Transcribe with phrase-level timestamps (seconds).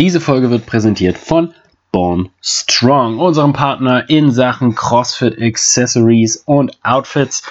[0.00, 1.52] Diese Folge wird präsentiert von
[1.92, 7.42] Born Strong, unserem Partner in Sachen CrossFit Accessories und Outfits.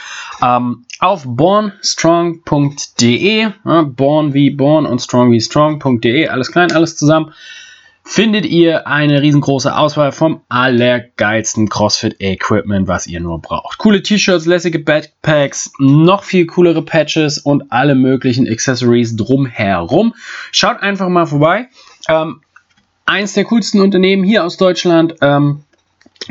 [0.42, 7.36] Ähm, auf bornstrong.de, ja, born wie born und strong wie strong.de, alles klein, alles zusammen,
[8.04, 13.78] findet ihr eine riesengroße Auswahl vom allergeilsten CrossFit-Equipment, was ihr nur braucht.
[13.78, 20.16] Coole T-Shirts, lässige Backpacks, noch viel coolere Patches und alle möglichen Accessories drumherum.
[20.52, 21.68] Schaut einfach mal vorbei.
[22.10, 22.42] Ähm,
[23.06, 25.16] eins der coolsten Unternehmen hier aus Deutschland.
[25.22, 25.64] Ähm,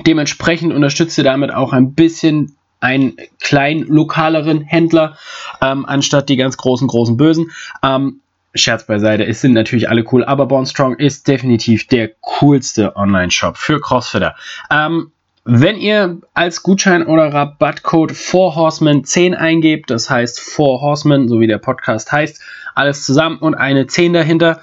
[0.06, 5.16] dementsprechend unterstützt ihr damit auch ein bisschen einen kleinen lokaleren Händler,
[5.60, 7.50] ähm, anstatt die ganz großen, großen Bösen.
[7.82, 8.20] Ähm,
[8.54, 13.56] Scherz beiseite, es sind natürlich alle cool, aber Born Strong ist definitiv der coolste Online-Shop
[13.56, 14.34] für Crossfitter.
[14.70, 15.12] Ähm,
[15.44, 21.58] wenn ihr als Gutschein oder Rabattcode 4Horsemen 10 eingebt, das heißt 4Horsemen, so wie der
[21.58, 22.42] Podcast heißt,
[22.74, 24.60] alles zusammen und eine 10 dahinter,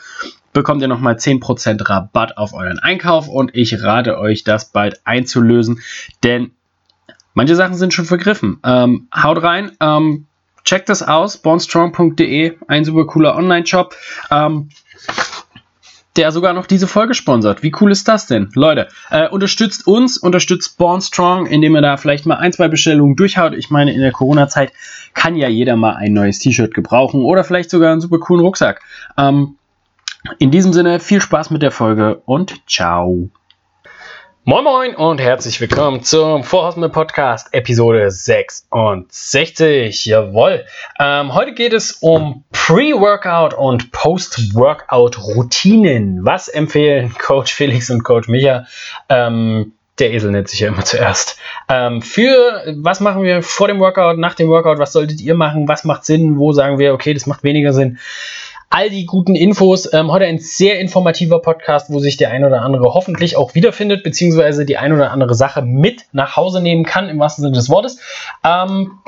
[0.55, 5.81] bekommt ihr nochmal 10% Rabatt auf euren Einkauf und ich rate euch, das bald einzulösen,
[6.23, 6.51] denn
[7.35, 8.59] manche Sachen sind schon vergriffen.
[8.63, 10.25] Ähm, haut rein, ähm,
[10.63, 13.95] Checkt das aus, bornstrong.de, ein super cooler Online-Shop,
[14.31, 14.69] ähm,
[16.15, 17.61] der sogar noch diese Folge sponsert.
[17.61, 18.49] Wie cool ist das denn?
[18.55, 23.53] Leute, äh, unterstützt uns, unterstützt Bornstrong, indem ihr da vielleicht mal ein, zwei Bestellungen durchhaut.
[23.53, 24.73] Ich meine, in der Corona-Zeit
[25.13, 28.81] kann ja jeder mal ein neues T-Shirt gebrauchen oder vielleicht sogar einen super coolen Rucksack.
[29.17, 29.57] Ähm,
[30.39, 33.29] in diesem Sinne, viel Spaß mit der Folge und ciao.
[34.47, 40.05] Moin Moin und herzlich willkommen zum Vorhausmann Podcast Episode 66.
[40.05, 40.65] Jawohl.
[40.99, 46.23] Ähm, heute geht es um Pre-Workout und Post-Workout Routinen.
[46.23, 48.67] Was empfehlen Coach Felix und Coach Micha?
[49.09, 51.39] Ähm, der Esel nennt sich ja immer zuerst.
[51.67, 54.77] Ähm, für was machen wir vor dem Workout, nach dem Workout?
[54.77, 55.67] Was solltet ihr machen?
[55.67, 56.37] Was macht Sinn?
[56.37, 57.97] Wo sagen wir, okay, das macht weniger Sinn?
[58.75, 59.91] All die guten Infos.
[59.93, 64.03] Ähm, heute ein sehr informativer Podcast, wo sich der ein oder andere hoffentlich auch wiederfindet,
[64.03, 67.69] beziehungsweise die ein oder andere Sache mit nach Hause nehmen kann, im wahrsten Sinne des
[67.69, 68.01] Wortes.
[68.45, 68.99] Ähm,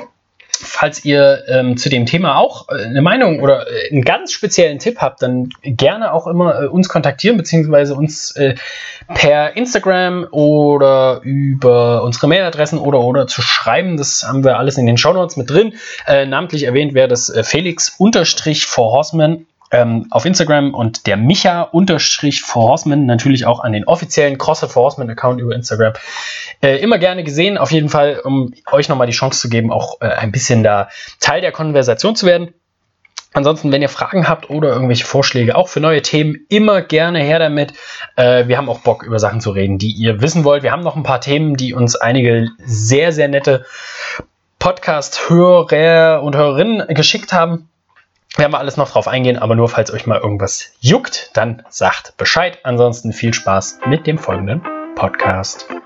[0.50, 4.78] falls ihr ähm, zu dem Thema auch äh, eine Meinung oder äh, einen ganz speziellen
[4.78, 8.54] Tipp habt, dann gerne auch immer äh, uns kontaktieren, beziehungsweise uns äh,
[9.12, 13.98] per Instagram oder über unsere Mailadressen oder oder zu schreiben.
[13.98, 15.74] Das haben wir alles in den Shownotes mit drin.
[16.06, 21.16] Äh, namentlich erwähnt wäre das äh, Felix unterstrich for Horseman ähm, auf Instagram und der
[21.16, 25.92] Micha unterstrich Horseman natürlich auch an den offiziellen CrossFit Horseman Account über Instagram.
[26.62, 30.00] Äh, immer gerne gesehen, auf jeden Fall, um euch nochmal die Chance zu geben, auch
[30.00, 30.88] äh, ein bisschen da
[31.20, 32.54] Teil der Konversation zu werden.
[33.34, 37.38] Ansonsten, wenn ihr Fragen habt oder irgendwelche Vorschläge auch für neue Themen, immer gerne her
[37.38, 37.74] damit.
[38.16, 40.62] Äh, wir haben auch Bock, über Sachen zu reden, die ihr wissen wollt.
[40.62, 43.66] Wir haben noch ein paar Themen, die uns einige sehr, sehr nette
[44.58, 47.68] Podcast-Hörer und Hörerinnen geschickt haben
[48.36, 52.16] werden wir alles noch drauf eingehen, aber nur falls euch mal irgendwas juckt, dann sagt
[52.16, 52.58] Bescheid.
[52.62, 54.62] Ansonsten viel Spaß mit dem folgenden
[54.94, 55.66] Podcast.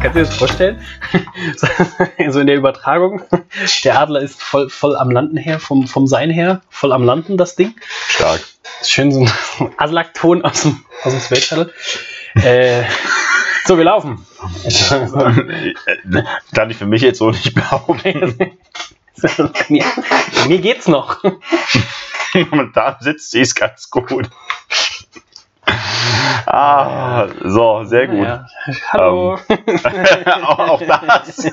[0.00, 0.80] Kannst du dir das vorstellen?
[2.28, 3.22] so in der Übertragung.
[3.82, 7.36] Der Adler ist voll, voll am Landen her, vom, vom Sein her, voll am Landen,
[7.36, 7.74] das Ding.
[8.08, 8.40] Stark.
[8.84, 11.72] Schön so ein Adlakton aus dem, aus dem Space Shuttle.
[12.36, 12.84] Äh,
[13.66, 14.24] so, wir laufen.
[16.54, 18.56] Kann ich für mich jetzt so nicht behaupten.
[19.68, 19.84] mir,
[20.48, 21.22] mir geht's noch.
[22.50, 24.28] Momentan sitzt sie ist ganz gut.
[26.46, 28.24] Ah, so, sehr gut.
[28.24, 28.46] Ja.
[28.92, 29.38] Hallo.
[29.48, 31.50] Ähm, auch, auch das.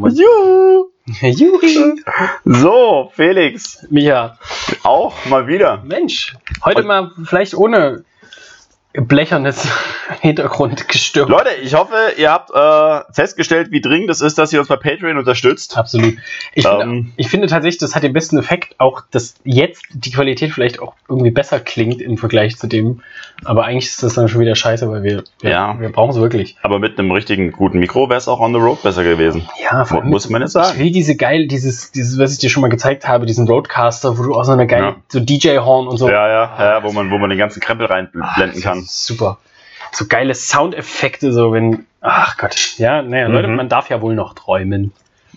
[0.00, 0.90] oh Juhu.
[1.22, 2.04] Juhi.
[2.44, 3.84] So, Felix.
[3.90, 4.38] Micha.
[4.84, 5.78] Auch mal wieder.
[5.78, 8.04] Mensch, heute mal vielleicht ohne
[8.94, 9.68] blechernes
[10.20, 11.28] Hintergrundgestürm.
[11.30, 14.76] Leute, ich hoffe, ihr habt äh, festgestellt, wie dringend es ist, dass ihr uns bei
[14.76, 15.76] Patreon unterstützt.
[15.76, 16.14] Absolut.
[16.54, 16.78] Ich, Ähm.
[16.80, 20.80] finde, ich finde tatsächlich, das hat den besten Effekt, auch dass jetzt die Qualität vielleicht
[20.80, 23.02] auch irgendwie besser klingt im Vergleich zu dem.
[23.44, 25.78] Aber eigentlich ist das dann schon wieder scheiße, weil wir, wir, Ja.
[25.78, 26.56] wir brauchen es wirklich.
[26.62, 29.48] Aber mit einem richtigen guten Mikro wäre es auch on the road besser gewesen.
[29.62, 30.78] Ja, allem Muss man jetzt Ich sagen.
[30.78, 34.22] will diese geil, dieses, dieses, was ich dir schon mal gezeigt habe, diesen Roadcaster, wo
[34.22, 34.96] du auch so eine geile, Ja.
[35.08, 36.08] so DJ-Horn und so.
[36.08, 38.77] Ja, ja, ja, wo man, wo man den ganzen Krempel reinblenden kann.
[38.86, 39.38] Super.
[39.92, 41.86] So geile Soundeffekte, so wenn.
[42.00, 42.74] Ach Gott.
[42.78, 43.34] Ja, naja, Mhm.
[43.34, 44.92] Leute, man darf ja wohl noch träumen.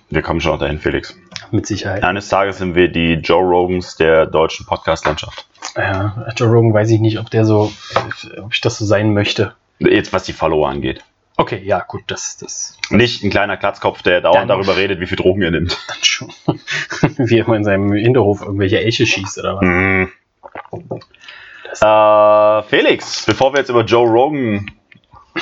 [0.09, 1.15] Wir kommen schon noch dahin, Felix.
[1.51, 2.03] Mit Sicherheit.
[2.03, 5.45] Eines Tages sind wir die Joe Rogans der deutschen Podcast-Landschaft.
[5.77, 7.71] Ja, Joe Rogan weiß ich nicht, ob der so,
[8.41, 9.53] ob ich das so sein möchte.
[9.79, 11.03] Jetzt, was die Follower angeht.
[11.37, 15.17] Okay, ja, gut, das, das Nicht ein kleiner Klatzkopf, der dauernd darüber redet, wie viel
[15.17, 15.77] Drogen er nimmt.
[15.87, 16.29] dann schon.
[17.17, 19.61] Wie er mal in seinem Hinterhof irgendwelche Elche schießt oder was.
[19.63, 20.11] Mhm.
[21.79, 24.71] Äh, Felix, bevor wir jetzt über Joe Rogan.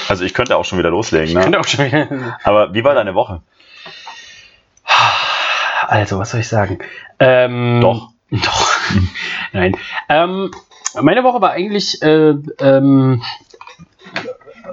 [0.07, 1.41] Also ich könnte auch schon wieder loslegen, ne?
[1.41, 2.37] Könnte auch schon wieder.
[2.43, 3.41] Aber wie war deine Woche?
[5.87, 6.79] also, was soll ich sagen?
[7.19, 8.09] Ähm, Doch.
[8.31, 8.71] Doch.
[9.53, 9.75] Nein.
[10.07, 10.51] Ähm,
[11.01, 13.23] meine Woche war eigentlich äh, ähm,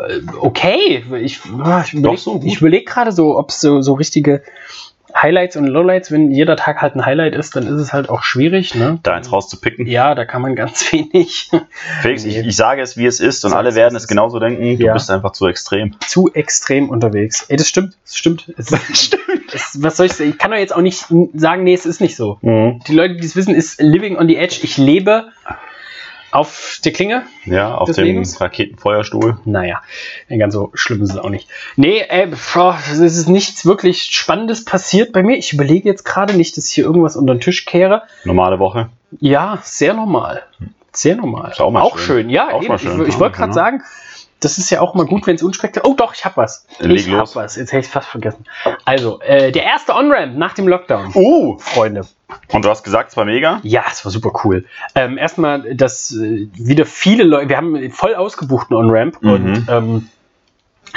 [0.09, 1.05] äh, okay.
[1.23, 4.43] Ich, ich überlege so ich überleg gerade so, ob es so, so richtige
[5.23, 8.23] Highlights und Lowlights, wenn jeder Tag halt ein Highlight ist, dann ist es halt auch
[8.23, 8.75] schwierig.
[8.75, 8.99] Ne?
[9.03, 9.87] Da eins rauszupicken.
[9.87, 11.51] Ja, da kann man ganz wenig.
[12.03, 12.41] Felix, Nee.
[12.41, 14.79] ich, ich sage es, wie es ist und Sag's, alle werden es genauso denken.
[14.79, 14.93] Du Ja.
[14.93, 15.95] bist einfach zu extrem.
[16.07, 17.45] zu extrem unterwegs.
[17.49, 17.97] Ey, das stimmt.
[18.05, 18.53] Das stimmt.
[18.59, 19.23] Es, stimmt.
[19.53, 20.31] Es, was soll ich sagen?
[20.31, 22.39] Ich kann doch jetzt auch nicht sagen, nee, es ist nicht so.
[22.43, 24.61] Die Leute, die es wissen, ist living on the edge.
[24.63, 25.29] Ich lebe
[26.31, 27.25] auf der Klinge.
[27.45, 28.41] Ja, auf dem Lebens?
[28.41, 29.39] Raketenfeuerstuhl.
[29.45, 29.83] Naja,
[30.29, 31.49] ganz so schlimm ist es auch nicht.
[31.77, 35.37] Nee, ey, boah, es ist nichts wirklich Spannendes passiert bei mir.
[35.37, 38.03] Ich überlege jetzt gerade nicht, dass ich hier irgendwas unter den Tisch kehre.
[38.25, 38.91] Normale Woche.
[39.21, 40.43] Ja, sehr normal.
[40.93, 41.51] Sehr normal.
[41.51, 41.99] Ist auch mal schön.
[41.99, 42.31] schön.
[42.31, 42.79] Ja, Auch eben.
[42.79, 43.03] schön.
[43.03, 43.55] Ich, ich wollte gerade ja.
[43.55, 43.83] sagen,
[44.41, 46.67] das ist ja auch mal gut, wenn es unspektakulär Oh doch, ich hab was.
[46.79, 47.31] Leg ich los.
[47.31, 47.57] hab was.
[47.57, 48.45] Jetzt hätte ich fast vergessen.
[48.85, 51.13] Also, äh, der erste On-Ramp nach dem Lockdown.
[51.15, 51.59] Uh!
[51.59, 52.07] Freunde.
[52.49, 53.61] Und du hast gesagt, es war mega?
[53.63, 54.65] Ja, es war super cool.
[54.95, 59.31] Ähm, erstmal, dass äh, wieder viele Leute, wir haben voll ausgebuchten On-Ramp Mhm.
[59.31, 60.09] und ähm,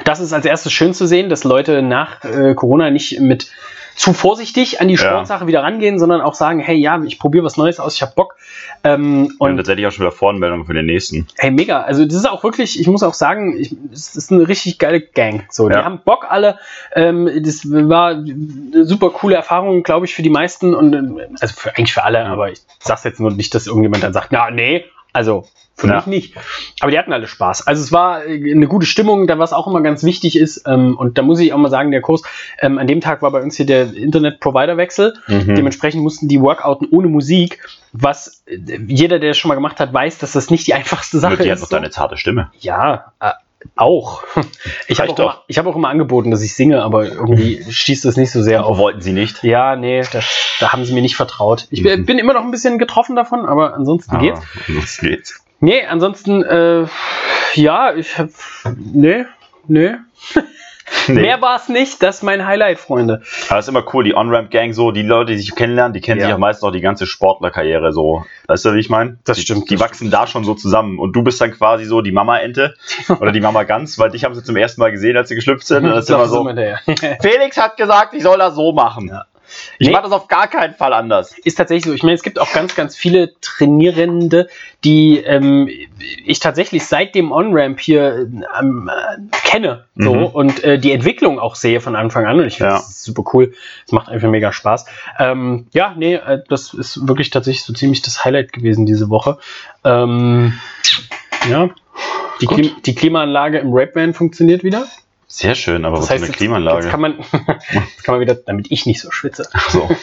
[0.05, 3.51] das ist als erstes schön zu sehen, dass Leute nach äh, Corona nicht mit
[3.99, 5.01] zu vorsichtig an die Ja.
[5.01, 8.15] Sportsache wieder rangehen, sondern auch sagen, hey, ja, ich probiere was Neues aus, ich hab
[8.15, 8.37] Bock.
[8.85, 11.27] Ähm, Und und tatsächlich auch schon wieder Voranmeldungen für den nächsten.
[11.37, 11.81] Hey, mega.
[11.81, 15.01] Also, das ist auch wirklich, ich muss auch sagen, ich, es ist eine richtig geile
[15.01, 15.43] Gang.
[15.49, 15.83] So, die Ja.
[15.83, 16.57] haben Bock alle.
[16.95, 21.53] Ähm, das war eine super coole Erfahrung, glaube ich, für die meisten und ähm, also
[21.53, 24.49] für, eigentlich für alle, aber ich sag's jetzt nur nicht, dass irgendjemand dann sagt, na,
[24.49, 25.45] nee, also
[25.75, 25.95] für Ja.
[25.97, 26.35] mich nicht.
[26.81, 27.65] Aber die hatten alle Spaß.
[27.65, 30.63] Also es war äh, eine gute Stimmung, da was auch immer ganz wichtig ist.
[30.67, 32.21] Ähm, und da muss ich auch mal sagen, der Kurs,
[32.61, 35.13] ähm, an dem Tag war bei uns hier der Internet-Provider-Wechsel.
[35.27, 35.55] Mhm.
[35.55, 38.57] Dementsprechend mussten die workouten ohne Musik, was äh,
[38.87, 41.43] jeder, der es schon mal gemacht hat, weiß, dass das nicht die einfachste Sache Nur
[41.43, 41.61] die hat ist.
[41.61, 42.51] noch deine zarte Stimme.
[42.59, 43.31] Ja, äh,
[43.75, 44.23] auch.
[44.87, 45.43] Ich habe auch, immer- doch.
[45.47, 48.65] ich hab auch immer angeboten, dass ich singe, aber irgendwie stieß das nicht so sehr
[48.65, 48.77] auf.
[48.77, 49.43] Wollten sie nicht.
[49.43, 51.67] Ja, nee, das, da haben sie mir nicht vertraut.
[51.69, 52.05] Ich bin, Mhm.
[52.05, 54.41] bin immer noch ein bisschen getroffen davon, aber ansonsten Aber geht's.
[54.67, 55.43] Das geht's.
[55.59, 56.85] Nee, ansonsten, äh,
[57.55, 58.29] ja, ich hab.
[58.77, 59.25] Nee,
[59.67, 59.95] nee.
[61.07, 61.21] Nee.
[61.21, 62.01] Mehr war es nicht.
[62.03, 63.21] Das ist mein Highlight, Freunde.
[63.49, 66.19] Aber es ist immer cool, die On-Ramp-Gang so, die Leute, die sich kennenlernen, die kennen
[66.19, 66.27] Ja.
[66.27, 68.25] sich auch meistens auch die ganze Sportlerkarriere so.
[68.47, 69.17] Weißt du, wie ich meine?
[69.25, 70.99] Das die, stimmt, Die das wachsen da schon so zusammen.
[70.99, 72.75] Und du bist dann quasi so die Mama-Ente
[73.19, 75.85] oder die Mama-Gans, weil dich haben sie zum ersten Mal gesehen, als sie geschlüpft sind.
[75.85, 76.43] Und das ist immer so.
[77.21, 79.07] Felix hat gesagt, ich soll das so machen.
[79.07, 79.25] Ja.
[79.77, 79.93] Ich Nee.
[79.93, 81.35] mache das auf gar keinen Fall anders.
[81.43, 81.93] ist tatsächlich so.
[81.93, 84.47] Ich meine, es gibt auch ganz, ganz viele Trainierende,
[84.83, 85.69] die ähm,
[86.25, 88.29] ich tatsächlich seit dem On-Ramp hier
[88.59, 89.85] ähm, äh, kenne.
[89.95, 90.23] So, Mhm.
[90.25, 92.39] und äh, die Entwicklung auch sehe von Anfang an.
[92.39, 92.77] Und ich finde Ja.
[92.77, 93.53] das super cool.
[93.85, 94.85] Es macht einfach mega Spaß.
[95.19, 99.37] Ähm, ja, nee, äh, das ist wirklich tatsächlich so ziemlich das Highlight gewesen diese Woche.
[99.83, 100.53] Ähm,
[101.49, 101.69] ja.
[102.41, 102.45] Die.
[102.45, 104.85] Klim die Klimaanlage im Rape-Van funktioniert wieder.
[105.31, 106.81] Sehr schön, aber was für eine Klimaanlage.
[106.85, 107.19] Jetzt kann, man,
[107.71, 109.87] jetzt kann man wieder, damit ich nicht so schwitze, so.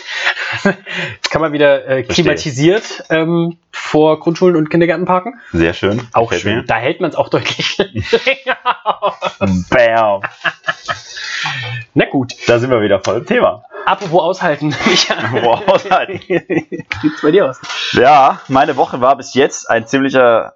[1.15, 5.41] Jetzt kann man wieder äh, klimatisiert ähm, vor Grundschulen und Kindergärten parken.
[5.53, 6.01] Sehr schön.
[6.13, 6.57] Auch Gefällt schön.
[6.59, 6.63] mir.
[6.65, 8.57] Da hält man es auch deutlich länger.
[9.69, 10.23] Bam.
[11.95, 13.65] Na gut, Da sind wir wieder voll im Thema.
[13.85, 14.73] apropos aushalten.
[15.09, 16.21] Apropos aushalten.
[16.29, 17.61] Wie sieht's bei dir aus?
[17.93, 20.55] Ja, meine Woche war bis jetzt ein ziemlicher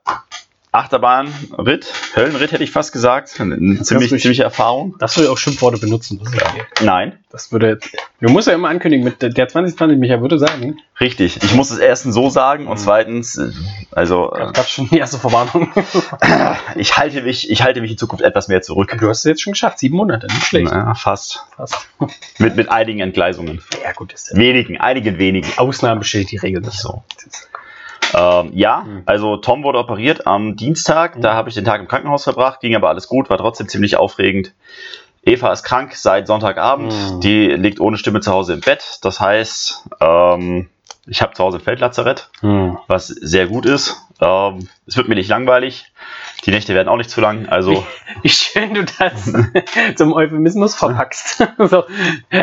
[0.72, 3.40] Achterbahnritt, Höllenritt hätte ich fast gesagt.
[3.40, 4.22] Eine ziemlich, ruhig.
[4.22, 4.94] ziemliche Erfahrung.
[4.98, 6.20] Das würde auch Schimpfworte benutzen.
[6.22, 6.62] Das, ist okay.
[6.82, 7.88] Nein, das würde jetzt.
[8.20, 10.78] Du musst ja immer ankündigen, mit der- der 2020, Micha würde sagen.
[11.00, 11.38] richtig.
[11.42, 13.50] Ich muss es erstens so sagen und zweitens, äh,
[13.90, 15.72] also Gab gab's schon die erste Verwarnung.
[16.20, 18.96] äh, ich halte mich, ich halte mich in Zukunft etwas mehr zurück.
[18.98, 19.78] du hast es jetzt schon geschafft.
[19.80, 20.70] Sieben Monate, nicht schlecht.
[20.70, 21.44] Na, fast.
[21.56, 21.88] Fast.
[22.38, 23.62] Mit, mit einigen Entgleisungen.
[23.82, 24.36] Ja, gut, ist ja.
[24.38, 25.48] Wenigen, einigen wenigen.
[25.56, 26.78] Ausnahmen bestätigt die Regel nicht.
[26.78, 27.02] So.
[28.14, 29.02] Ähm, ja, Mhm.
[29.06, 31.20] also Tom wurde operiert am Dienstag.
[31.20, 33.96] Da habe ich den Tag im Krankenhaus verbracht, ging aber alles gut, war trotzdem ziemlich
[33.96, 34.52] aufregend.
[35.22, 36.92] Eva ist krank seit Sonntagabend.
[36.92, 37.20] Mhm.
[37.20, 38.98] Die liegt ohne Stimme zu Hause im Bett.
[39.02, 40.70] Das heißt, ähm,
[41.06, 42.78] ich habe zu Hause ein Feldlazarett, Hm.
[42.86, 43.96] was sehr gut ist.
[44.20, 45.92] Ähm, es wird mir nicht langweilig.
[46.46, 47.48] Die Nächte werden auch nicht zu lang.
[47.48, 47.84] Also,
[48.22, 49.30] Wie schön du das
[49.96, 51.46] zum Euphemismus verpackst.
[51.58, 51.84] so.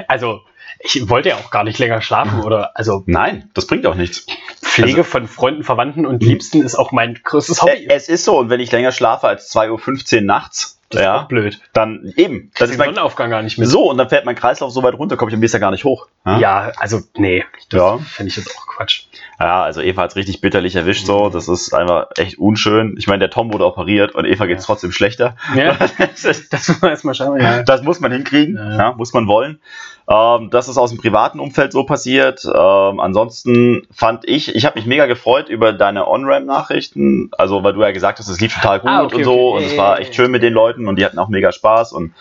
[0.07, 0.41] Also,
[0.79, 4.25] ich wollte ja auch gar nicht länger schlafen oder, also, nein, das bringt auch nichts.
[4.61, 7.85] Pflege von Freunden, Verwandten und Liebsten ist auch mein größtes Hobby.
[7.87, 11.05] Äh, Es ist so, und wenn ich länger schlafe als 2.15 Uhr nachts, das ist
[11.05, 11.59] ja, auch blöd.
[11.73, 12.49] dann eben.
[12.57, 13.67] Das ist ist mein, Sonnenaufgang gar nicht mit.
[13.67, 15.83] so, und dann fährt mein Kreislauf so weit runter, komme ich am nächsten gar nicht
[15.83, 16.07] hoch.
[16.25, 17.97] Ja, also, nee, das Ja.
[17.97, 19.03] finde ich jetzt auch Quatsch.
[19.39, 21.29] Ja, also Eva hat es richtig bitterlich erwischt, so.
[21.29, 22.95] Das ist einfach echt unschön.
[22.97, 24.67] Ich meine, der Tom wurde operiert und Eva geht es Ja.
[24.67, 25.35] trotzdem schlechter.
[25.55, 27.41] Ja, das, ist, muss man erstmal schauen.
[27.41, 27.63] Ja.
[27.63, 28.77] das muss man hinkriegen, Ja.
[28.77, 28.91] ja.
[28.93, 29.59] muss man wollen.
[30.09, 32.45] Ähm, das ist aus dem privaten Umfeld so passiert.
[32.45, 37.29] Ähm, ansonsten fand ich, ich habe mich mega gefreut über deine On-Ramp-Nachrichten.
[37.37, 39.33] Also, weil du ja gesagt hast, es lief total gut Ah, okay, und so.
[39.53, 39.57] okay.
[39.57, 41.91] Und es war echt schön mit den Leuten und die hatten auch mega Spaß.
[41.91, 42.13] Und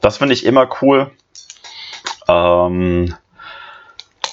[0.00, 1.10] das finde ich immer cool.
[2.28, 3.14] Ähm,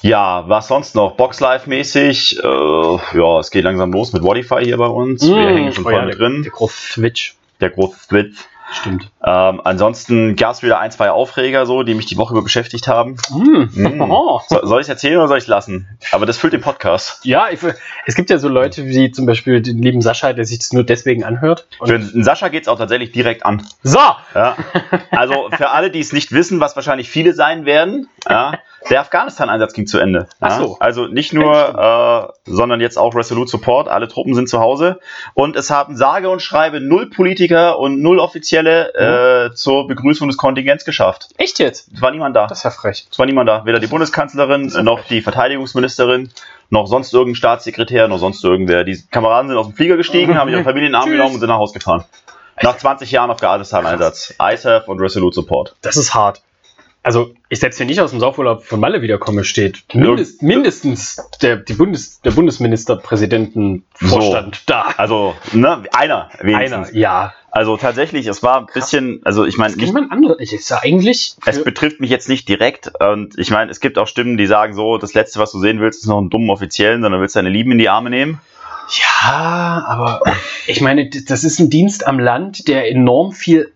[0.02, 1.16] Ja, was sonst noch?
[1.18, 2.40] Boxlife-mäßig.
[2.44, 5.26] Äh, ja, es geht langsam los mit Modify hier bei uns.
[5.26, 6.44] Wir Mm, hängen schon oh voll ja, mit der, drin.
[6.44, 7.36] Der große Twitch.
[7.62, 8.38] Der große Twitch.
[8.72, 9.12] Stimmt.
[9.24, 12.88] Ähm, ansonsten gab es wieder ein, zwei Aufreger, so, die mich die Woche über beschäftigt
[12.88, 13.18] haben.
[13.30, 13.70] Mm.
[13.74, 14.12] Mm.
[14.48, 15.88] So, soll ich es erzählen oder soll ich es lassen?
[16.12, 17.24] Aber das füllt den Podcast.
[17.26, 17.60] Ja, ich,
[18.06, 20.84] es gibt ja so Leute wie zum Beispiel den lieben Sascha, der sich das nur
[20.84, 21.68] deswegen anhört.
[21.80, 23.66] Und Für den Sascha geht es auch tatsächlich direkt an.
[23.84, 24.00] so!
[24.34, 24.56] Ja.
[25.12, 28.54] Also für alle, die es nicht wissen, was wahrscheinlich viele sein werden, ja,
[28.90, 30.28] der Afghanistan-Einsatz ging zu Ende.
[30.40, 30.58] Ach Ja.
[30.58, 30.78] so.
[30.80, 33.88] Also nicht nur, äh, sondern jetzt auch Resolute Support.
[33.88, 35.00] Alle Truppen sind zu Hause.
[35.34, 38.20] Und es haben sage und schreibe null Politiker und null
[38.56, 41.30] Offizielle äh, zur Begrüßung des Kontingents geschafft.
[41.38, 41.90] Echt jetzt?
[41.94, 42.48] Es war niemand da.
[42.48, 43.08] Das ist ja frech.
[43.12, 43.66] Es war niemand da.
[43.66, 46.32] Weder die Bundeskanzlerin, noch die Verteidigungsministerin,
[46.70, 48.84] noch sonst irgendein Staatssekretär, noch sonst irgendwer.
[48.84, 51.14] Die Kameraden sind aus dem Flieger gestiegen, haben ihre Familien in den Arm Tschüss.
[51.14, 52.06] genommen und sind nach Hause gefahren.
[52.62, 54.34] Nach 20 Jahren Afghanistan-Einsatz.
[54.40, 55.76] ISAF und Resolute Support.
[55.82, 56.42] Das ist hart.
[57.06, 61.58] Also, ich selbst wenn ich aus dem Saufurlaub von Malle wiederkomme, steht mindest, mindestens der,
[61.58, 64.88] die Bundes, der Bundesministerpräsidentenvorstand da.
[64.98, 66.94] Also, ne, einer Einer, wenigstens.
[66.94, 67.32] ja.
[67.52, 70.42] Also tatsächlich, es war ein bisschen, also ich meine, man andere.
[70.42, 71.36] Ich ist ja eigentlich.
[71.46, 74.74] es betrifft mich jetzt nicht direkt und ich meine, es gibt auch Stimmen, die sagen
[74.74, 77.50] so, das Letzte, was du sehen willst, ist noch einen dummen Offiziellen, sondern willst deine
[77.50, 78.42] Lieben in die Arme nehmen.
[79.00, 80.22] Ja, aber
[80.66, 83.72] ich meine, das ist ein Dienst am Land, der enorm viel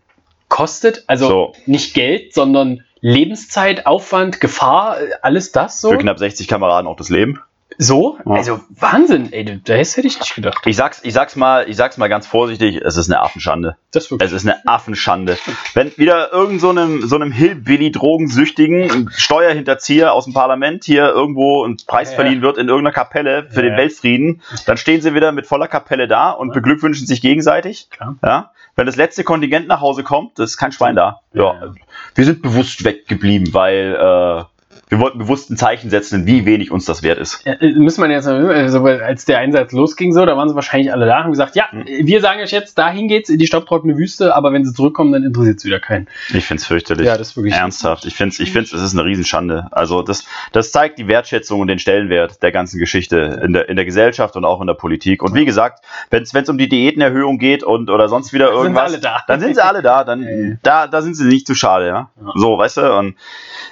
[0.49, 1.03] kostet.
[1.07, 1.53] Also So.
[1.67, 5.91] nicht Geld, sondern Lebenszeit, Aufwand, Gefahr, äh, alles das so.
[5.91, 7.39] Für knapp 60 Kameraden auch das Leben.
[7.77, 8.17] So?
[8.25, 8.31] Ja.
[8.33, 10.57] Also Wahnsinn, ey, das hätte ich nicht gedacht.
[10.65, 13.77] Ich sag's, ich sag's mal, ich sag's mal ganz vorsichtig, es ist eine Affenschande.
[13.91, 14.27] Das ist wirklich.
[14.27, 15.37] Es ist eine Affenschande.
[15.75, 21.77] Wenn wieder irgend so einem, so einem Hillbilly-Drogensüchtigen Steuerhinterzieher aus dem Parlament hier irgendwo ein
[21.85, 23.77] Preis Ja, verliehen wird in irgendeiner Kapelle für Ja, den ja.
[23.77, 26.53] Weltfrieden, dann stehen sie wieder mit voller Kapelle da und Ja.
[26.55, 27.89] beglückwünschen sich gegenseitig.
[27.91, 28.15] Klar.
[28.23, 28.51] Ja?
[28.75, 31.21] Wenn das letzte Kontingent nach Hause kommt, ist kein Schwein da.
[31.33, 31.65] Ja, Ja.
[31.65, 31.73] ja.
[32.15, 34.43] Wir sind bewusst weggeblieben, weil äh,
[34.89, 37.41] wir wollten bewusst ein Zeichen setzen, wie wenig uns das wert ist.
[37.45, 40.91] Ja, äh, müssen wir jetzt, also als der Einsatz losging, so, da waren sie wahrscheinlich
[40.91, 41.85] alle da und haben gesagt, ja, Hm.
[41.85, 45.23] wir sagen euch jetzt, dahin geht's in die staubtrockene Wüste, aber wenn sie zurückkommen, dann
[45.23, 46.07] interessiert es wieder keinen.
[46.33, 47.05] Ich find's fürchterlich.
[47.05, 47.53] Ja, das ist wirklich.
[47.53, 49.67] Ernsthaft, ich finde es, ich find's, es ist eine Riesenschande.
[49.71, 53.75] Also das, das zeigt die Wertschätzung und den Stellenwert der ganzen Geschichte in der, in
[53.75, 55.21] der Gesellschaft und auch in der Politik.
[55.21, 58.63] Und wie gesagt, wenn es um die Diätenerhöhung geht und oder sonst wieder Dann sind
[58.63, 59.23] irgendwas, sie alle da.
[59.27, 60.55] dann sind sie alle da, dann Ja.
[60.63, 62.09] da, da sind sie nicht zu schade, ja.
[62.19, 62.31] Ja.
[62.35, 63.15] So, weißt du, und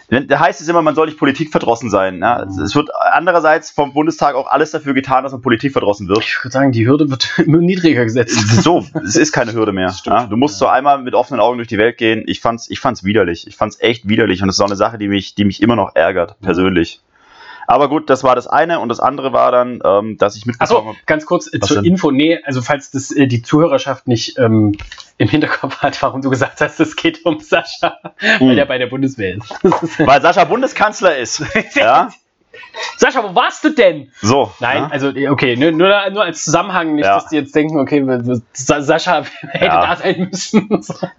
[0.09, 2.19] da heißt es immer, man soll nicht politikverdrossen sein.
[2.19, 2.45] Ja?
[2.45, 2.61] Mhm.
[2.61, 6.19] Es wird andererseits vom Bundestag auch alles dafür getan, dass man politikverdrossen wird.
[6.19, 8.37] Ich würde sagen, die Hürde wird niedriger gesetzt.
[8.61, 9.89] So, es ist keine Hürde mehr.
[9.93, 10.15] Stimmt.
[10.15, 12.23] Ja, du musst so einmal mit offenen Augen durch die Welt gehen.
[12.27, 13.47] Ich fand's, ich fand's widerlich.
[13.47, 15.75] Ich fand's echt widerlich und es ist auch eine Sache, die mich, die mich immer
[15.75, 17.01] noch ärgert, persönlich.
[17.67, 20.87] Aber gut, das war das eine und das andere war dann, ähm, dass ich mitbekommen
[20.87, 20.97] habe.
[21.05, 21.85] ganz kurz äh, zur denn?
[21.85, 22.11] Info.
[22.11, 24.73] Nee, also falls das äh, die Zuhörerschaft nicht ähm,
[25.17, 28.55] im Hinterkopf hat, warum du gesagt hast, es geht um Sascha, weil Hm.
[28.55, 29.53] der bei der Bundeswehr ist.
[29.99, 31.43] Weil Sascha Bundeskanzler ist.
[31.75, 32.09] ja,
[32.97, 34.11] Sascha, wo warst du denn?
[34.21, 34.51] so.
[34.59, 34.87] Nein, ja?
[34.89, 35.93] also äh, okay, nur, nur,
[36.23, 37.15] als Zusammenhang, nicht, Ja.
[37.15, 38.03] dass die jetzt denken, okay,
[38.53, 39.81] Sa- Sascha hätte Ja.
[39.87, 40.69] da sein müssen.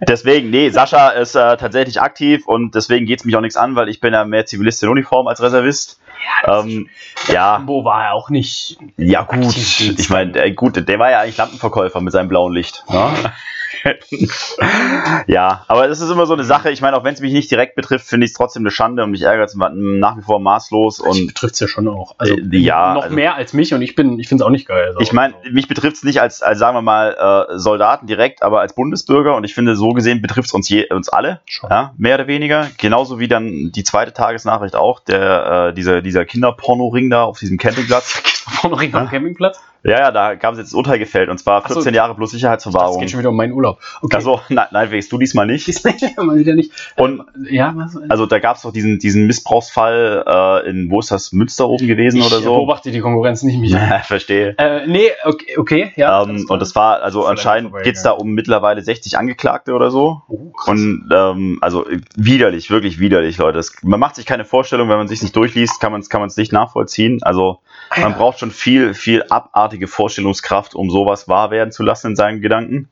[0.07, 3.87] Deswegen, nee, Sascha ist äh, tatsächlich aktiv und deswegen geht's mich auch nichts an, weil
[3.87, 5.99] ich bin ja mehr Zivilist in Uniform als Reservist.
[6.45, 6.89] Ähm,
[7.27, 8.77] ja, Wo war er auch nicht?
[8.97, 9.55] ja gut.
[9.55, 12.83] Ich meine, der, gut, der war ja eigentlich Lampenverkäufer mit seinem blauen Licht.
[12.89, 13.33] Ne?
[15.27, 16.71] ja, aber es ist immer so eine Sache.
[16.71, 19.03] Ich meine, auch wenn es mich nicht direkt betrifft, finde ich es trotzdem eine Schande
[19.03, 20.99] und mich ärgert es nach wie vor maßlos.
[20.99, 22.15] Und Und betrifft es ja schon auch.
[22.17, 24.51] Also Äh, ja, noch also- mehr als mich und ich bin, ich finde es auch
[24.51, 24.87] nicht geil.
[24.87, 28.43] Also, ich meine, mich betrifft es nicht als, als, sagen wir mal, äh, Soldaten direkt,
[28.43, 29.35] aber als Bundesbürger.
[29.35, 31.69] Und ich finde, so gesehen betrifft es uns, je, uns alle, Schon.
[31.69, 32.67] ja, mehr oder weniger.
[32.77, 37.57] Genauso wie dann die zweite Tagesnachricht auch, der, äh, dieser, dieser Kinderporno-Ring da auf diesem
[37.57, 38.21] Campingplatz.
[38.49, 39.59] Vorne noch am Campingplatz.
[39.83, 41.75] Ja, ja, da gab es jetzt das Urteil gefällt und zwar Ach so.
[41.75, 42.99] 14 Jahre plus Es Sicherheitsverwahrung.
[42.99, 43.79] geht schon wieder um meinen Urlaub.
[44.01, 44.17] Okay.
[44.17, 45.69] Also, nein, nein, wegst du diesmal nicht.
[46.17, 46.73] mal wieder nicht.
[46.97, 47.97] Und ja, was?
[48.09, 51.87] also da gab es doch diesen, diesen Missbrauchsfall äh, in, wo ist das, Münster oben
[51.87, 52.55] gewesen ich oder so?
[52.55, 53.71] beobachte die Konkurrenz nicht mich.
[53.71, 54.53] Ja, verstehe.
[54.57, 56.23] Äh, nee, okay, okay ja.
[56.23, 58.11] ähm, und das war, also Voll anscheinend geht es ja.
[58.11, 60.23] da um mittlerweile 60 Angeklagte oder so.
[60.27, 60.67] oh, krass.
[60.67, 63.57] Und ähm, also äh, widerlich, wirklich widerlich, Leute.
[63.57, 66.19] Das, man macht sich keine Vorstellung, wenn man sich nicht durchliest, kann man es kann
[66.19, 67.19] man's nicht nachvollziehen.
[67.21, 67.59] Also
[67.97, 72.41] man braucht schon viel, viel abartige Vorstellungskraft, um sowas wahr werden zu lassen in seinen
[72.41, 72.89] Gedanken.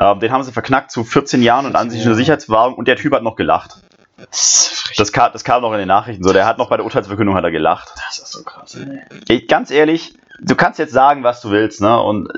[0.00, 2.16] Ähm, den haben sie verknackt zu 14 Jahren und an sich eine Jahre.
[2.16, 3.82] Sicherheitsverwahrung und der Typ hat noch gelacht.
[4.16, 4.84] Das.
[4.96, 6.32] Das kam, das kam noch in den Nachrichten so.
[6.32, 7.92] Der hat noch bei der Urteilsverkündung hat er gelacht.
[8.06, 8.76] Das ist so krass.
[8.76, 9.00] Ey.
[9.28, 12.00] Ich, ganz ehrlich, du kannst jetzt sagen, was du willst, ne?
[12.00, 12.28] Und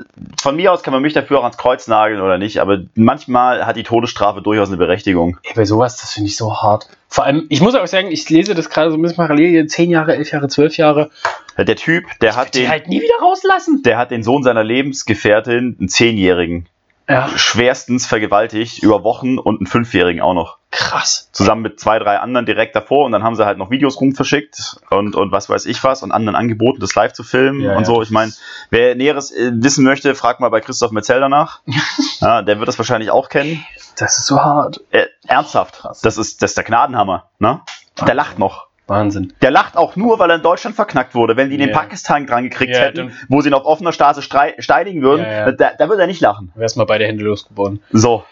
[0.41, 3.65] von mir aus kann man mich dafür auch ans Kreuz nageln oder nicht, aber manchmal
[3.65, 5.37] hat die Todesstrafe durchaus eine Berechtigung.
[5.43, 6.87] Ey, bei sowas, das finde ich so hart.
[7.09, 9.67] Vor allem, ich muss auch sagen, ich lese das gerade so ein bisschen parallel, hier
[9.67, 11.09] 10 Jahre, 11 Jahre, 12 Jahre.
[11.57, 13.81] Der Typ, der hat Die den, halt nie wieder rauslassen.
[13.83, 16.67] der hat den Sohn seiner Lebensgefährtin, einen Zehnjährigen,
[17.09, 17.29] Ja.
[17.37, 20.57] schwerstens vergewaltigt über Wochen und einen Fünfjährigen auch noch.
[20.71, 21.29] Krass.
[21.31, 24.81] Zusammen mit zwei, drei anderen direkt davor und dann haben sie halt noch Videos rumverschickt
[24.89, 27.79] und, und was weiß ich was und anderen angeboten, das live zu filmen Ja, und
[27.79, 28.01] ja, so.
[28.01, 28.33] Ich meine,
[28.69, 31.61] wer Näheres äh, wissen möchte, fragt mal bei Christoph Metzel danach.
[32.19, 33.65] ja, der wird das wahrscheinlich auch kennen.
[33.97, 34.81] Das ist so hart.
[34.91, 36.01] Äh, ernsthaft, Krass.
[36.01, 37.29] das ist, das ist der Gnadenhammer.
[37.39, 37.61] Ne?
[38.05, 38.66] Der lacht noch.
[38.87, 39.33] Wahnsinn.
[39.41, 41.35] Der lacht auch nur, weil er in Deutschland verknackt wurde.
[41.35, 41.77] Wenn die ihn in Ja.
[41.77, 45.51] Pakistan dran gekriegt Ja, hätten, wo sie ihn auf offener Straße steinigen würden, ja.
[45.51, 46.51] Da, da würde er nicht lachen.
[46.55, 47.81] Wär's mal beide Hände losgeworden.
[47.91, 48.23] So.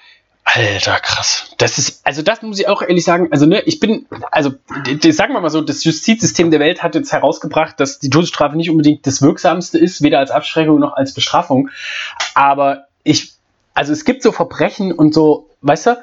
[0.47, 1.51] Alter, krass.
[1.57, 4.51] Das ist, also das muss ich auch ehrlich sagen, also ne, ich bin, also
[5.09, 8.69] sagen wir mal so, das Justizsystem der Welt hat jetzt herausgebracht, dass die Todesstrafe nicht
[8.69, 11.69] unbedingt das Wirksamste ist, weder als Abschreckung noch als Bestrafung.
[12.35, 13.33] Aber ich,
[13.73, 15.97] also es gibt so Verbrechen und so, weißt du,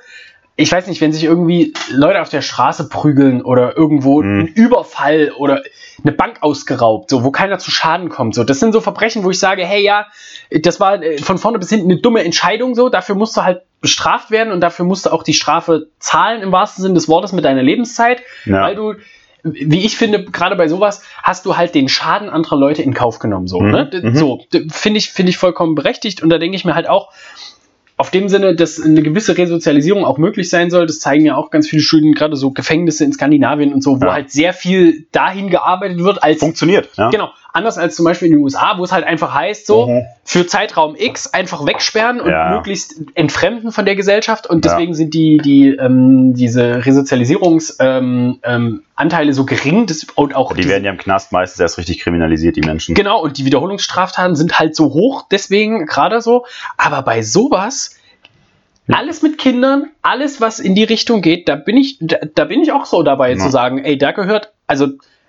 [0.56, 4.40] ich weiß nicht, wenn sich irgendwie Leute auf der Straße prügeln oder irgendwo Mhm.
[4.40, 5.62] ein Überfall oder
[6.04, 8.44] eine Bank ausgeraubt, so, wo keiner zu Schaden kommt, so.
[8.44, 10.06] Das sind so Verbrechen, wo ich sage, hey, ja,
[10.50, 12.88] das war äh, von vorne bis hinten eine dumme Entscheidung, so.
[12.90, 16.52] Dafür musst du halt bestraft werden und dafür musst du auch die Strafe zahlen, im
[16.52, 18.62] wahrsten Sinne des Wortes, mit deiner Lebenszeit, Ja.
[18.62, 18.94] weil du,
[19.44, 23.18] wie ich finde, gerade bei sowas hast du halt den Schaden anderer Leute in Kauf
[23.18, 23.90] genommen, so, Mhm, ne?
[24.02, 24.16] Mhm.
[24.16, 27.10] So, d- finde ich, finde ich vollkommen berechtigt und da denke ich mir halt auch,
[27.96, 31.50] auf dem Sinne, dass eine gewisse Resozialisierung auch möglich sein soll, das zeigen ja auch
[31.50, 34.14] ganz viele Studien, gerade so Gefängnisse in Skandinavien und so, wo Ja.
[34.14, 36.88] halt sehr viel dahin gearbeitet wird, als Funktioniert.
[36.96, 37.10] Ja?
[37.10, 40.02] Genau, anders als zum Beispiel in den USA, wo es halt einfach heißt, so Mhm.
[40.24, 42.50] für Zeitraum X einfach wegsperren und Ja.
[42.50, 44.46] möglichst entfremden von der Gesellschaft.
[44.48, 50.34] Und deswegen sind die, die ähm, diese Resozialisierungsanteile ähm, ähm, Anteile so gering das, und
[50.34, 52.94] auch Die diese, werden ja im Knast meistens erst richtig kriminalisiert, die Menschen.
[52.94, 56.44] Genau, und die Wiederholungsstraftaten sind halt so hoch, deswegen gerade so.
[56.76, 57.96] Aber bei sowas,
[58.90, 62.62] alles mit Kindern, alles, was in die Richtung geht, da bin ich, da, da bin
[62.62, 63.38] ich auch so dabei Ja.
[63.38, 64.88] zu sagen, ey, da gehört also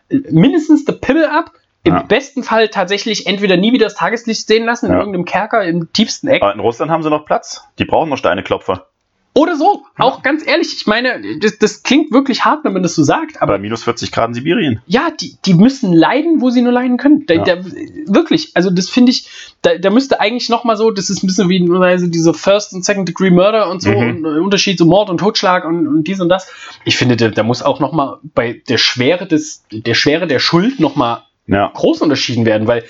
[0.10, 1.52] mindestens der Pimmel ab.
[1.86, 2.02] Im Ja.
[2.04, 5.00] besten Fall tatsächlich entweder nie wieder das Tageslicht sehen lassen, in Ja.
[5.00, 6.42] irgendeinem Kerker im tiefsten Eck.
[6.42, 7.62] Aber in Russland haben sie noch Platz.
[7.78, 8.88] Die brauchen noch Steineklopfer.
[9.36, 9.84] Oder so.
[9.98, 13.42] Auch ganz ehrlich, ich meine, das, das klingt wirklich hart, wenn man das so sagt,
[13.42, 14.82] aber Bei minus 40 Grad in Sibirien.
[14.86, 17.26] ja, die, die müssen leiden, wo sie nur leiden können.
[17.26, 17.44] Da, Ja.
[17.44, 17.66] da,
[18.06, 19.28] wirklich, also das finde ich,
[19.64, 22.86] da, da müsste eigentlich nochmal so, das ist ein bisschen wie also diese First- und
[22.86, 23.98] Second-Degree Murder und so, Mhm.
[23.98, 26.52] und äh, Unterschied zu Mord und Totschlag und, und dies und das.
[26.86, 30.80] Ich finde, da, da muss auch nochmal bei der Schwere des, der Schwere der Schuld
[30.80, 31.72] nochmal Ja.
[31.74, 32.84] groß unterschieden werden, weil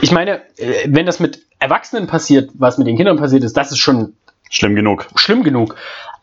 [0.00, 3.70] ich meine, äh, wenn das mit Erwachsenen passiert, was mit den Kindern passiert ist, das
[3.72, 4.14] ist schon
[4.52, 5.08] Schlimm genug.
[5.16, 5.74] schlimm genug.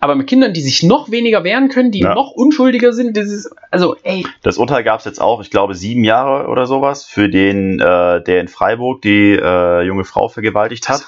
[0.02, 2.14] Aber mit Kindern, die sich noch weniger wehren können, die Ja.
[2.16, 5.76] noch unschuldiger sind, das ist, also, ey, Das Urteil gab es jetzt auch, ich glaube,
[5.76, 10.88] sieben Jahre oder sowas, für den, äh, der in Freiburg die äh, junge Frau vergewaltigt
[10.88, 11.02] hat.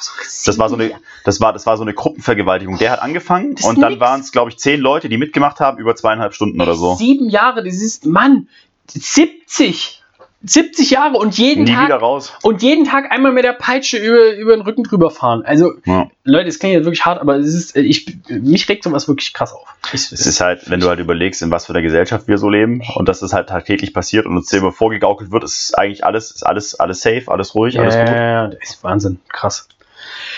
[0.45, 0.91] Das war so eine,
[1.23, 2.79] das war, das war so eine Gruppenvergewaltigung.
[2.79, 5.77] Der hat angefangen Das und dann waren es, glaube ich, zehn Leute, die mitgemacht haben,
[5.77, 6.95] über zweieinhalb Stunden oder so.
[6.95, 8.49] Sieben Jahre, das ist, Mann,
[8.89, 10.00] 70.
[10.43, 12.01] 70 Jahre und jeden Nie Tag
[12.41, 15.43] und jeden Tag einmal mit der Peitsche über, über den Rücken drüber fahren.
[15.45, 16.09] Also, Ja.
[16.23, 19.53] Leute, es klingt jetzt wirklich hart, aber es ist, ich, mich regt sowas wirklich krass
[19.53, 19.67] auf.
[19.91, 22.81] Es ist halt, wenn du halt überlegst, in was für einer Gesellschaft wir so leben
[22.95, 26.43] und dass das halt tagtäglich passiert und uns immer vorgegaukelt wird, ist eigentlich alles, ist
[26.43, 28.07] alles, alles safe, alles ruhig, ja, alles gut.
[28.07, 29.67] ja, das ist Wahnsinn, krass.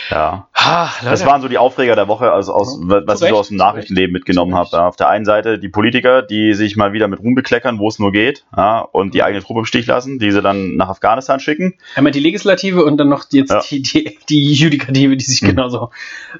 [0.09, 0.47] Ja.
[0.53, 3.47] Ah, Das waren so die Aufreger der Woche, also aus, was Zu ich so aus
[3.49, 4.69] dem Nachrichtenleben mitgenommen habe.
[4.71, 7.87] Ja, Auf der einen Seite die Politiker, die sich mal wieder mit Ruhm bekleckern, wo
[7.87, 10.89] es nur geht, ja, und die eigene Truppe im Stich lassen, die sie dann nach
[10.89, 11.75] Afghanistan schicken.
[11.95, 13.61] Einmal die Legislative und dann noch jetzt Ja.
[13.69, 15.47] die, die, die Judikative, die sich Mhm.
[15.47, 15.89] genauso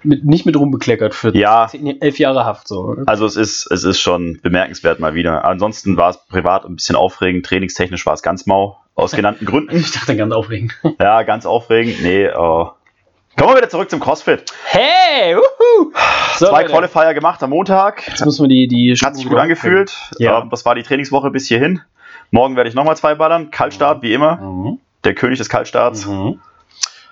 [0.03, 1.67] mit, nicht mit rumbekleckert für Ja.
[1.69, 2.67] zehn, elf Jahre Haft.
[2.67, 2.95] So.
[3.05, 5.45] Also es ist, es ist schon bemerkenswert mal wieder.
[5.45, 9.75] Ansonsten war es privat ein bisschen aufregend, trainingstechnisch war es ganz mau, aus genannten Gründen.
[9.75, 10.73] Ich dachte ganz aufregend.
[10.99, 12.01] Ja, ganz aufregend.
[12.01, 12.65] Nee, äh,
[13.37, 14.45] Kommen wir wieder zurück zum CrossFit.
[14.65, 15.91] Hey, wuhu!
[16.37, 18.07] So, Zwei Leute, Qualifier gemacht am Montag.
[18.07, 19.93] Jetzt müssen wir die, die Hat sich gut angefühlt.
[20.19, 20.39] Ja.
[20.41, 21.81] Ähm, Das war die Trainingswoche bis hierhin.
[22.29, 23.49] Morgen werde ich nochmal zwei ballern.
[23.49, 24.37] Kaltstart, wie immer.
[24.37, 24.79] Mhm.
[25.03, 26.05] Der König des Kaltstarts.
[26.05, 26.39] Mhm.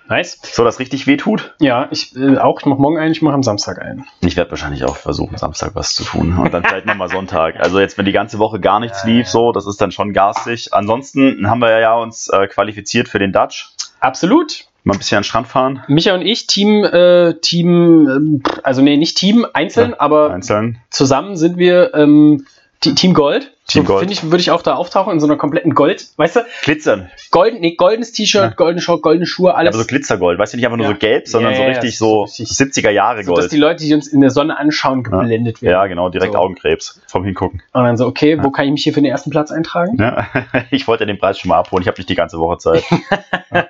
[0.10, 0.39] Nice.
[0.43, 1.55] So, das richtig weh tut.
[1.60, 2.60] Ja, ich äh, auch.
[2.60, 4.05] Ich mache morgen einen, ich mache am Samstag einen.
[4.19, 6.38] Ich werde wahrscheinlich auch versuchen, Samstag was zu tun.
[6.38, 7.55] Und dann vielleicht nochmal Sonntag.
[7.60, 10.73] Also jetzt, wenn die ganze Woche gar nichts lief, so, das ist dann schon garstig.
[10.73, 13.69] Ansonsten haben wir ja uns äh, qualifiziert für den Dutch.
[13.99, 14.65] Absolut.
[14.83, 15.83] Mal ein bisschen an den Strand fahren.
[15.87, 20.79] Micha und ich, Team, äh, Team, ähm, also nee, nicht Team einzeln, Ja, aber Einzeln.
[20.89, 22.45] zusammen sind wir ähm,
[22.79, 23.51] Team Gold.
[23.67, 24.00] Team Gold.
[24.00, 26.39] Finde ich, würde ich auch da auftauchen in so einer kompletten Gold, weißt du?
[26.63, 27.10] Glitzern.
[27.30, 28.50] Golden, nee, goldenes T-Shirt, Ja.
[28.50, 29.74] goldene Short, goldene Schuhe, Ja, alles.
[29.76, 30.38] aber so Glitzergold.
[30.39, 30.91] Weißt du, nicht einfach nur Ja.
[30.93, 32.50] so gelb, sondern Ja, so ja, richtig ja, so richtig.
[32.50, 33.52] 70er Jahre so, dass Gold.
[33.54, 35.71] die Leute, die uns in der Sonne anschauen, geblendet werden.
[35.74, 36.39] Ja, genau, direkt So.
[36.39, 37.62] Augenkrebs vom Hingucken.
[37.71, 39.97] Und dann so, okay, wo kann ich mich hier für den ersten Platz eintragen?
[40.00, 40.28] Ja.
[40.71, 41.82] Ich wollte den Preis schon mal abholen.
[41.84, 42.84] Ich habe nicht die ganze Woche Zeit.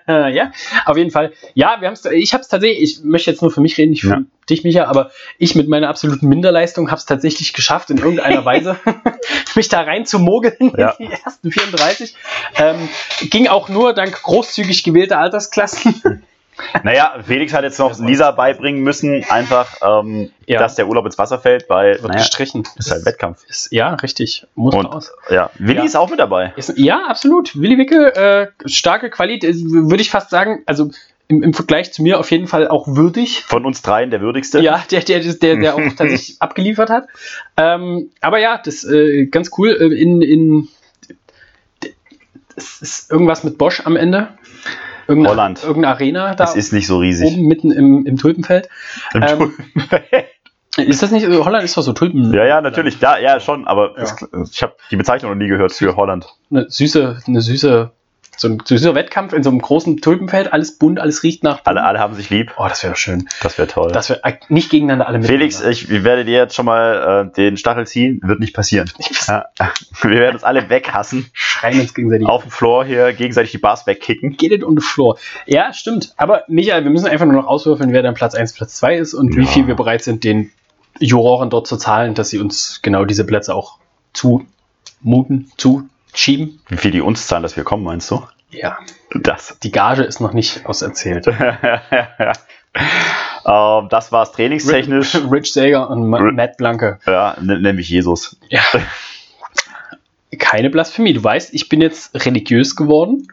[0.07, 0.51] Ja,
[0.85, 1.31] auf jeden Fall.
[1.53, 4.01] Ja, wir haben's, ich habe es tatsächlich, ich möchte jetzt nur für mich reden, nicht
[4.01, 4.21] für Ja.
[4.49, 8.75] dich, Micha, aber ich mit meiner absoluten Minderleistung habe es tatsächlich geschafft, in irgendeiner Weise
[9.55, 10.91] mich da rein zu mogeln Ja.
[10.97, 12.15] in die ersten 34.
[12.55, 12.89] Ähm,
[13.29, 16.23] ging auch nur dank großzügig gewählter Altersklassen.
[16.83, 20.59] Naja, Felix hat jetzt noch Lisa beibringen müssen, einfach, ähm, Ja.
[20.59, 22.67] dass der Urlaub ins Wasser fällt, weil Wird naja, gestrichen.
[22.75, 23.43] ist halt Wettkampf.
[23.47, 24.45] Ist, ja, richtig.
[24.53, 25.11] Muss Und raus.
[25.31, 25.85] ja, Willi Ja.
[25.85, 26.53] ist auch mit dabei.
[26.57, 27.59] Ist, ja, absolut.
[27.59, 30.91] Willi Wickel, äh, starke Qualität, äh, würde ich fast sagen, also
[31.31, 33.43] im, im Vergleich zu mir auf jeden Fall auch würdig.
[33.47, 34.59] Von uns dreien der würdigste.
[34.59, 37.07] Ja, der, der, der, der auch tatsächlich abgeliefert hat.
[37.57, 39.69] Ähm, aber ja, das äh, ganz cool.
[39.69, 40.67] Äh, in, in
[42.55, 44.27] es ist irgendwas mit Bosch am Ende.
[45.07, 45.63] Irgendeine, Holland.
[45.63, 47.31] Irgendeine Arena da Das ist nicht so riesig.
[47.31, 48.69] oben mitten im, im Tulpenfeld.
[49.13, 49.53] Ähm,
[50.77, 52.33] ist das nicht, äh, Holland ist doch so Tulpen.
[52.33, 54.03] ja, ja, natürlich, da, ja, schon, aber Ja.
[54.03, 56.27] das, ich habe die Bezeichnung noch nie gehört für Holland.
[56.49, 57.91] Eine süße, eine süße,
[58.37, 61.61] so ein süßer Wettkampf in so einem großen Tulpenfeld, alles bunt, alles riecht nach.
[61.65, 62.53] Alle, alle haben sich lieb.
[62.57, 63.27] Oh, das wäre schön.
[63.41, 63.91] Das wäre toll.
[63.91, 67.57] Dass wir äh, nicht gegeneinander alle Felix, ich werde dir jetzt schon mal äh, den
[67.57, 68.19] Stachel ziehen.
[68.23, 68.89] Wird nicht passieren.
[69.27, 69.45] Ja.
[70.01, 71.27] Wir werden uns alle weghassen.
[71.33, 72.25] schreien uns gegenseitig.
[72.27, 74.37] Auf dem Floor hier gegenseitig die Bars wegkicken.
[74.37, 75.17] Get it on the floor.
[75.45, 76.13] Ja, stimmt.
[76.17, 79.13] Aber Michael, wir müssen einfach nur noch auswürfeln, wer dann Platz 1, Platz 2 ist
[79.13, 79.47] und wie Ja.
[79.47, 80.51] viel wir bereit sind, den
[80.99, 83.77] Juroren dort zu zahlen, dass sie uns genau diese Plätze auch
[84.13, 85.51] zumuten,
[86.11, 86.61] zuschieben.
[86.69, 88.25] Wie viel die uns zahlen, dass wir kommen, meinst du?
[88.49, 88.77] Ja,
[89.13, 89.57] Das.
[89.63, 91.25] die Gage ist noch nicht auserzählt.
[93.45, 95.15] ähm, das war's trainingstechnisch.
[95.31, 96.99] Rich Sager und R- Matt Blanke.
[97.05, 98.37] Ja, n- nämlich Jesus.
[98.49, 98.61] Ja.
[100.37, 101.13] Keine Blasphemie.
[101.13, 103.27] Du weißt, ich bin jetzt religiös geworden.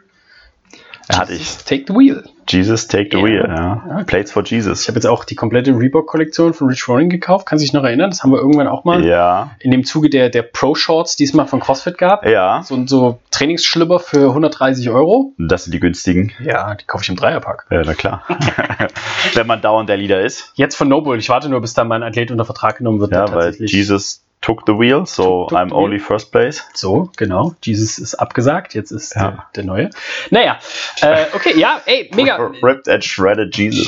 [1.11, 1.39] Hatte ich.
[1.39, 2.23] Jesus, Take the wheel.
[2.49, 3.23] Jesus take the Ja.
[3.23, 3.45] wheel.
[3.47, 4.03] Ja.
[4.05, 4.87] Plates for Ich Jesus.
[4.87, 7.45] habe jetzt auch die komplette Reebok-Kollektion von Rich Ronin gekauft.
[7.45, 8.09] Kannst du dich noch erinnern?
[8.09, 9.51] Das haben wir irgendwann auch mal Ja.
[9.59, 12.25] in dem Zuge der, der Pro-Shorts diesmal von CrossFit gehabt.
[12.25, 12.61] Ja.
[12.63, 15.33] So, so Trainingsschlipper für 130 Euro.
[15.37, 16.31] Das sind die günstigen.
[16.43, 17.65] Ja, die kaufe ich im Dreierpack.
[17.69, 18.23] Ja, na klar.
[19.33, 20.51] Wenn man dauernd der Leader ist.
[20.55, 21.17] Jetzt von Noble.
[21.17, 23.11] Ich warte nur, bis da mein Athlet unter Vertrag genommen wird.
[23.11, 25.83] Ja, weil Jesus took the wheel, so Took- I'm the wheel.
[25.83, 26.63] only first place.
[26.73, 27.55] So, genau.
[27.61, 28.73] Jesus ist abgesagt.
[28.73, 29.31] Jetzt ist Ja.
[29.31, 29.89] der, der neue.
[30.31, 30.57] Naja,
[31.01, 32.37] äh, okay, ja, ey, mega.
[32.63, 33.87] Ripped and shredded Jesus.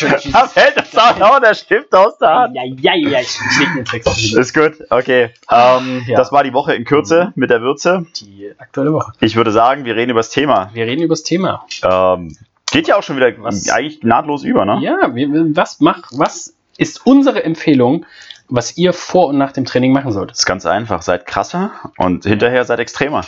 [0.00, 2.54] ja, Da fällt das auch noch der Stift aus der Hand.
[2.56, 3.20] ja, ja.
[3.20, 4.34] Ich leg den Text.
[4.34, 5.30] Ist gut, okay.
[5.50, 6.16] Ähm, Ja.
[6.18, 8.06] Das war die Woche in Kürze mit der Würze.
[8.20, 9.12] Die aktuelle Woche.
[9.20, 10.70] Ich würde sagen, wir reden über das Thema.
[10.72, 11.64] Wir reden über das Thema.
[11.82, 12.36] Ähm,
[12.70, 13.68] geht ja auch schon wieder Was?
[13.70, 14.78] eigentlich nahtlos über, ne?
[14.82, 18.06] Ja, wir, was, mach, was ist unsere Empfehlung,
[18.50, 20.36] was ihr vor und nach dem Training machen solltet?
[20.36, 21.02] ist ganz einfach.
[21.02, 23.22] Seid krasser und hinterher seid extremer.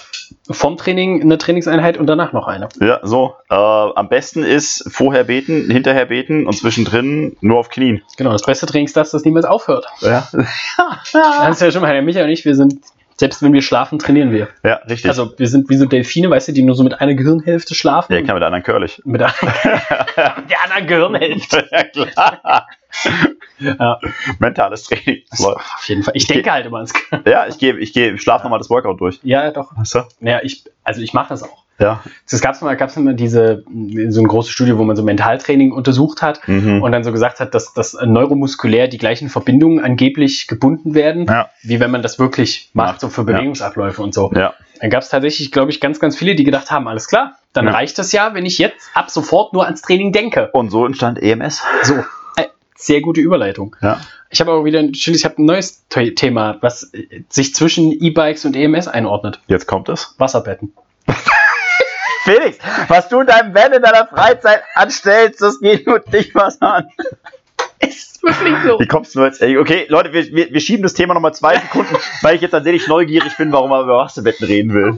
[0.50, 2.68] Vom Training eine Trainingseinheit und danach noch eine.
[2.80, 3.34] Ja, so.
[3.48, 8.02] Äh, am besten ist vorher beten, hinterher beten und zwischendrin nur auf Knien.
[8.16, 9.86] Genau, das beste Training ist das, das niemals aufhört.
[10.00, 10.28] Ja,
[11.12, 12.80] Das ist ja schon mal, der Michael und ich, wir sind,
[13.16, 14.48] selbst wenn wir schlafen, trainieren wir.
[14.64, 15.08] ja richtig.
[15.08, 18.12] Also wir sind wie so Delfine, weißt du, die nur so mit einer Gehirnhälfte schlafen.
[18.12, 19.00] ja, kann mit der anderen curlig.
[19.04, 19.32] mit der
[20.64, 21.68] anderen Gehirnhälfte.
[21.72, 22.66] ja, klar.
[23.58, 24.00] Ja,
[24.40, 25.22] Mentales Training.
[25.30, 26.14] so, auf jeden Fall.
[26.16, 27.22] Ich denke halt immer ans Gehirn.
[27.26, 29.20] Ja, ich gehe, ich gehe, schlaf nochmal das Workout durch.
[29.22, 29.76] Ja, doch.
[29.76, 30.00] Weißt du?
[30.18, 31.62] Naja, ich, also ich mache das auch.
[31.78, 32.02] Ja.
[32.28, 33.62] Es gab mal, gab's immer diese,
[34.08, 36.82] so eine große Studie, wo man so Mentaltraining untersucht hat Mhm.
[36.82, 41.48] und dann so gesagt hat, dass, dass neuromuskulär die gleichen Verbindungen angeblich gebunden werden, Ja.
[41.62, 43.26] wie wenn man das wirklich macht, Macht, so für ja.
[43.36, 44.32] Bewegungsabläufe und so.
[44.34, 44.54] Ja.
[44.80, 47.66] Dann gab es tatsächlich, glaube ich, ganz, ganz viele, die gedacht haben, alles klar, dann
[47.66, 47.72] Ja.
[47.72, 50.50] reicht das ja, wenn ich jetzt ab sofort nur ans Training denke.
[50.52, 51.62] Und so entstand EMS.
[51.82, 51.94] So,
[52.86, 53.76] sehr gute Überleitung.
[53.82, 54.00] Ja.
[54.30, 57.92] Ich habe aber wieder, ein- ich habe ein neues The- Thema, was äh, sich zwischen
[57.92, 59.40] E-Bikes und EMS einordnet.
[59.46, 60.14] Jetzt kommt es.
[60.18, 60.72] Wasserbetten.
[62.24, 66.60] Felix, was du in deinem Van in deiner Freizeit anstellst, das geht nur dich was
[66.62, 66.88] an.
[68.24, 68.78] Ist wirklich so.
[68.78, 69.42] Wie kommst du jetzt?
[69.42, 72.52] Ey, Okay, Leute, wir, wir, wir schieben das Thema nochmal zwei Sekunden, weil ich jetzt
[72.52, 74.96] tatsächlich neugierig bin, warum man über Wasserbetten reden will.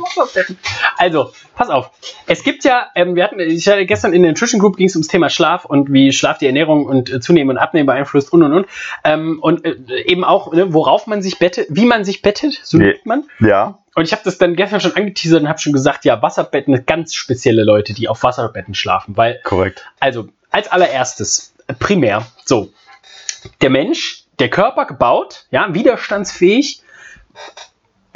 [0.96, 1.90] Also, pass auf.
[2.26, 4.94] Es gibt ja, ähm, wir hatten, ich hatte gestern in der Nutrition Group ging es
[4.94, 8.42] ums Thema Schlaf und wie Schlaf die Ernährung und äh, Zunehmen und Abnehmen beeinflusst und
[8.42, 8.66] und und.
[9.04, 12.78] Ähm, und äh, eben auch, ne, worauf man sich bettet, wie man sich bettet, so
[12.78, 12.84] Nee.
[12.92, 13.24] nennt man.
[13.40, 13.78] Ja.
[13.94, 17.14] Und ich habe das dann gestern schon angeteasert und habe schon gesagt, ja, Wasserbetten, ganz
[17.14, 19.16] spezielle Leute, die auf Wasserbetten schlafen.
[19.16, 19.84] Weil, Korrekt.
[20.00, 22.70] also, als allererstes, primär, so,
[23.60, 26.82] der Mensch, der Körper gebaut, ja, widerstandsfähig,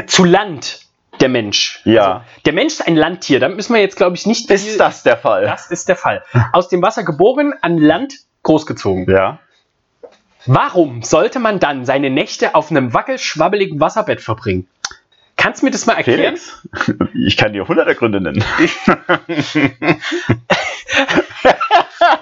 [0.07, 0.81] zu Land,
[1.21, 1.81] der Mensch.
[1.85, 2.03] Ja.
[2.03, 4.51] Also, der Mensch ist ein Landtier, da müssen wir jetzt, glaube ich, nicht...
[4.51, 5.45] Ist das der Fall?
[5.45, 6.23] Das ist der Fall.
[6.53, 9.11] Aus dem Wasser geboren, an Land großgezogen.
[9.11, 9.41] Ja.
[10.47, 14.69] Warum sollte man dann seine Nächte auf einem wackelschwabbeligen Wasserbett verbringen?
[15.37, 16.37] Kannst du mir das mal erklären?
[16.37, 18.45] Felix, ich kann dir hunderte Gründe nennen.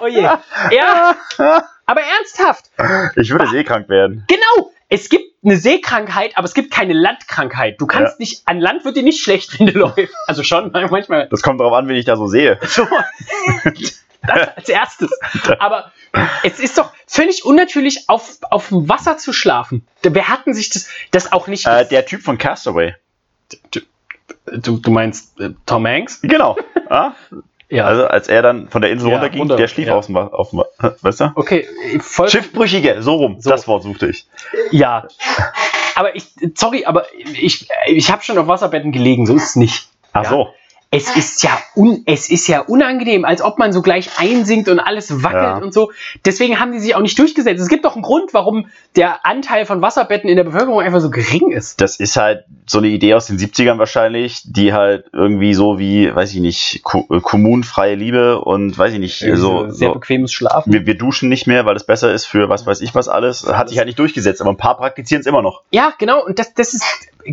[0.01, 0.21] Oh je.
[0.71, 1.15] Ja,
[1.87, 2.69] aber ernsthaft.
[3.15, 4.25] Ich würde seekrank werden.
[4.27, 4.71] Genau.
[4.89, 7.79] Es gibt eine Seekrankheit, aber es gibt keine Landkrankheit.
[7.81, 8.17] Du kannst Ja.
[8.19, 10.13] nicht, an Land wird dir nicht schlecht, wenn du läufst.
[10.27, 11.27] Also schon, manchmal.
[11.29, 12.59] Das kommt darauf an, wen ich da so sehe.
[12.67, 12.87] So.
[14.25, 15.11] Das als erstes.
[15.59, 15.91] Aber
[16.43, 19.87] es ist doch völlig unnatürlich, auf, auf dem Wasser zu schlafen.
[20.01, 21.65] Wer hatten sich das, das auch nicht.
[21.65, 22.95] Äh, der Typ von Castaway.
[23.71, 26.19] du, du meinst äh, Tom Hanks?
[26.23, 26.57] Genau.
[26.89, 27.13] Ah?
[27.69, 27.85] Ja.
[27.85, 29.95] Also als er dann von der Insel Ja, runterging, runter, der schlief ja.
[29.95, 30.53] auf auf
[31.01, 31.31] weißt du?
[31.35, 31.67] Okay,
[31.99, 32.29] voll.
[32.29, 33.49] Schiffbrüchige, so rum, So.
[33.49, 34.25] das Wort suchte ich.
[34.71, 35.07] Ja.
[35.95, 39.89] Aber ich, sorry, aber ich, ich habe schon auf Wasserbetten gelegen, so ist es nicht.
[40.13, 40.29] Ach Ja.
[40.29, 40.49] so.
[40.89, 44.79] Es ist ja un, es ist ja unangenehm, als ob man so gleich einsinkt und
[44.79, 45.57] alles wackelt Ja.
[45.57, 45.91] und so.
[46.25, 47.61] Deswegen haben die sich auch nicht durchgesetzt.
[47.61, 51.09] Es gibt doch einen Grund, warum der Anteil von Wasserbetten in der Bevölkerung einfach so
[51.09, 51.81] gering ist.
[51.81, 56.13] Das ist halt so eine Idee aus den 70ern wahrscheinlich, die halt irgendwie so wie,
[56.13, 60.31] weiß ich nicht, ko äh, kommunenfreie Liebe und weiß ich nicht, so, sehr so bequemes
[60.31, 60.71] Schlafen.
[60.71, 63.45] wir, wir duschen nicht mehr, weil es besser ist für was weiß ich was alles,
[63.45, 65.63] hat sich halt nicht durchgesetzt, aber ein paar praktizieren es immer noch.
[65.71, 66.23] Ja, genau.
[66.25, 66.83] Und das, das ist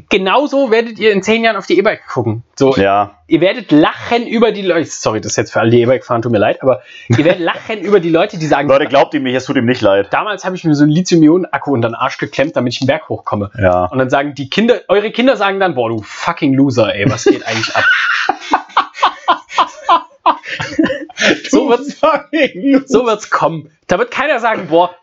[0.08, 2.42] genauso werdet ihr in zehn Jahren auf die E-Bike gucken.
[2.56, 4.88] So, Ja, ihr werdet lachen über die Leute.
[4.88, 7.40] Sorry, das ist jetzt für alle, die E-Bike fahren, tut mir leid, aber ihr werdet
[7.40, 10.08] lachen über die Leute, die sagen, Leute, glaubt ihm nicht, es tut ihm nicht leid.
[10.12, 13.08] damals habe ich mir so einen Lithium-Ionen-Akku unter den Arsch geklemmt, damit ich einen Berg
[13.08, 13.50] hochkomme.
[13.58, 13.86] Ja.
[13.86, 17.24] Und dann sagen die Kinder, eure Kinder sagen dann, boah, du fucking Loser, ey, was
[17.24, 17.84] geht eigentlich ab?
[21.64, 22.00] so wird's,
[22.90, 23.70] so wird's kommen.
[23.86, 24.94] Da wird keiner sagen, boah,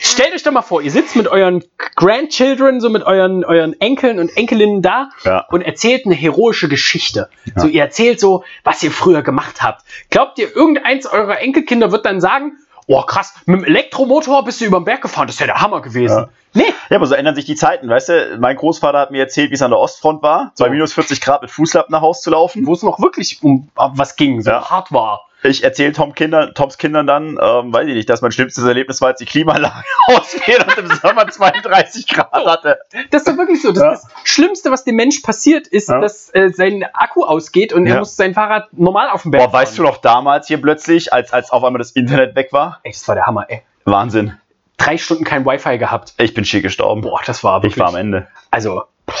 [0.00, 1.62] stellt euch doch mal vor, ihr sitzt mit euren
[1.96, 5.46] Grandchildren, so mit euren, euren Enkeln und Enkelinnen da Ja.
[5.50, 7.28] und erzählt eine heroische Geschichte.
[7.56, 9.84] So, ihr erzählt so, was ihr früher gemacht habt.
[10.10, 14.64] Glaubt ihr, irgendeins eurer Enkelkinder wird dann sagen, oh krass, mit dem Elektromotor bist du
[14.64, 16.16] über den Berg gefahren, das ist ja der Hammer gewesen.
[16.18, 16.28] Ja.
[16.54, 18.38] Nee, Ja, aber so ändern sich die Zeiten, weißt du?
[18.40, 20.70] Mein Großvater hat mir erzählt, wie es an der Ostfront war, bei So.
[20.70, 22.66] minus 40 Grad mit Fußlappen nach Hause zu laufen.
[22.66, 24.68] wo es noch wirklich um was ging, so Ja.
[24.68, 25.26] hart war.
[25.42, 29.00] Ich erzähle Tom Kinder, Toms Kindern dann, ähm, weiß ich nicht, dass mein schlimmstes Erlebnis
[29.00, 32.78] war, als die Klimaanlage ausfiel und im Sommer 32 Grad hatte.
[33.10, 33.72] Das ist doch wirklich so.
[33.72, 33.90] Das, Ja.
[33.92, 36.00] das Schlimmste, was dem Mensch passiert, ist, Ja.
[36.00, 37.98] dass äh, sein Akku ausgeht und er Ja.
[38.00, 41.32] muss sein Fahrrad normal auf dem Berg Boah, weißt du noch damals hier plötzlich, als,
[41.32, 42.80] als auf einmal das Internet weg war?
[42.82, 43.62] Ey, das war der Hammer, ey.
[43.86, 44.36] Wahnsinn.
[44.76, 46.14] Drei Stunden kein Wi-Fi gehabt.
[46.18, 47.00] Ich bin schier gestorben.
[47.02, 47.74] Boah, das war wirklich.
[47.76, 48.28] ich war am Ende.
[48.50, 49.14] Also, boah,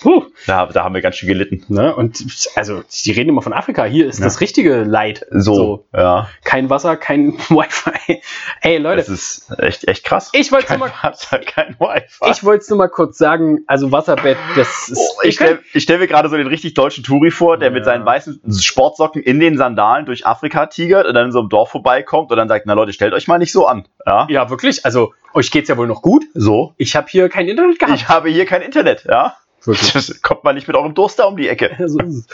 [0.00, 1.64] puh, Da, da haben wir ganz schön gelitten.
[1.68, 1.94] ne?
[1.94, 3.84] Und also, die reden immer von Afrika.
[3.84, 4.24] Hier ist Ja.
[4.24, 5.24] das richtige Leid.
[5.30, 6.28] So, ja.
[6.44, 8.20] Kein Wasser, kein Wi-Fi.
[8.62, 10.30] Ey, Leute, Das ist echt, echt krass.
[10.32, 12.30] ich wollte kein nur mal, Wasser, kein Wi-Fi.
[12.30, 14.98] ich wollte nur mal kurz sagen, also Wasserbett, das ist.
[14.98, 17.84] Oh, ich stelle stell mir gerade so den richtig deutschen Touri vor, der mit Ja.
[17.92, 21.70] seinen weißen Sportsocken in den Sandalen durch Afrika tigert und dann in so einem Dorf
[21.70, 23.86] vorbeikommt und dann sagt, na Leute, stellt euch mal nicht so an.
[24.06, 24.84] Ja, ja, wirklich.
[24.84, 26.24] Also, euch geht's ja wohl noch gut.
[26.34, 26.74] so.
[26.76, 27.94] Ich habe hier kein Internet gehabt.
[27.96, 29.36] Ich habe hier kein Internet, ja.
[29.66, 29.92] Wirklich.
[29.92, 31.76] Das kommt mal nicht mit eurem Durst da um die Ecke.
[31.86, 32.26] So ist es.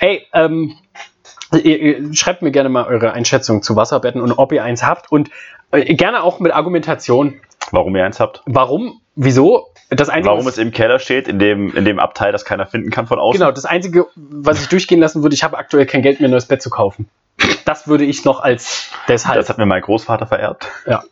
[0.00, 0.76] Ey, ähm,
[1.52, 5.10] ihr, ihr schreibt mir gerne mal eure Einschätzung zu Wasserbetten und ob ihr eins habt
[5.10, 5.30] und
[5.70, 7.40] äh, gerne auch mit Argumentation.
[7.70, 8.42] Warum ihr eins habt?
[8.46, 9.00] Warum?
[9.16, 9.68] Wieso?
[9.88, 12.90] Das Einzige, Warum es im Keller steht, in dem, in dem Abteil, das keiner finden
[12.90, 13.38] kann von außen.
[13.38, 16.32] Genau, das Einzige, was ich durchgehen lassen würde, ich habe aktuell kein Geld, mir ein
[16.32, 17.08] neues Bett zu kaufen.
[17.64, 19.36] Das würde ich noch als deshalb.
[19.36, 20.68] Das hat mir mein Großvater vererbt.
[20.86, 21.02] ja.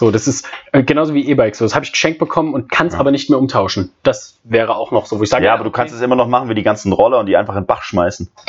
[0.00, 1.58] So, das ist äh, genauso wie E-Bikes.
[1.58, 3.00] So, das habe ich geschenkt bekommen und kann es Ja.
[3.00, 3.92] aber nicht mehr umtauschen.
[4.02, 6.26] Das wäre auch noch so, wo ich sage, Ja, aber du kannst es immer noch
[6.26, 8.30] machen wie die ganzen Roller und die einfach in den Bach schmeißen.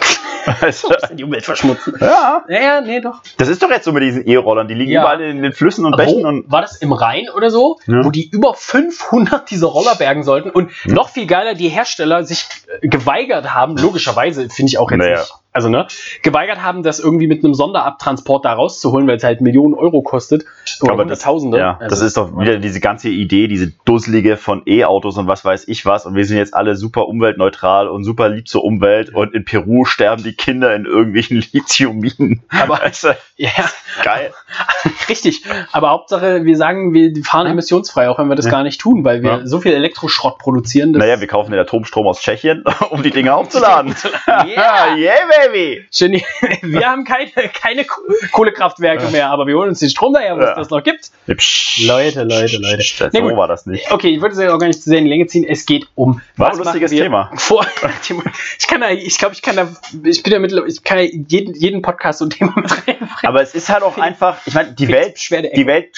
[0.44, 1.16] Du?
[1.16, 1.94] die Umwelt verschmutzen.
[2.02, 2.44] ja.
[2.50, 3.22] Ja, ja, nee, doch.
[3.38, 4.68] Das ist doch jetzt so mit diesen E-Rollern.
[4.68, 5.02] Die liegen Ja.
[5.02, 6.50] überall in den Flüssen und Bächen und.
[6.52, 8.04] war das im Rhein oder so, Ja.
[8.04, 10.94] wo die über 500 dieser Roller bergen sollten und Ja.
[10.96, 12.48] noch viel geiler, die Hersteller sich
[12.82, 15.20] äh, geweigert haben, logischerweise finde ich auch jetzt Naja.
[15.20, 15.88] nicht, also ne,
[16.22, 20.46] geweigert haben, das irgendwie mit einem Sonderabtransport da rauszuholen, weil es halt Millionen Euro kostet
[20.82, 21.58] oder Aber das- Hunderttausende.
[21.58, 25.44] Ja, Also, das ist doch wieder diese ganze Idee, diese dusselige von E-Autos und was
[25.44, 26.06] weiß ich was.
[26.06, 29.14] Und wir sind jetzt alle super umweltneutral und super lieb zur Umwelt.
[29.14, 32.42] Und in Peru sterben die Kinder in irgendwelchen Lithiumminen.
[32.50, 33.50] Aber- weißt du, ja,
[34.04, 34.32] geil.
[35.10, 35.44] richtig.
[35.72, 38.52] Aber Hauptsache, wir sagen, wir fahren emissionsfrei, auch wenn wir das Ja.
[38.52, 39.46] gar nicht tun, weil wir Ja.
[39.48, 40.92] so viel Elektroschrott produzieren.
[40.92, 43.96] Naja, wir kaufen den Atomstrom aus Tschechien, um die Dinger aufzuladen.
[44.28, 44.96] Yeah.
[44.96, 45.14] yeah,
[45.48, 45.86] baby!
[45.92, 46.14] Schön,
[46.62, 48.02] wir haben keine, keine Ko-
[48.32, 50.56] Kohlekraftwerke mehr, aber wir holen uns den Strom daher, wo es Ja.
[50.56, 51.12] das noch gibt.
[51.28, 52.84] Leute, Leute, Leute.
[52.84, 53.36] So gut.
[53.36, 53.92] war das nicht.
[53.92, 55.46] Okay, ich würde es ja auch gar nicht zu sehr in die Länge ziehen.
[55.48, 56.22] Es geht um.
[56.38, 57.32] War was ein lustiges Thema.
[57.38, 57.66] Vor,
[58.60, 59.72] ich kann da, ich glaube, ich kann da,
[60.04, 63.10] ich bin ja mittlerweile, ich kann ja jeden, jeden Podcast so ein Thema mit reinbringen.
[63.24, 65.96] Aber es ist halt auch einfach, ich meine, die Welt, schwer die Welt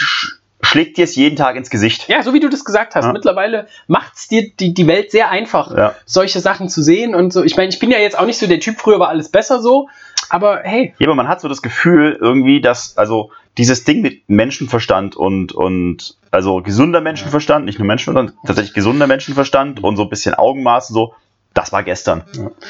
[0.63, 2.07] schlägt dir es jeden Tag ins Gesicht.
[2.07, 3.05] Ja, so wie du das gesagt hast.
[3.05, 3.13] Ja.
[3.13, 5.95] Mittlerweile macht es dir die, die Welt sehr einfach, Ja.
[6.05, 7.43] solche Sachen zu sehen und so.
[7.43, 9.61] Ich meine, ich bin ja jetzt auch nicht so der Typ, früher war alles besser
[9.61, 9.89] so,
[10.29, 14.27] aber hey, Ja, aber man hat so das Gefühl irgendwie, dass, also dieses Ding mit
[14.29, 20.09] Menschenverstand und, und also gesunder Menschenverstand, nicht nur Menschenverstand, tatsächlich gesunder Menschenverstand und so ein
[20.09, 21.13] bisschen Augenmaß und so,
[21.53, 22.23] das war gestern.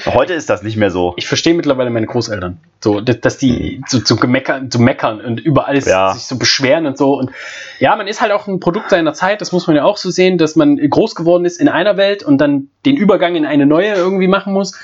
[0.05, 1.13] Heute ist das nicht mehr so.
[1.15, 2.57] ich verstehe mittlerweile meine Großeltern.
[2.81, 6.13] So, dass, die so, so gemeckern, zu meckern und über alles Ja.
[6.13, 7.13] sich so beschweren und so.
[7.17, 7.31] Und
[7.79, 10.09] ja, man ist halt auch ein Produkt seiner Zeit, das muss man ja auch so
[10.09, 13.65] sehen, dass man groß geworden ist in einer Welt und dann den Übergang in eine
[13.65, 14.77] neue irgendwie machen muss.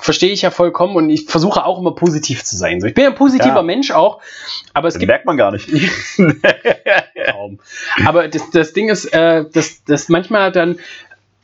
[0.00, 2.80] Verstehe ich ja vollkommen und ich versuche auch immer positiv zu sein.
[2.80, 3.62] So, ich bin ja ein positiver Ja.
[3.62, 4.20] Mensch auch,
[4.74, 5.68] aber es Das gibt merkt man gar nicht.
[8.04, 10.78] Aber das, das Ding ist, äh, dass, dass manchmal dann,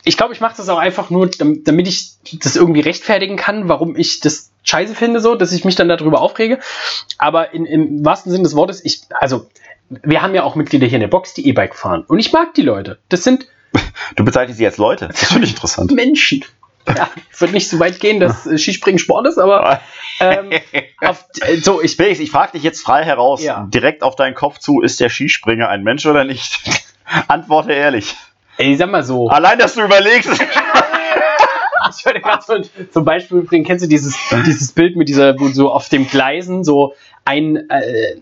[0.05, 3.69] ich glaube, ich mache das auch einfach nur, dam- damit ich das irgendwie rechtfertigen kann,
[3.69, 6.59] warum ich das scheiße finde, so, dass ich mich dann darüber aufrege.
[7.19, 9.49] Aber in, im wahrsten Sinne des Wortes, ich, also,
[9.89, 12.05] wir haben ja auch Mitglieder hier in der Box, die E-Bike fahren.
[12.07, 12.99] Und ich mag die Leute.
[13.09, 13.47] Das sind
[14.17, 15.09] Du bezeichnest sie als Leute.
[15.09, 15.91] Das finde ich interessant.
[15.93, 16.45] Menschen.
[16.89, 19.81] Ja, ich würde nicht so weit gehen, dass äh, Skispringen Sport ist, aber
[20.21, 20.51] ähm,
[21.03, 23.67] auf, äh, so, ich Felix, ich frage dich jetzt frei heraus, Ja.
[23.73, 26.61] direkt auf deinen Kopf zu, ist der Skispringer ein Mensch oder nicht?
[27.29, 28.17] Antworte ehrlich.
[28.61, 29.29] Ey, sag mal so.
[29.29, 30.31] Allein, dass du überlegst.
[31.99, 32.55] Ich würde gerade so,
[32.93, 34.15] zum Beispiel bringen, kennst du dieses,
[34.47, 36.95] dieses Bild mit dieser, wo so auf dem Gleisen so
[37.25, 38.17] ein, äh,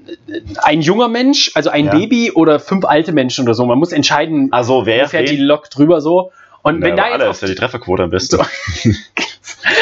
[0.62, 1.92] ein junger Mensch, also ein Ja.
[1.92, 3.66] Baby oder fünf alte Menschen oder so.
[3.66, 5.36] Man muss entscheiden, Also, wer fährt die?
[5.36, 6.32] Lok drüber so.
[6.62, 8.38] Und wenn Na, da jetzt alle, ist ja die Trefferquote am besten.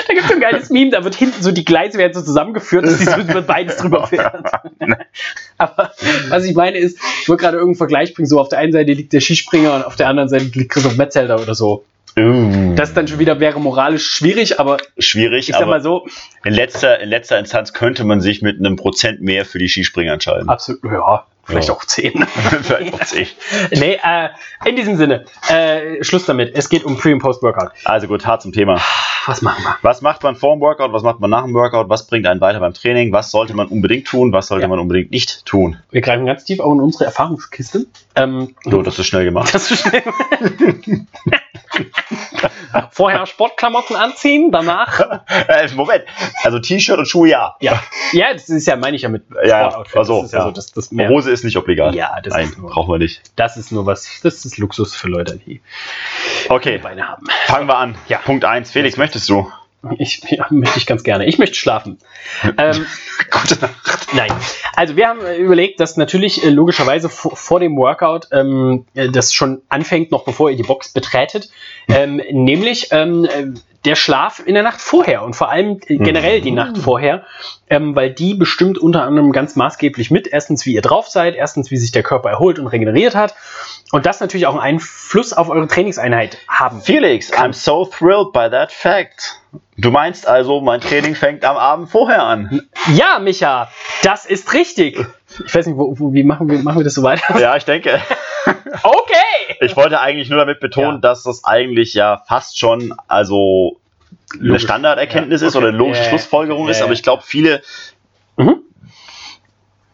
[0.09, 2.23] Da gibt es so ein geiles Meme, da wird hinten so die Gleise werden so
[2.23, 4.45] zusammengeführt, dass die so über beides drüber fährt.
[5.59, 5.93] Aber
[6.29, 8.93] was ich meine ist, ich wollte gerade irgendeinen Vergleich bringen, so auf der einen Seite
[8.93, 11.85] liegt der Skispringer und auf der anderen Seite liegt Christoph Metzelder oder so.
[12.19, 16.07] Uh, Das dann schon wieder wäre moralisch schwierig, aber schwierig, ich sag mal so,
[16.45, 20.15] in, letzter, in letzter Instanz könnte man sich mit einem Prozent mehr für die Skispringer
[20.15, 20.49] entscheiden.
[20.49, 21.75] absolut, ja, vielleicht Ja.
[21.75, 22.27] auch 10.
[22.63, 23.27] Vielleicht auch zehn.
[23.73, 24.29] nee, äh,
[24.65, 26.55] in diesem Sinne, äh, Schluss damit.
[26.55, 27.71] Es geht um Pre- und Post-Workout.
[27.85, 28.81] Also gut, hart zum Thema.
[29.27, 29.77] Was machen wir?
[29.83, 30.93] Was macht man vor dem Workout?
[30.93, 31.89] Was macht man nach dem Workout?
[31.89, 33.13] Was bringt einen weiter beim Training?
[33.13, 34.33] Was sollte man unbedingt tun?
[34.33, 34.69] Was sollte Ja.
[34.69, 35.79] man unbedingt nicht tun?
[35.91, 37.87] Wir greifen ganz tief auch in unsere Erfahrungskiste.
[38.15, 39.53] Ähm, So, das ist schnell gemacht.
[39.55, 40.03] Das ist schnell.
[42.91, 45.23] Vorher Sportklamotten anziehen, danach.
[45.49, 46.05] Äh, Moment.
[46.43, 47.57] Also T-Shirt und Schuhe ja.
[47.61, 47.81] Ja,
[48.13, 49.71] ja, das ist ja, meine ich ja mit Ja, ja.
[49.71, 49.97] Sportoutfit.
[49.97, 50.45] Also, das ist ja, ja.
[50.47, 51.95] so, das, das, mehr, Hose ist nicht obligat.
[51.95, 53.23] Ja, das Nein, ist nur- brauchen wir nicht.
[53.37, 55.61] das ist nur was, das ist Luxus für Leute, die
[56.49, 57.27] Okay, Beine haben.
[57.47, 57.97] fangen wir an.
[58.09, 58.19] Ja.
[58.19, 58.71] Punkt 1.
[58.71, 59.51] Felix, möchtest du?
[59.99, 61.27] Ich ja, möchte ich ganz gerne.
[61.27, 61.99] Ich möchte schlafen.
[62.59, 62.87] ähm,
[63.31, 64.09] Gute Nacht.
[64.13, 64.33] Nein.
[64.75, 69.33] Also wir haben überlegt, dass natürlich äh, logischerweise vor, vor dem Workout ähm, äh, das
[69.33, 71.51] schon anfängt, noch bevor ihr die Box betretet,
[71.89, 73.47] ähm, nämlich ähm, äh,
[73.85, 77.25] der Schlaf in der Nacht vorher und vor allem äh, generell die Nacht vorher,
[77.71, 81.71] ähm, weil die bestimmt unter anderem ganz maßgeblich mit, erstens wie ihr drauf seid, erstens
[81.71, 83.35] wie sich der Körper erholt und regeneriert hat
[83.93, 86.81] und das natürlich auch einen Einfluss auf eure Trainingseinheit haben.
[86.81, 89.41] Felix, I'm so thrilled by that fact.
[89.79, 92.63] Du meinst also, mein Training fängt am Abend vorher an?
[92.95, 93.71] Ja, Micha,
[94.03, 94.99] das ist richtig.
[95.45, 97.39] Ich weiß nicht, wo, wo, wie machen wir, machen wir das so weiter?
[97.39, 98.01] Ja, ich denke.
[98.85, 99.57] Okay.
[99.61, 100.99] Ich wollte eigentlich nur damit betonen, Ja.
[100.99, 103.81] dass das eigentlich ja fast schon, also
[104.41, 104.61] eine.
[104.61, 105.75] Standarderkenntnis Ja, ist oder okay.
[105.75, 106.09] eine logische ja.
[106.11, 107.63] Schlussfolgerung ist, Ja, aber ich glaube, viele
[108.37, 108.63] Mhm.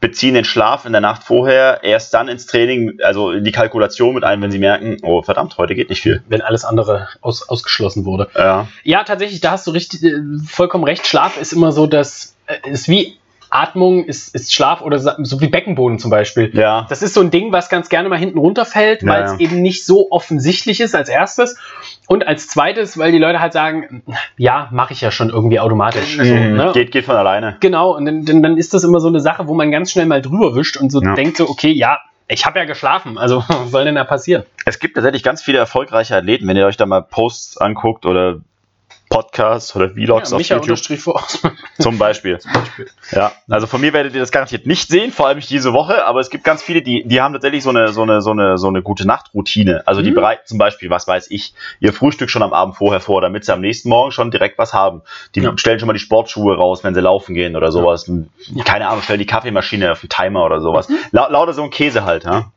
[0.03, 4.15] Beziehen den Schlaf in der Nacht vorher erst dann ins Training, also in die Kalkulation
[4.15, 6.23] mit ein, wenn sie merken, oh verdammt, heute geht nicht viel.
[6.29, 8.29] Wenn alles andere aus, ausgeschlossen wurde.
[8.37, 8.67] Ja.
[8.83, 11.07] Ja, tatsächlich, da hast du richtig, äh, vollkommen recht.
[11.07, 13.17] Schlaf ist immer so, dass äh, ist wie
[13.49, 16.51] Atmung, ist, ist Schlaf oder so wie Beckenboden zum Beispiel.
[16.53, 16.87] Ja.
[16.89, 19.35] Das ist so ein Ding, was ganz gerne mal hinten runterfällt, Ja, weil ja.
[19.35, 21.57] es eben nicht so offensichtlich ist als erstes.
[22.09, 24.03] Und als zweites, weil die Leute halt sagen,
[24.37, 26.19] ja, mache ich ja schon irgendwie automatisch.
[26.19, 26.57] Mhm.
[26.57, 26.71] ne?
[26.75, 27.57] Geht, geht von alleine.
[27.61, 30.07] Genau, und dann, dann, dann ist das immer so eine Sache, wo man ganz schnell
[30.07, 31.15] mal drüber wischt und so Ja.
[31.15, 34.45] denkt so, okay, ja, ich habe ja geschlafen, also was soll denn da passieren?
[34.67, 38.41] Es gibt tatsächlich ganz viele erfolgreiche Athleten, wenn ihr euch da mal Posts anguckt oder
[39.13, 41.23] Podcasts oder Vlogs auf Micha YouTube unterstrich vor.
[41.79, 42.39] zum Beispiel.
[42.53, 42.87] Beispiel.
[43.13, 46.05] Ja, also von mir werdet ihr das garantiert nicht sehen, vor allem nicht diese Woche,
[46.07, 48.57] aber es gibt ganz viele, die, die haben tatsächlich so eine, so eine, so eine,
[48.59, 49.83] so eine gute Nachtroutine.
[49.87, 50.15] Also die Mhm.
[50.17, 53.53] bereiten zum Beispiel, was weiß ich, ihr Frühstück schon am Abend vorher vor, damit sie
[53.53, 55.03] am nächsten Morgen schon direkt was haben.
[55.35, 55.53] Die Ja.
[55.57, 58.11] stellen schon mal die Sportschuhe raus, wenn sie laufen gehen oder sowas.
[58.65, 60.89] Keine Ahnung, stellen die Kaffeemaschine auf den Timer oder sowas.
[60.89, 60.97] Mhm.
[61.11, 62.53] La lauter so ein Käse halt, ja.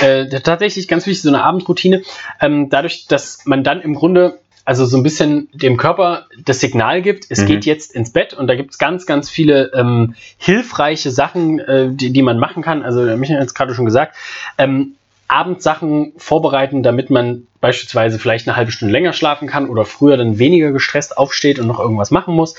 [0.00, 2.02] Äh, tatsächlich ganz wichtig, so eine Abendroutine.
[2.40, 7.02] Ähm, dadurch, dass man dann im Grunde also so ein bisschen dem Körper das Signal
[7.02, 7.46] gibt, es Mhm.
[7.46, 11.88] geht jetzt ins Bett und da gibt es ganz, ganz viele ähm, hilfreiche Sachen, äh,
[11.90, 12.84] die, die man machen kann.
[12.84, 14.14] Also der Michael hat es gerade schon gesagt,
[14.58, 14.92] ähm,
[15.26, 20.38] Abendsachen vorbereiten, damit man beispielsweise vielleicht eine halbe Stunde länger schlafen kann oder früher dann
[20.38, 22.54] weniger gestresst aufsteht und noch irgendwas machen muss.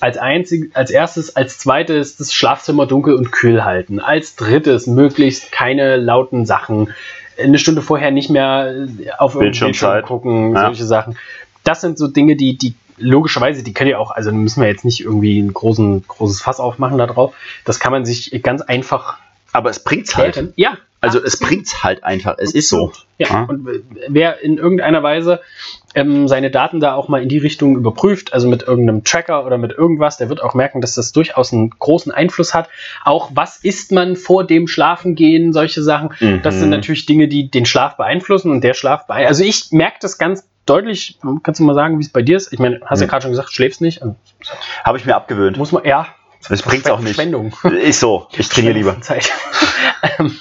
[0.00, 4.00] Als, einzig, als erstes, als zweites das Schlafzimmer dunkel und kühl halten.
[4.00, 6.92] Als drittes möglichst keine lauten Sachen.
[7.40, 8.86] Eine Stunde vorher nicht mehr
[9.18, 10.04] auf irgendeinen Bildschirm Bildschirmzeit.
[10.04, 10.66] gucken, Ja.
[10.66, 11.16] solche Sachen.
[11.64, 14.84] Das sind so Dinge, die, die logischerweise, die könnt ihr auch, also müssen wir jetzt
[14.84, 17.34] nicht irgendwie ein großen, großes Fass aufmachen da drauf.
[17.64, 19.18] Das kann man sich ganz einfach
[19.52, 20.52] Aber es bringt's halt.
[20.56, 22.36] Ja, Also es bringt's halt einfach.
[22.38, 22.92] Es ist so.
[23.18, 23.42] ja, Ja.
[23.44, 23.68] und
[24.08, 25.40] wer in irgendeiner Weise
[25.96, 29.58] ähm, seine Daten da auch mal in die Richtung überprüft, also mit irgendeinem Tracker oder
[29.58, 32.68] mit irgendwas, der wird auch merken, dass das durchaus einen großen Einfluss hat.
[33.04, 36.10] Auch was isst man vor dem Schlafengehen, solche Sachen.
[36.42, 36.60] Das Mhm.
[36.60, 39.28] sind natürlich Dinge, die den Schlaf beeinflussen und der Schlaf beeinflusst.
[39.40, 41.18] Also ich merke das ganz deutlich.
[41.42, 42.52] Kannst du mal sagen, wie es bei dir ist?
[42.52, 44.02] Ich meine, hast du ja gerade schon gesagt, schläfst nicht.
[44.82, 45.56] Habe ich mir abgewöhnt.
[45.56, 46.06] muss man, ja.
[46.48, 47.14] Das bringt's auch nicht.
[47.14, 47.54] Verschwendung.
[47.82, 48.28] Ist so.
[48.32, 49.00] Ich trainiere lieber.
[49.00, 49.32] Zeit.
[50.18, 50.38] ähm,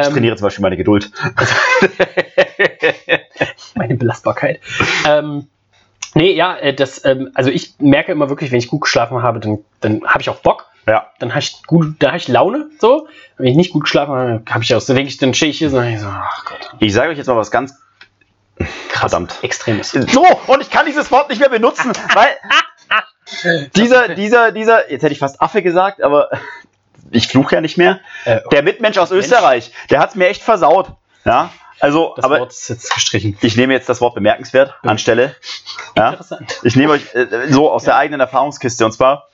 [0.00, 1.10] Ich trainiere zum Beispiel meine Geduld.
[3.74, 4.60] meine Belastbarkeit.
[5.06, 5.48] Ähm,
[6.14, 9.38] Nee, ja, äh, das, ähm, also ich merke immer wirklich, wenn ich gut geschlafen habe,
[9.38, 10.66] dann, dann habe ich auch Bock.
[10.86, 11.06] Ja.
[11.20, 13.06] Dann habe ich gut, da habe ich Laune, so.
[13.36, 15.58] Wenn ich nicht gut geschlafen habe, habe ich auch, so denke ich, dann stehe ich
[15.58, 17.74] hier ich so, ach Gott, Ich sage euch jetzt mal was ganz
[18.88, 19.38] krass, Verdammt.
[19.42, 19.90] Extremes.
[19.92, 22.28] So, und ich kann dieses Wort nicht mehr benutzen, weil
[23.76, 26.30] dieser, dieser, dieser, jetzt hätte ich fast Affe gesagt, aber
[27.10, 28.00] ich fluche ja nicht mehr.
[28.24, 30.92] Äh, Der Mitmensch aus Österreich, der hat es mir echt versaut.
[31.24, 31.50] Ja,
[31.80, 33.36] also, das aber Wort ist jetzt gestrichen.
[33.40, 35.34] ich nehme jetzt das Wort bemerkenswert anstelle.
[35.96, 36.60] Ja, Interessant.
[36.62, 39.28] ich nehme euch äh, so aus der eigenen Erfahrungskiste und zwar,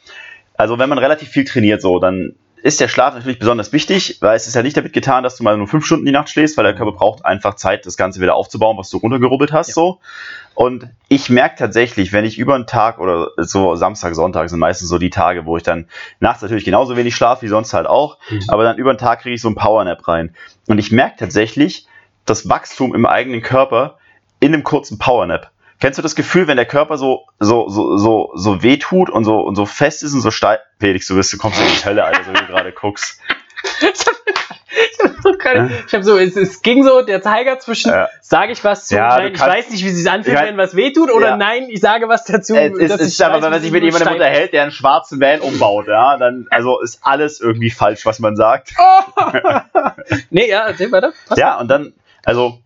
[0.56, 2.36] also wenn man relativ viel trainiert, so, dann
[2.66, 5.44] ist der Schlaf natürlich besonders wichtig, weil es ist ja nicht damit getan, dass du
[5.44, 8.20] mal nur fünf Stunden die Nacht schläfst, weil der Körper braucht einfach Zeit, das Ganze
[8.20, 9.74] wieder aufzubauen, was du runtergerubbelt hast, Ja.
[9.74, 10.00] so.
[10.54, 14.88] Und ich merke tatsächlich, wenn ich über einen Tag oder so Samstag, Sonntag sind meistens
[14.88, 15.86] so die Tage, wo ich dann
[16.18, 18.40] nachts natürlich genauso wenig schlafe wie sonst halt auch, Mhm.
[18.48, 20.34] aber dann über den Tag kriege ich so einen Powernap rein.
[20.66, 21.86] Und ich merke tatsächlich
[22.24, 23.98] das Wachstum im eigenen Körper
[24.40, 25.50] in einem kurzen Powernap.
[25.80, 29.24] Kennst du das Gefühl, wenn der Körper so, so, so, so, so weh tut und
[29.24, 30.60] so, und so fest ist und so steif?
[30.80, 33.20] Felix, du bist, du kommst in die Hölle, Alter, so wie du gerade guckst.
[34.98, 38.08] Ich habe so, keine- ich hab so es, es ging so der Zeiger zwischen, Ja.
[38.20, 41.10] sage ich was zu, Ja, ich weiß nicht, wie es sich anfühlt, wenn was wehtut,
[41.10, 41.36] oder Ja.
[41.38, 42.54] nein, ich sage was dazu.
[42.54, 45.40] Es es ist aber, wenn man es sich mit jemandem unterhält, der einen schwarzen Van
[45.40, 48.74] umbaut, ja, dann, also ist alles irgendwie falsch, was man sagt.
[50.30, 51.12] Nee, ja, erzähl weiter.
[51.28, 51.38] Was?
[51.38, 51.92] Ja, und dann,
[52.24, 52.58] also,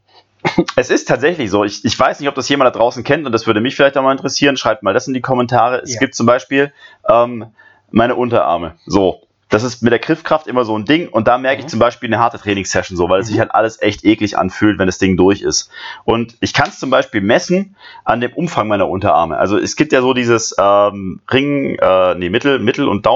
[0.76, 1.64] es ist tatsächlich so.
[1.64, 3.97] Ich, ich weiß nicht, ob das jemand da draußen kennt und das würde mich vielleicht
[3.99, 4.57] auch mal interessieren.
[4.57, 5.80] Schreibt mal das in die Kommentare.
[5.82, 6.01] Es Ja.
[6.01, 6.72] gibt zum Beispiel
[7.09, 7.47] ähm,
[7.91, 8.74] meine Unterarme.
[8.86, 9.22] So.
[9.49, 11.70] Das ist mit der Griffkraft immer so ein Ding und da merke ich Mhm.
[11.70, 14.86] zum Beispiel eine harte Trainingssession so, weil es sich halt alles echt eklig anfühlt, wenn
[14.86, 15.70] das Ding durch ist.
[16.05, 17.74] Und ich kann es zum Beispiel messen
[18.05, 19.38] an dem Umfang meiner Unterarme.
[19.38, 23.07] Also es gibt ja so dieses ähm, Ring, äh, nee, Mittel, Mittel- und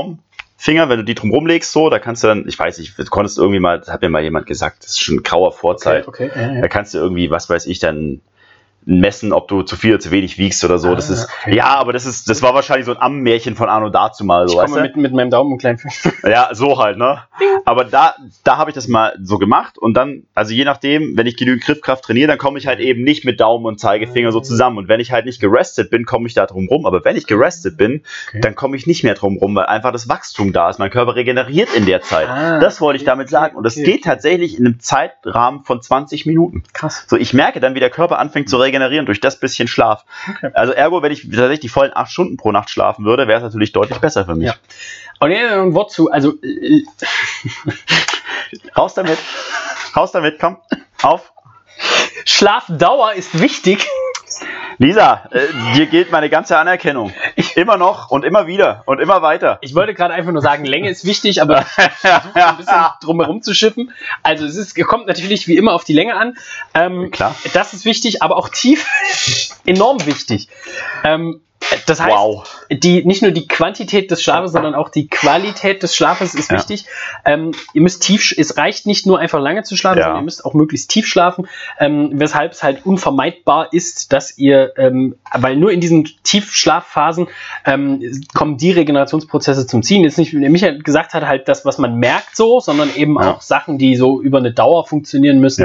[0.57, 3.05] Daumenfinger, wenn du die drum rumlegst, so, da kannst du dann, ich weiß nicht, du
[3.07, 6.07] konntest irgendwie mal, das hat mir mal jemand gesagt, das ist schon grauer Vorzeit.
[6.09, 6.41] okay, okay.
[6.41, 6.69] Ja, Da ja.
[6.69, 8.21] kannst du irgendwie, was weiß ich, dann
[8.87, 10.95] messen, ob du zu viel oder zu wenig wiegst oder so.
[10.95, 11.57] das Ah, ist, okay.
[11.57, 14.61] ja, aber das ist, das war wahrscheinlich so ein Ammenmärchen von Arno dazu mal, so,
[14.63, 15.95] Ich komme mit, mit meinem Daumen und kleinen Finger.
[16.25, 17.19] Ja, so halt, ne?
[17.65, 18.15] Aber da,
[18.45, 21.65] da habe ich das mal so gemacht und dann, also je nachdem, wenn ich genügend
[21.65, 24.79] Griffkraft trainiere, dann komme ich halt eben nicht mit Daumen und Zeigefinger so zusammen.
[24.79, 26.87] Und wenn ich halt nicht gerestet bin, komme ich da drum rum.
[26.87, 28.41] Aber wenn ich gerestet bin, Okay.
[28.41, 30.79] dann komme ich nicht mehr drum rum, weil einfach das Wachstum da ist.
[30.79, 32.29] Mein Körper regeneriert in der Zeit.
[32.29, 33.57] Ah, das wollte ich damit sagen.
[33.57, 33.85] Und das okay.
[33.85, 36.63] geht tatsächlich in einem Zeitrahmen von 20 Minuten.
[36.73, 37.05] Krass.
[37.07, 38.74] So, ich merke dann, wie der Körper anfängt zu regenerieren
[39.07, 40.05] durch das bisschen Schlaf.
[40.29, 40.51] Okay.
[40.55, 43.45] Also ergo, wenn ich tatsächlich die vollen 8 Stunden pro Nacht schlafen würde, wäre es
[43.45, 44.47] natürlich deutlich besser für mich.
[44.49, 44.55] Ja.
[45.21, 46.83] Und ja, ein Wort zu, also äh,
[48.77, 49.19] Raus damit.
[49.97, 50.59] Raus damit, komm.
[51.03, 51.33] Auf.
[52.25, 53.87] Schlafdauer ist wichtig.
[54.79, 57.13] Lisa, äh, dir gilt meine ganze Anerkennung.
[57.55, 59.59] Immer noch und immer wieder und immer weiter.
[59.61, 61.65] Ich wollte gerade einfach nur sagen, Länge ist wichtig, aber
[62.03, 63.93] ein bisschen drumherum zu schippen.
[64.23, 66.37] Also es ist, kommt natürlich wie immer auf die Länge an.
[66.75, 67.35] Ähm, Klar.
[67.53, 68.87] Das ist wichtig, aber auch tief
[69.65, 70.49] enorm wichtig.
[71.05, 71.41] Ähm,
[71.87, 72.45] das heißt, Wow.
[72.71, 76.57] die, nicht nur die Quantität des Schlafes, sondern auch die Qualität des Schlafes ist Ja.
[76.59, 76.87] wichtig.
[77.25, 80.05] Ähm, ihr müsst tief, es reicht nicht nur einfach lange zu schlafen, Ja.
[80.05, 81.47] sondern ihr müsst auch möglichst tief schlafen,
[81.79, 87.29] ähm, weshalb es halt unvermeidbar ist, dass ihr, ähm, weil nur in diesen Tiefschlafphasen
[87.65, 90.05] ähm, kommen die Regenerationsprozesse zum Ziehen.
[90.05, 93.17] Jetzt nicht, wie der Michael gesagt hat, halt das, was man merkt so, sondern eben
[93.21, 93.33] Ja.
[93.35, 95.65] auch Sachen, die so über eine Dauer funktionieren müssen.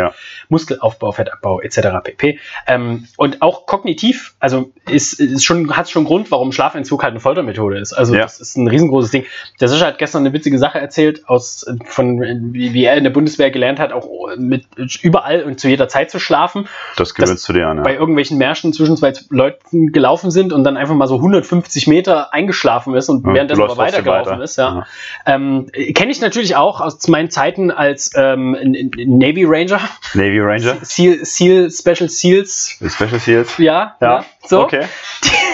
[0.50, 1.80] Muskelaufbau, Fettabbau etc.
[2.04, 2.39] pp.
[2.68, 7.19] Ähm, und auch kognitiv, also ist, ist schon, hat schon Grund, warum Schlafentzug halt eine
[7.19, 7.93] Foltermethode ist.
[7.93, 8.21] Also Ja.
[8.21, 9.25] das ist ein riesengroßes Ding.
[9.59, 13.11] Der Sascha hat gestern eine witzige Sache erzählt, aus, von, wie, wie er in der
[13.11, 14.65] Bundeswehr gelernt hat, auch mit
[15.01, 16.67] überall und zu jeder Zeit zu schlafen.
[16.97, 17.83] Das gewöhnst du dir an.
[17.83, 17.99] Bei Ja.
[17.99, 22.93] irgendwelchen Märschen zwischen zwei Leuten gelaufen sind und dann einfach mal so 150 Meter eingeschlafen
[22.95, 24.43] ist und Ja, währenddessen aber weitergelaufen weiter.
[24.43, 24.57] ist.
[24.57, 24.85] Ja.
[25.25, 28.51] Ähm, Kenne ich natürlich auch aus meinen Zeiten als ähm,
[28.95, 29.79] Navy Ranger.
[30.13, 30.77] Navy Ranger.
[30.81, 33.57] Seal, Seal, Special Seals, Special Seals.
[33.57, 34.25] ja, ja, Ja.
[34.45, 34.61] so.
[34.63, 34.81] Okay.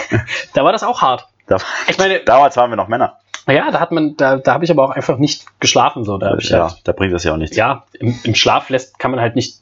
[0.54, 1.28] Da war das auch hart.
[1.48, 3.18] Da, Ich meine, damals waren wir noch Männer.
[3.48, 6.04] ja, da hat man, da, da habe ich aber auch einfach nicht geschlafen.
[6.04, 7.56] So, da ja, halt, da bringt das ja auch nichts.
[7.56, 9.62] ja, im, im Schlaf lässt, kann man halt nicht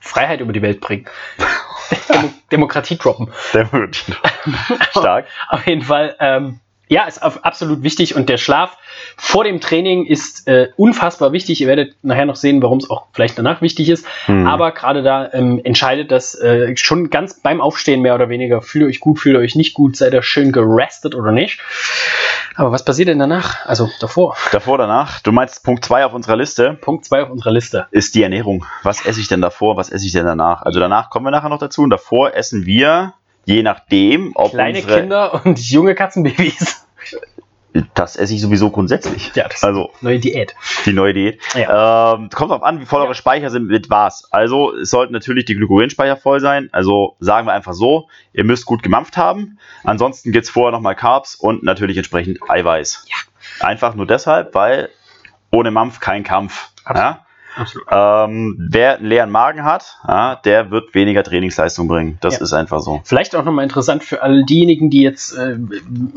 [0.00, 1.06] Freiheit über die Welt bringen.
[2.08, 3.30] Demo Demokratie droppen.
[4.90, 5.26] Stark.
[5.48, 8.76] Auf jeden Fall, ähm, ja, ist absolut wichtig und der Schlaf
[9.16, 11.60] vor dem Training ist äh, unfassbar wichtig.
[11.60, 14.06] Ihr werdet nachher noch sehen, warum es auch vielleicht danach wichtig ist.
[14.26, 14.46] Hm.
[14.46, 18.60] Aber gerade da ähm, entscheidet das äh, schon ganz beim Aufstehen mehr oder weniger.
[18.60, 21.60] Fühlt ihr euch gut, fühlt ihr euch nicht gut, seid ihr schön gerestet oder nicht.
[22.56, 23.66] Aber was passiert denn danach?
[23.66, 24.36] Also davor.
[24.52, 25.20] Davor, danach.
[25.20, 27.86] Du meinst Punkt 2 auf unserer Liste Punkt 2 auf unserer Liste.
[27.90, 28.64] ist die Ernährung.
[28.82, 29.76] Was esse ich denn davor?
[29.76, 30.62] Was esse ich denn danach?
[30.62, 31.82] Also danach kommen wir nachher noch dazu.
[31.82, 33.14] Und davor essen wir,
[33.44, 36.86] je nachdem, ob Kleine unsere Kinder und junge Katzenbabys.
[37.94, 39.32] Das esse ich sowieso grundsätzlich.
[39.34, 40.54] Ja, das Also neue Diät.
[40.86, 41.40] die neue Diät.
[41.56, 44.28] Ähm, kommt drauf an, wie voll eure Speicher sind mit was.
[44.32, 46.68] Also es sollten natürlich die Glykogenspeicher voll sein.
[46.70, 49.58] Also sagen wir einfach so, ihr müsst gut gemampft haben.
[49.82, 53.06] Ansonsten gibt es vorher nochmal Carbs und natürlich entsprechend Eiweiß.
[53.08, 53.66] Ja.
[53.66, 54.90] Einfach nur deshalb, weil
[55.50, 56.68] ohne Mampf kein Kampf.
[56.88, 57.23] Ja?
[57.90, 62.18] Ähm, wer einen leeren Magen hat, ja, der wird weniger Trainingsleistung bringen.
[62.20, 62.40] Das Ja.
[62.42, 63.00] ist einfach so.
[63.04, 65.56] Vielleicht auch nochmal interessant für all diejenigen, die jetzt äh,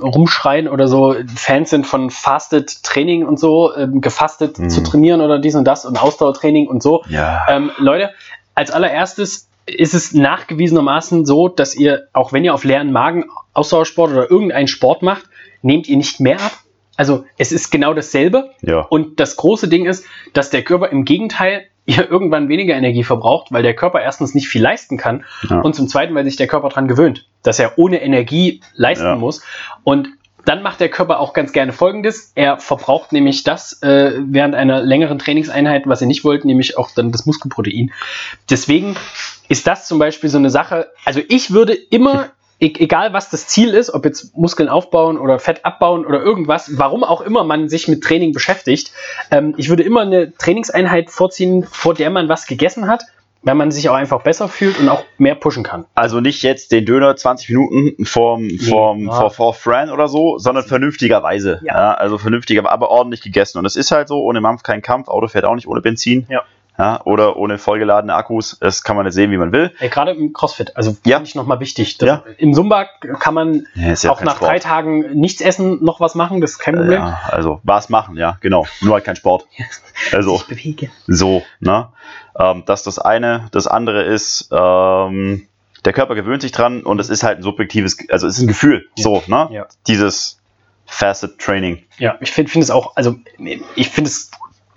[0.01, 4.69] rumschreien oder so Fans sind von Fasted Training und so, ähm, gefastet Mhm.
[4.69, 7.03] zu trainieren oder dies und das und Ausdauertraining und so.
[7.09, 7.45] Ja.
[7.49, 8.11] Ähm, Leute,
[8.55, 14.11] als allererstes ist es nachgewiesenermaßen so, dass ihr, auch wenn ihr auf leeren Magen Ausdauersport
[14.11, 15.23] oder irgendeinen Sport macht,
[15.61, 16.53] nehmt ihr nicht mehr ab.
[16.97, 18.51] Also es ist genau dasselbe.
[18.61, 18.79] ja.
[18.81, 23.47] Und das große Ding ist, dass der Körper im Gegenteil ihr irgendwann weniger Energie verbraucht,
[23.51, 25.61] weil der Körper erstens nicht viel leisten kann Ja.
[25.61, 29.15] und zum Zweiten, weil sich der Körper daran gewöhnt, dass er ohne Energie leisten Ja.
[29.15, 29.41] muss.
[29.85, 30.09] Und
[30.43, 32.31] dann macht der Körper auch ganz gerne Folgendes.
[32.35, 36.89] Er verbraucht nämlich das äh, während einer längeren Trainingseinheit, was ihr nicht wollt, nämlich auch
[36.91, 37.91] dann das Muskelprotein.
[38.49, 38.95] Deswegen
[39.49, 40.87] ist das zum Beispiel so eine Sache.
[41.05, 42.29] Also ich würde immer,
[42.60, 47.03] egal was das Ziel ist, ob jetzt Muskeln aufbauen oder Fett abbauen oder irgendwas, warum
[47.03, 48.91] auch immer man sich mit Training beschäftigt,
[49.32, 53.03] ähm, ich würde immer eine Trainingseinheit vorziehen, vor der man was gegessen hat,
[53.43, 55.86] weil man sich auch einfach besser fühlt und auch mehr pushen kann.
[55.93, 59.14] Also nicht jetzt den Döner 20 Minuten vorm, vorm, Ja.
[59.14, 61.62] vor, vor Fran oder so, sondern vernünftigerweise.
[61.64, 61.76] Ja.
[61.76, 61.93] Ja.
[61.93, 63.60] also vernünftiger, aber ordentlich gegessen.
[63.60, 66.26] Und es ist halt so, ohne Mampf kein Kampf, Auto fährt auch nicht ohne Benzin.
[66.30, 66.41] Ja.
[66.80, 68.57] Ja, oder ohne vollgeladene Akkus.
[68.59, 69.73] Das kann man jetzt sehen, wie man will.
[69.80, 71.17] Ey, Gerade im CrossFit, also Ja.
[71.17, 71.97] finde ich nochmal wichtig.
[72.01, 72.23] Ja.
[72.38, 72.86] Im Zumba
[73.19, 74.51] kann man Ja, ja auch nach Sport.
[74.51, 77.01] drei Tagen nichts essen, noch was machen, das ist kein Problem.
[77.01, 78.67] Ja, also was machen, ja, genau.
[78.82, 79.45] Nur halt kein Sport.
[80.11, 80.39] Also
[81.07, 81.88] so, ne?
[82.39, 83.47] Ähm, das ist das eine.
[83.51, 85.47] Das andere ist, ähm,
[85.84, 88.47] der Körper gewöhnt sich dran und es ist halt ein subjektives, also es ist ein
[88.47, 88.88] Gefühl.
[88.97, 89.03] Ja.
[89.03, 89.47] So, ne?
[89.51, 89.65] Ja.
[89.88, 90.39] Dieses
[90.86, 91.84] Facet Training.
[91.97, 93.15] Ja, ich finde find es auch, also
[93.75, 94.30] ich finde es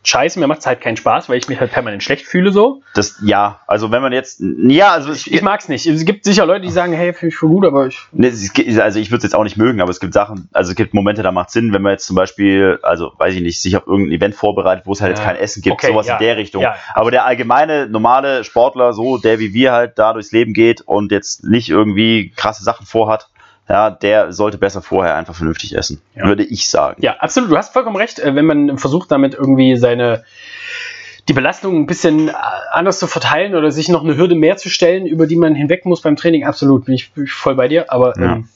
[0.02, 2.82] scheiße, mir macht es halt keinen Spaß, weil ich mich halt permanent schlecht fühle so.
[2.94, 5.86] Das, ja, also wenn man jetzt, ja, also es, Ich, ich mag es nicht.
[5.86, 7.98] Es gibt sicher Leute, die sagen, hey, finde ich voll gut, aber ich.
[8.12, 10.48] ne, es gibt- also ich würde es jetzt auch nicht mögen, aber es gibt Sachen,
[10.52, 13.42] also es gibt Momente, da macht Sinn, wenn man jetzt zum Beispiel, also weiß ich
[13.42, 15.26] nicht, sich auf irgendein Event vorbereitet, wo es halt jetzt Ja.
[15.32, 16.16] kein Essen gibt, Okay, sowas ja.
[16.16, 16.62] in der Richtung.
[16.62, 16.76] Ja.
[16.94, 21.12] Aber der allgemeine, normale Sportler, so, der wie wir halt da durchs Leben geht und
[21.12, 23.28] jetzt nicht irgendwie krasse Sachen vorhat,
[23.70, 26.26] ja, der sollte besser vorher einfach vernünftig essen, Ja.
[26.26, 27.00] würde ich sagen.
[27.02, 28.18] Ja, absolut, du hast vollkommen recht.
[28.18, 30.24] Äh, Wenn man versucht, damit irgendwie seine
[31.28, 32.32] die Belastung ein bisschen äh,
[32.72, 35.84] anders zu verteilen oder sich noch eine Hürde mehr zu stellen, über die man hinweg
[35.86, 37.92] muss beim Training, absolut, bin ich, bin ich voll bei dir.
[37.92, 38.32] Aber Ja.
[38.32, 38.48] ähm,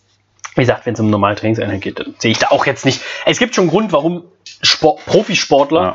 [0.57, 3.01] wie gesagt, wenn es um normale Trainingseinheit geht, dann sehe ich da auch jetzt nicht.
[3.27, 4.25] Es gibt schon einen Grund, warum
[4.63, 5.95] Sport, Profisportler äh,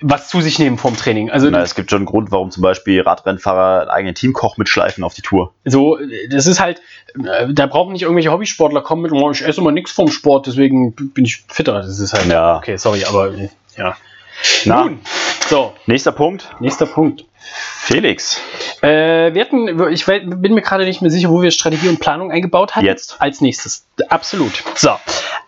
[0.00, 1.30] was zu sich nehmen vom Training.
[1.30, 5.02] Also Na, es gibt schon einen Grund, warum zum Beispiel Radrennfahrer einen eigenen Teamkoch mitschleifen
[5.02, 5.52] auf die Tour.
[5.64, 6.80] so, äh, das ist halt,
[7.24, 10.46] äh, da brauchen nicht irgendwelche Hobbysportler kommen mit, oh, ich esse immer nichts vom Sport,
[10.46, 11.72] deswegen bin ich fitter.
[11.74, 12.58] Das ist halt, Ja.
[12.58, 13.96] okay, sorry, aber äh, ja.
[14.66, 15.00] Na, Nun,
[15.48, 16.48] so, nächster Punkt.
[16.60, 17.24] nächster Punkt.
[17.52, 18.40] Felix.
[18.82, 22.30] Äh, wir hatten, ich bin mir gerade nicht mehr sicher, wo wir Strategie und Planung
[22.32, 22.86] eingebaut hatten.
[22.86, 23.16] Jetzt.
[23.20, 23.86] Als nächstes.
[24.08, 24.62] Absolut.
[24.74, 24.90] So.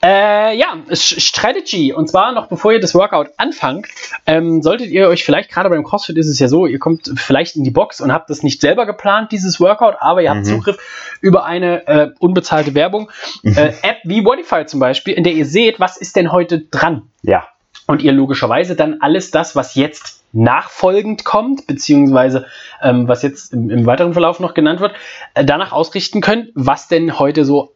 [0.03, 1.93] Äh, ja, Strategy.
[1.93, 3.87] Und zwar noch bevor ihr das Workout anfangt,
[4.27, 7.57] ähm, solltet ihr euch vielleicht, gerade beim CrossFit ist es ja so, ihr kommt vielleicht
[7.57, 10.45] in die Box und habt das nicht selber geplant, dieses Workout, aber ihr habt Mhm.
[10.45, 13.11] Zugriff über eine äh, unbezahlte Werbung.
[13.43, 17.03] Äh, App wie Modify zum Beispiel, in der ihr seht, was ist denn heute dran
[17.23, 17.49] Ja.
[17.89, 22.47] und ihr logischerweise dann alles das, was jetzt nachfolgend kommt, beziehungsweise
[22.83, 24.95] ähm, was jetzt im, im weiteren Verlauf noch genannt wird,
[25.35, 27.75] äh, danach ausrichten könnt, was denn heute so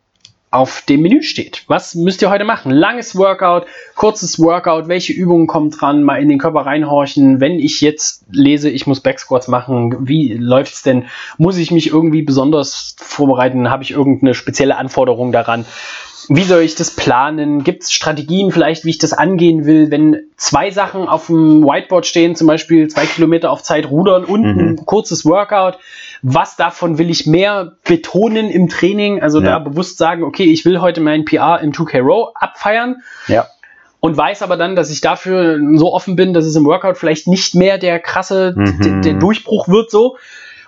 [0.52, 1.64] auf dem Menü steht.
[1.66, 2.70] Was müsst ihr heute machen?
[2.70, 7.40] Langes Workout, kurzes Workout, welche Übungen kommen dran, mal in den Körper reinhorchen.
[7.40, 11.06] Wenn ich jetzt lese, ich muss Backsquats machen, wie läuft's denn?
[11.38, 13.70] Muss ich mich irgendwie besonders vorbereiten?
[13.70, 15.64] Habe ich irgendeine spezielle Anforderung daran?
[16.28, 17.64] Wie soll ich das planen?
[17.64, 22.06] Gibt es Strategien vielleicht, wie ich das angehen will, wenn zwei Sachen auf dem Whiteboard
[22.06, 24.68] stehen, zum Beispiel zwei Kilometer auf Zeit rudern und Mhm.
[24.68, 25.78] ein kurzes Workout?
[26.22, 29.20] Was davon will ich mehr betonen im Training?
[29.20, 29.58] Also da Ja.
[29.58, 33.46] bewusst sagen, okay, ich will heute meinen PR im 2K Row abfeiern Ja.
[34.00, 37.26] und weiß aber dann, dass ich dafür so offen bin, dass es im Workout vielleicht
[37.26, 39.02] nicht mehr der krasse, Mhm.
[39.02, 40.16] der Durchbruch wird so.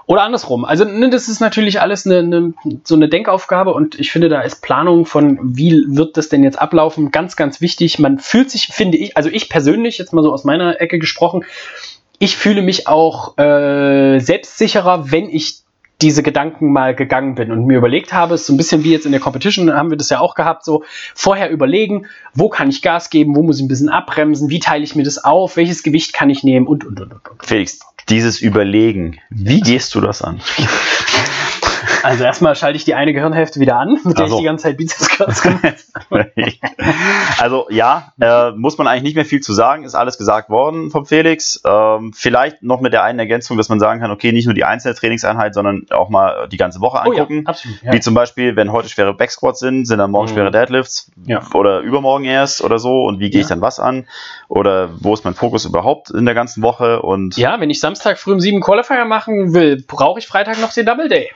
[0.07, 0.65] Oder andersrum.
[0.65, 4.43] Also ne, das ist natürlich alles eine, eine, so eine Denkaufgabe und ich finde, da
[4.43, 7.99] ist Planung von, wie wird das denn jetzt ablaufen, ganz, ganz wichtig.
[7.99, 11.45] Man fühlt sich, finde ich, also ich persönlich, jetzt mal so aus meiner Ecke gesprochen,
[12.19, 15.64] ich fühle mich auch äh, selbstsicherer, wenn ich
[16.03, 19.07] diese Gedanken mal gegangen bin und mir überlegt habe, ist so ein bisschen wie jetzt
[19.07, 20.85] in der Competition, haben wir das ja auch gehabt, so
[21.15, 24.85] vorher überlegen, wo kann ich Gas geben, wo muss ich ein bisschen abbremsen, wie teile
[24.85, 27.29] ich mir das auf, welches Gewicht kann ich nehmen und, und, und, und.
[27.29, 27.45] und.
[27.47, 30.41] Felix, dieses Überlegen, wie gehst du das an?
[32.05, 34.35] Also erstmal schalte ich die eine Gehirnhälfte wieder an, mit der Ach so.
[34.37, 35.43] ich die ganze Zeit Bizeps Curls
[37.41, 40.91] also ja, äh, muss man eigentlich nicht mehr viel zu sagen, ist alles gesagt worden
[40.91, 41.61] vom Felix.
[41.67, 44.65] Ähm, vielleicht noch mit der einen Ergänzung, dass man sagen kann, okay, nicht nur die
[44.65, 47.47] einzelne Trainingseinheit, sondern auch mal die ganze Woche Oh ja, angucken.
[47.47, 47.83] absolut.
[47.83, 47.93] Ja.
[47.93, 50.35] Wie zum Beispiel, wenn heute schwere Backsquats sind, sind dann morgen Mhm.
[50.35, 51.43] schwere Deadlifts Ja.
[51.55, 54.07] oder übermorgen erst oder so und wie gehe ich dann was an
[54.49, 58.19] oder wo ist mein Fokus überhaupt in der ganzen Woche und ja, wenn ich Samstag
[58.19, 61.31] früh um sieben Qualifier machen will, brauche ich Freitag noch den Double Day.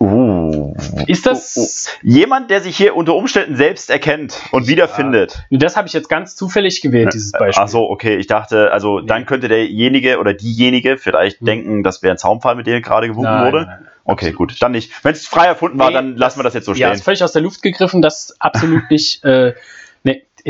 [0.00, 0.74] Uh,
[1.06, 1.54] Ist das.
[1.56, 2.08] Oh, oh.
[2.10, 5.42] jemand, der sich hier unter Umständen selbst erkennt und wiederfindet.
[5.50, 7.62] Das habe ich jetzt ganz zufällig gewählt, dieses Beispiel.
[7.64, 9.06] Ach so, okay, ich dachte, also Nee.
[9.06, 11.46] dann könnte derjenige oder diejenige vielleicht Hm.
[11.46, 13.66] denken, das wäre ein Zaunfall, mit dem gerade gewunken Nein, wurde.
[13.66, 13.90] nein, nein.
[14.04, 14.92] Okay, gut, dann nicht.
[15.04, 16.94] Wenn es frei erfunden war, Nee, dann lassen wir das jetzt so Ja, stehen.
[16.96, 19.24] ist völlig aus der Luft gegriffen, das absolut nicht.
[19.24, 19.54] Äh,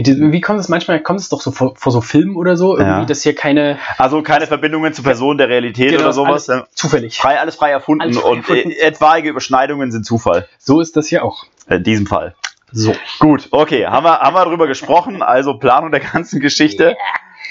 [0.05, 1.01] wie kommt es manchmal?
[1.01, 2.77] Kommt es doch so vor, vor so Filmen oder so?
[2.77, 3.05] Irgendwie, Ja.
[3.07, 3.79] dass hier keine.
[3.97, 6.51] Also keine Verbindungen zu Personen der Realität Genau, oder sowas.
[6.51, 6.67] alles.
[6.75, 7.19] Zufällig.
[7.19, 8.71] Frei, alles frei erfunden Alles frei und erfunden.
[8.73, 10.47] äh, etwaige Überschneidungen sind Zufall.
[10.59, 11.45] So ist das hier auch.
[11.69, 12.35] In diesem Fall.
[12.73, 12.95] So.
[13.21, 16.97] Gut, okay, haben wir, haben wir drüber gesprochen, also Planung der ganzen Geschichte.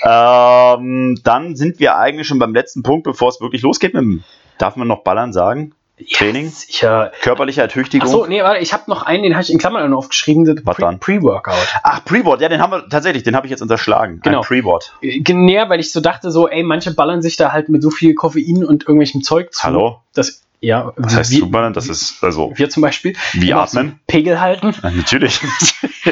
[0.03, 3.93] Ähm, dann sind wir eigentlich schon beim letzten Punkt, bevor es wirklich losgeht.
[3.93, 4.23] Mit dem,
[4.57, 5.73] darf man noch ballern sagen?
[6.11, 6.51] Training?
[6.81, 7.09] Ja.
[7.21, 8.07] Körperliche Ertüchtigung?
[8.07, 10.61] Achso, nee, warte, ich habe noch einen, den habe ich in Klammern aufgeschrieben.
[10.65, 10.99] Was dann?
[10.99, 11.55] Pre-Workout.
[11.83, 14.19] Ach, Pre-Board, ja, den haben wir tatsächlich, den habe ich jetzt unterschlagen.
[14.21, 14.41] Genau.
[14.41, 14.93] Pre-Board.
[15.01, 17.91] Äh, Näher, weil ich so dachte, so, ey, manche ballern sich da halt mit so
[17.91, 19.63] viel Koffein und irgendwelchem Zeug zu.
[19.63, 20.01] Hallo?
[20.13, 21.71] Das, ja, Was heißt wir, Zuballern?
[21.73, 23.15] Das ist, also, wir zum Beispiel.
[23.33, 23.99] wie atmen?
[24.07, 24.75] Pegel halten.
[24.83, 25.39] Ja, natürlich.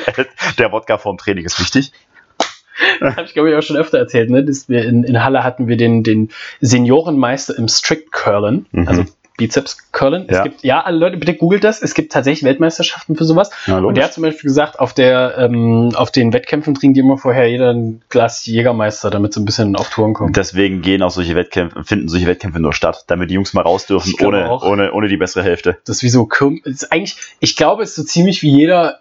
[0.58, 1.92] Der Wodka vorm Training ist wichtig.
[3.02, 4.44] habe ich glaube ich auch schon öfter erzählt, ne?
[4.44, 6.30] Dass wir in, in Halle hatten wir den, den
[6.62, 8.88] Seniorenmeister im Strict Curlen, Mhm.
[8.88, 9.06] also
[9.38, 10.26] Bizeps Curlen.
[10.28, 10.44] Es Ja.
[10.44, 11.82] gibt, ja, alle Leute, bitte googelt das.
[11.82, 13.50] Es gibt tatsächlich Weltmeisterschaften für sowas.
[13.66, 17.18] Ja, Und der hat zum Beispiel gesagt, auf der, ähm, auf den Wettkämpfen trinkt immer
[17.18, 20.38] vorher jeder ein Glas Jägermeister, damit so ein bisschen auf Touren kommt.
[20.38, 23.88] Deswegen gehen auch solche Wettkämpfe, finden solche Wettkämpfe nur statt, damit die Jungs mal raus
[23.88, 24.64] dürfen, ohne, auch.
[24.64, 25.78] ohne, ohne die bessere Hälfte.
[25.86, 26.30] Das ist wie so
[26.66, 29.00] ist eigentlich, ich glaube, es ist so ziemlich wie jeder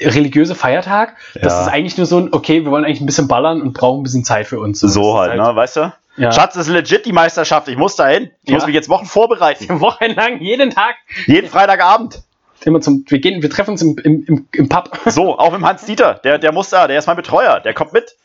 [0.00, 1.14] religiöse Feiertag.
[1.34, 1.62] Das Ja.
[1.62, 4.02] ist eigentlich nur so ein, okay, wir wollen eigentlich ein bisschen ballern und brauchen ein
[4.02, 4.80] bisschen Zeit für uns.
[4.80, 5.92] Das So ist halt, ne, weißt du?
[6.16, 6.30] Ja.
[6.32, 7.68] Schatz, das ist legit die Meisterschaft.
[7.68, 8.30] Ich muss dahin.
[8.42, 8.56] Ich Ja.
[8.56, 9.68] muss mich jetzt Wochen vorbereiten.
[9.80, 10.96] Wochenlang, jeden Tag.
[11.26, 12.22] Jeden Freitagabend.
[12.64, 14.96] Immer zum, wir, gehen, wir treffen uns im, im, im, Pub.
[15.06, 16.14] So, auch mit dem Hans Dieter.
[16.22, 17.60] Der, der muss da, der ist mein Betreuer.
[17.60, 18.16] Der kommt mit.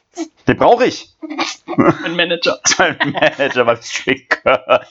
[0.48, 1.14] Den brauche ich.
[1.78, 2.60] Mein Manager.
[2.80, 4.82] Mein Manager beim Stricker.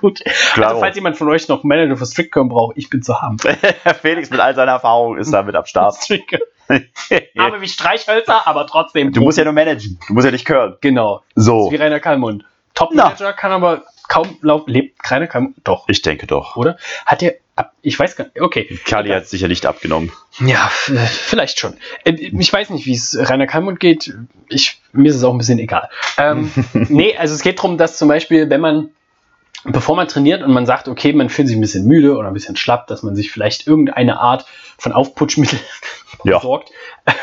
[0.00, 0.22] Gut.
[0.54, 0.70] Klaro.
[0.70, 3.36] Also, falls jemand von euch noch einen Manager für Strickcom braucht, ich bin zu haben.
[4.00, 5.96] Felix mit all seiner Erfahrung ist da mit am Start.
[5.96, 6.38] Stricker.
[7.38, 9.12] Aber wie Streichhölzer, aber trotzdem.
[9.12, 9.98] Du musst ja nur managen.
[10.08, 10.76] Du musst ja nicht curlen.
[10.80, 11.22] Genau.
[11.34, 11.70] So.
[11.70, 12.44] Wie Rainer Kallmund.
[12.74, 14.70] Top-Manager kann aber kaum laufen.
[14.70, 15.56] Lebt Rainer Kallmund?
[15.64, 15.84] Doch.
[15.88, 16.56] Ich denke doch.
[16.56, 16.78] Oder?
[17.04, 17.34] Hat der.
[17.56, 18.40] ab- Ich weiß gar nicht.
[18.40, 18.78] Okay.
[18.86, 20.10] Kali hat sicher nicht abgenommen.
[20.40, 20.90] Ja, f-
[21.26, 21.76] vielleicht schon.
[22.04, 24.14] Äh, Ich weiß nicht, wie es Rainer Kallmund geht.
[24.48, 25.90] Ich, mir ist es auch ein bisschen egal.
[26.16, 28.88] Ähm, nee, also es geht darum, dass zum Beispiel, wenn man,
[29.64, 32.34] bevor man trainiert und man sagt, okay, man fühlt sich ein bisschen müde oder ein
[32.34, 34.44] bisschen schlapp, dass man sich vielleicht irgendeine Art
[34.78, 35.58] von Aufputschmittel
[36.24, 36.38] Ja.
[36.38, 36.70] besorgt.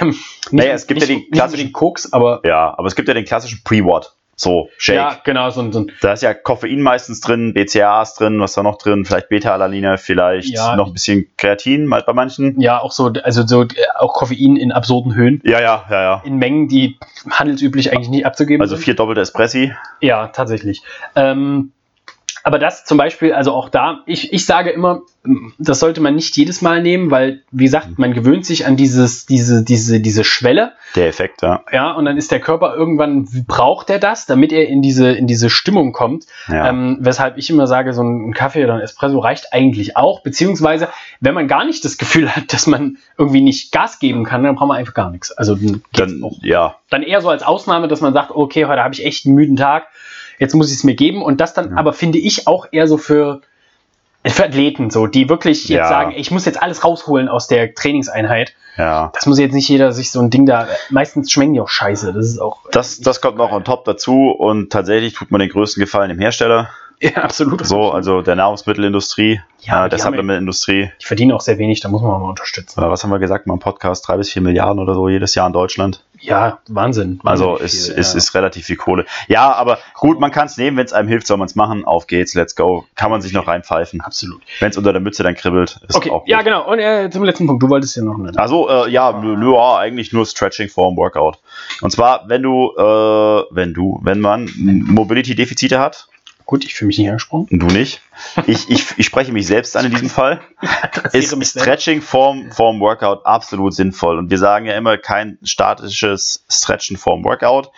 [0.02, 3.08] Ähm, nicht, Naja, es gibt nicht, ja nicht klassischen- Koks, aber Ja, aber es gibt
[3.08, 4.16] ja den klassischen Pre-Wort.
[4.36, 4.96] So, Shake.
[4.96, 8.64] ja, genau, so, ein- so Da ist ja Koffein meistens drin, BCAAs drin, was da
[8.64, 10.78] noch drin, vielleicht Beta-Alaline, vielleicht Ja.
[10.78, 12.60] noch ein bisschen Kreatin bei manchen.
[12.62, 13.68] ja, auch so, also so, äh,
[13.98, 15.42] auch Koffein in absurden Höhen.
[15.44, 16.22] Ja, ja, ja, ja.
[16.26, 16.98] In Mengen, die
[17.30, 18.86] handelsüblich eigentlich nicht abzugeben Also sind.
[18.86, 19.74] vier doppelte Espressi.
[20.00, 20.84] Ja, tatsächlich.
[21.18, 21.74] Ähm,
[22.44, 25.02] aber das zum Beispiel, also auch da, ich, ich sage immer,
[25.58, 29.26] das sollte man nicht jedes Mal nehmen, weil, wie gesagt, man gewöhnt sich an dieses,
[29.26, 31.64] diese, diese, diese Schwelle, Der Effekt, ja.
[31.72, 35.28] ja, und dann ist der Körper irgendwann, braucht er das, damit er in diese, in
[35.28, 36.26] diese Stimmung kommt.
[36.48, 36.70] ja.
[36.70, 40.88] Ähm, weshalb ich immer sage, so ein Kaffee oder ein Espresso reicht eigentlich auch, beziehungsweise,
[41.20, 44.56] wenn man gar nicht das Gefühl hat, dass man irgendwie nicht Gas geben kann, dann
[44.56, 45.32] braucht man einfach gar nichts.
[45.32, 48.94] Also dann Dann, ja, dann eher so als Ausnahme, dass man sagt, okay, heute habe
[48.94, 49.88] ich echt einen müden Tag,
[50.40, 51.22] jetzt muss ich es mir geben.
[51.22, 51.78] Und das dann Ja.
[51.78, 53.42] aber finde ich auch eher so für,
[54.26, 55.88] für Athleten, so, die wirklich jetzt Ja.
[55.88, 58.54] sagen, ich muss jetzt alles rausholen aus der Trainingseinheit.
[58.78, 59.12] ja.
[59.14, 62.14] Das muss jetzt nicht jeder sich so ein Ding da, meistens schmecken die auch scheiße.
[62.14, 65.50] Das ist auch, Das, das kommt noch on top dazu und tatsächlich tut man den
[65.50, 66.70] größten Gefallen dem Hersteller.
[67.02, 67.66] ja, absolut.
[67.66, 70.92] So, also der Nahrungsmittelindustrie, Ja, äh, der die Supplementindustrie.
[71.00, 72.82] Ich verdiene auch sehr wenig, da muss man mal unterstützen.
[72.84, 74.06] Äh, Was haben wir gesagt, mal im Podcast?
[74.08, 76.04] Drei bis vier Milliarden oder so jedes Jahr in Deutschland.
[76.22, 77.20] Ja, Wahnsinn.
[77.24, 78.18] Also Wahnsinnig ist, viel, ist, ja.
[78.18, 79.06] ist relativ viel Kohle.
[79.28, 81.86] Ja, aber gut, man kann es nehmen, wenn es einem hilft, soll man es machen.
[81.86, 82.86] Auf geht's, let's go.
[82.96, 84.02] Kann man sich noch reinpfeifen.
[84.02, 84.42] Absolut.
[84.60, 86.30] Wenn es unter der Mütze dann kribbelt, ist Okay, auch gut.
[86.30, 86.70] ja, genau.
[86.70, 88.38] Und äh, zum letzten Punkt, du wolltest ja noch eine.
[88.38, 91.40] Also, äh, ja, ja, eigentlich nur Stretching vorm Workout.
[91.82, 96.08] Und zwar, wenn du, äh, wenn du, wenn man Mobility-Defizite hat,
[96.50, 97.46] Gut, ich fühle mich nicht angesprochen.
[97.52, 98.02] du nicht,
[98.48, 100.42] ich, ich, ich spreche mich selbst an in diesem Fall,
[101.14, 104.18] ist Stretching vorm, vorm Workout absolut sinnvoll.
[104.18, 107.70] Und wir sagen ja immer kein statisches Stretchen vorm Workout.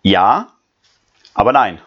[0.00, 0.48] Ja,
[1.34, 1.82] aber nein.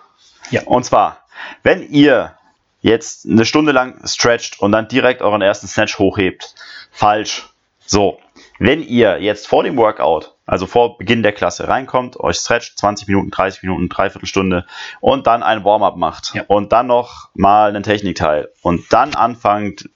[0.51, 0.61] Ja.
[0.65, 1.25] Und zwar,
[1.63, 2.37] wenn ihr
[2.81, 6.53] jetzt eine Stunde lang stretcht und dann direkt euren ersten Snatch hochhebt.
[6.91, 7.49] Falsch.
[7.91, 8.19] So,
[8.57, 13.09] wenn ihr jetzt vor dem Workout, also vor Beginn der Klasse reinkommt, euch stretcht 20
[13.09, 14.65] Minuten, 30 Minuten, dreiviertel Stunde
[15.01, 16.45] und dann ein Warm-up macht Ja.
[16.47, 19.89] und dann noch mal einen Technikteil und dann anfangt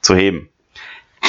[0.00, 0.48] zu heben,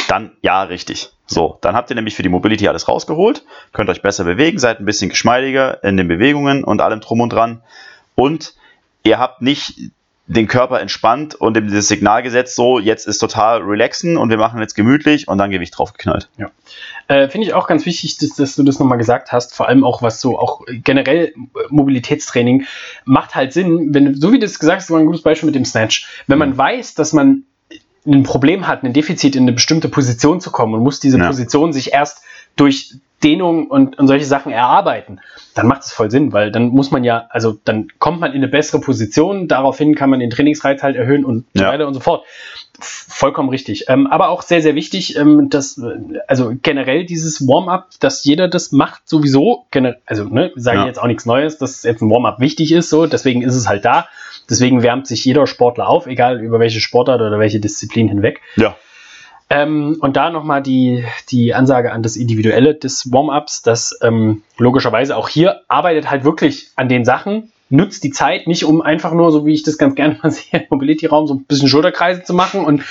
[0.10, 1.10] dann ja, richtig.
[1.26, 3.44] So, dann habt ihr nämlich für die Mobility alles rausgeholt,
[3.74, 7.34] könnt euch besser bewegen, seid ein bisschen geschmeidiger in den Bewegungen und allem drum und
[7.34, 7.64] dran.
[8.14, 8.54] Und
[9.02, 9.74] ihr habt nicht
[10.28, 14.38] den Körper entspannt und ihm dieses Signal gesetzt, so, jetzt ist total relaxen und wir
[14.38, 16.30] machen jetzt gemütlich und dann Gewicht draufgeknallt.
[17.08, 19.54] Äh, Finde ich auch ganz wichtig, dass, dass du das nochmal gesagt hast.
[19.54, 21.34] Vor allem auch, was so auch generell
[21.70, 22.66] Mobilitätstraining
[23.04, 23.94] macht halt Sinn.
[23.94, 26.08] Wenn du, so wie du es gesagt hast, war ein gutes Beispiel mit dem Snatch.
[26.28, 27.44] Wenn man weiß, dass man
[28.06, 31.28] ein Problem hat, ein Defizit in eine bestimmte Position zu kommen und muss diese Ja.
[31.28, 32.22] Position sich erst
[32.56, 35.20] durch Dehnung und, und solche Sachen erarbeiten,
[35.56, 38.38] dann macht es voll Sinn, weil dann muss man ja, also dann kommt man in
[38.38, 41.70] eine bessere Position, daraufhin kann man den Trainingsreiz halt erhöhen und so Ja.
[41.70, 42.24] weiter und so fort.
[42.80, 43.86] Vollkommen richtig.
[43.90, 48.48] Ähm, aber auch sehr, sehr wichtig, ähm, dass, äh, also generell dieses Warm-up, dass jeder
[48.48, 49.66] das macht sowieso,
[50.06, 50.84] also ne, sage Ja.
[50.84, 53.68] ich jetzt auch nichts Neues, dass jetzt ein Warm-up wichtig ist, so, deswegen ist es
[53.68, 54.08] halt da.
[54.50, 58.42] Deswegen wärmt sich jeder Sportler auf, egal über welche Sportart oder welche Disziplin hinweg.
[58.56, 58.76] Ja.
[59.52, 65.18] Ähm, und da nochmal die, die Ansage an das Individuelle des Warm-ups, dass ähm, logischerweise
[65.18, 69.32] auch hier arbeitet halt wirklich an den Sachen, nutzt die Zeit nicht, um einfach nur,
[69.32, 72.34] so wie ich das ganz gerne mal sehe, im Mobility-Raum so ein bisschen Schulterkreise zu
[72.34, 72.84] machen und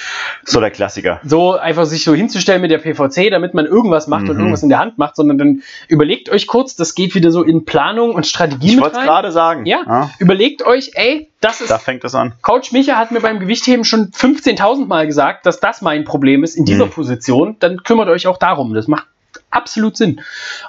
[0.45, 1.20] So der Klassiker.
[1.24, 4.41] so einfach sich so hinzustellen mit der PVC, damit man irgendwas macht und Mhm.
[4.41, 7.64] irgendwas in der Hand macht, sondern dann überlegt euch kurz, das geht wieder so in
[7.64, 9.66] Planung und Strategie Ich mit wollte gerade sagen.
[9.66, 10.11] Ja.
[10.18, 12.33] Überlegt euch, ey, das ist Da fängt das an.
[12.43, 16.55] Coach Micha hat mir beim Gewichtheben schon 15.000 Mal gesagt, dass das mein Problem ist
[16.57, 16.91] in dieser Mhm.
[16.91, 17.57] Position.
[17.61, 18.74] Dann kümmert euch auch darum.
[18.74, 19.07] Das macht
[19.51, 20.20] absolut Sinn.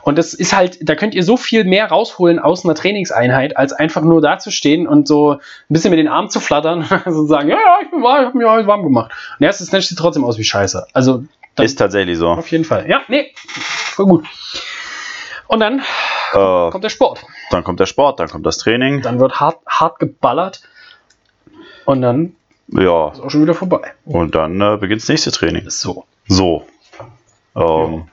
[0.03, 3.73] Und das ist halt, da könnt ihr so viel mehr rausholen aus einer Trainingseinheit, als
[3.73, 7.55] einfach nur dazustehen und so ein bisschen mit den Armen zu flattern und sagen, ja,
[7.57, 9.11] ja, ich bin warm, ich habe mich alles warm gemacht.
[9.33, 10.85] Und der erste Snatch sieht trotzdem aus wie Scheiße.
[10.93, 11.23] Also
[11.55, 12.29] dann, Ist tatsächlich so.
[12.29, 12.89] auf jeden Fall.
[12.89, 14.25] Ja, nee, voll gut.
[15.47, 15.79] Und dann
[16.33, 17.25] Äh, kommt der Sport.
[17.49, 19.01] dann kommt der Sport, dann kommt das Training.
[19.01, 20.61] Dann wird hart, hart geballert.
[21.85, 22.35] Und dann
[22.69, 23.09] Ja.
[23.09, 23.81] ist auch schon wieder vorbei.
[24.05, 25.69] Und dann äh, beginnt das nächste Training.
[25.69, 26.05] So.
[26.27, 26.65] So.
[27.55, 28.07] Ähm,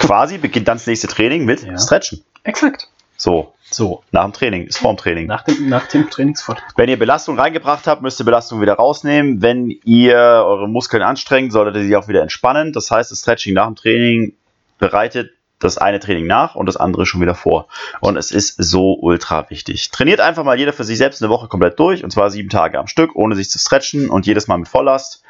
[0.00, 1.78] quasi beginnt dann das nächste Training mit Ja.
[1.78, 2.24] Stretchen.
[2.42, 2.88] Exakt.
[3.16, 3.52] So.
[3.70, 4.02] So.
[4.10, 5.26] Nach dem Training, ist vorm Training.
[5.26, 6.72] Nach dem, nach dem Trainingsfortschritt.
[6.76, 9.42] Wenn ihr Belastung reingebracht habt, müsst ihr Belastung wieder rausnehmen.
[9.42, 12.72] Wenn ihr eure Muskeln anstrengt, solltet ihr sie auch wieder entspannen.
[12.72, 14.32] Das heißt, das Stretching nach dem Training
[14.78, 17.68] bereitet das eine Training nach und das andere schon wieder vor.
[18.00, 19.90] Und es ist so ultra wichtig.
[19.90, 22.78] Trainiert einfach mal jeder für sich selbst eine Woche komplett durch und zwar sieben Tage
[22.78, 25.22] am Stück, ohne sich zu stretchen und jedes Mal mit Volllast.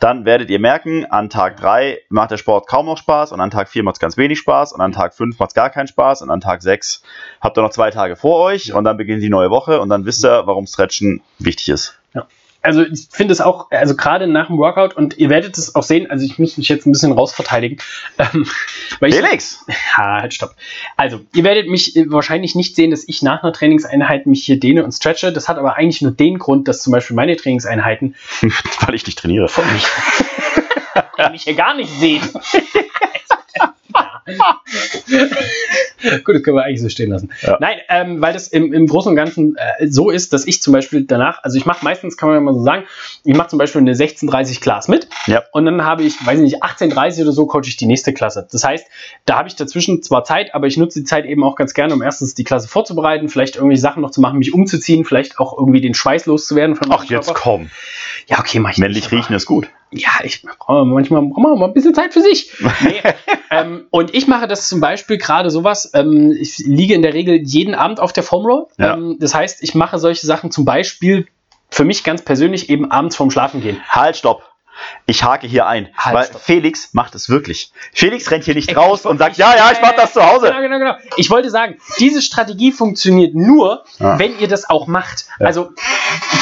[0.00, 3.50] Dann werdet ihr merken, an Tag 3 macht der Sport kaum noch Spaß und an
[3.50, 5.86] Tag 4 macht es ganz wenig Spaß und an Tag 5 macht es gar keinen
[5.86, 7.02] Spaß und an Tag 6
[7.40, 10.04] habt ihr noch zwei Tage vor euch und dann beginnt die neue Woche und dann
[10.04, 11.98] wisst ihr, warum Stretchen wichtig ist.
[12.66, 15.84] Also ich finde es auch, also gerade nach dem Workout, und ihr werdet es auch
[15.84, 17.78] sehen, also ich muss mich jetzt ein bisschen rausverteidigen.
[18.18, 18.46] Ähm,
[18.98, 19.64] weil ich, Felix!
[19.96, 20.54] Ja, halt, stopp.
[20.96, 24.58] Also, ihr werdet mich äh, wahrscheinlich nicht sehen, dass ich nach einer Trainingseinheit mich hier
[24.58, 25.32] dehne und stretche.
[25.32, 28.14] Das hat aber eigentlich nur den Grund, dass zum Beispiel meine Trainingseinheiten
[28.86, 29.48] Weil ich nicht trainiere.
[29.48, 29.84] von mich,
[31.18, 32.22] ihr mich hier gar nicht seht.
[36.24, 37.30] Gut, das können wir eigentlich so stehen lassen.
[37.42, 37.56] Ja.
[37.60, 40.72] Nein, ähm, weil das im, im Großen und Ganzen äh, so ist, dass ich zum
[40.72, 42.84] Beispiel danach, also ich mache meistens, kann man ja mal so sagen,
[43.24, 45.42] ich mache zum Beispiel eine 16:30 Class mit Ja.
[45.52, 48.46] und dann habe ich, weiß ich nicht, 18:30 oder so coache ich die nächste Klasse.
[48.50, 48.86] Das heißt,
[49.24, 51.94] da habe ich dazwischen zwar Zeit, aber ich nutze die Zeit eben auch ganz gerne,
[51.94, 55.56] um erstens die Klasse vorzubereiten, vielleicht irgendwie Sachen noch zu machen, mich umzuziehen, vielleicht auch
[55.56, 57.40] irgendwie den Schweiß loszuwerden von Ach, jetzt Körper.
[57.40, 57.70] komm.
[58.26, 59.68] Ja, okay, mach ich Männlich nicht, riechen ist gut.
[59.92, 62.52] Ja, ich brauche manchmal braucht man mal ein bisschen Zeit für sich.
[62.60, 63.00] Nee,
[63.50, 65.90] ähm, und ich mache das zum Beispiel gerade sowas.
[65.94, 68.66] Ähm, ich liege in der Regel jeden Abend auf der Foam Roll.
[68.78, 68.94] Ja.
[68.94, 71.26] Ähm, das heißt, ich mache solche Sachen zum Beispiel
[71.70, 73.80] für mich ganz persönlich eben abends vorm Schlafen gehen.
[73.88, 74.42] Halt, stopp.
[75.06, 76.40] Ich hake hier ein, Halt, weil stopp.
[76.42, 77.70] Felix macht es wirklich.
[77.92, 80.12] Felix rennt hier nicht Ey, raus ich- und sagt, ich- ja, ja, ich mach das
[80.12, 80.46] zu Hause.
[80.46, 80.94] Genau, genau, genau.
[81.16, 84.18] Ich wollte sagen, diese Strategie funktioniert nur, Ja.
[84.18, 85.26] wenn ihr das auch macht.
[85.40, 85.46] Ja.
[85.46, 85.70] Also,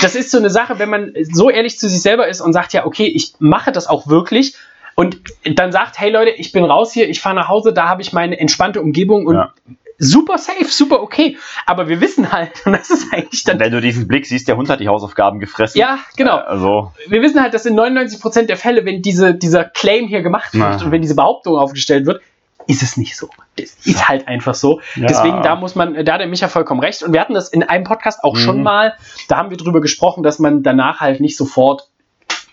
[0.02, 2.72] das ist so eine Sache, wenn man so ehrlich zu sich selber ist und sagt,
[2.72, 4.54] ja, okay, ich mache das auch wirklich.
[4.96, 8.00] Und dann sagt, hey Leute, ich bin raus hier, ich fahre nach Hause, da habe
[8.02, 9.52] ich meine entspannte Umgebung und Ja.
[9.98, 11.36] Super safe, super okay.
[11.66, 13.58] Aber wir wissen halt, und das ist eigentlich dann.
[13.60, 15.78] Wenn du diesen Blick siehst, der Hund hat die Hausaufgaben gefressen.
[15.78, 16.36] Ja, genau.
[16.36, 20.52] Also, Wir wissen halt, dass in 99% der Fälle, wenn diese, dieser Claim hier gemacht
[20.54, 20.84] wird Na.
[20.84, 22.22] und wenn diese Behauptung aufgestellt wird,
[22.66, 23.28] ist es nicht so.
[23.56, 24.80] Das ist halt einfach so.
[24.96, 25.06] Ja.
[25.06, 27.02] Deswegen, da muss man, da hat der Micha vollkommen recht.
[27.02, 28.62] Und wir hatten das in einem Podcast auch schon Mhm.
[28.62, 28.94] mal.
[29.28, 31.88] Da haben wir drüber gesprochen, dass man danach halt nicht sofort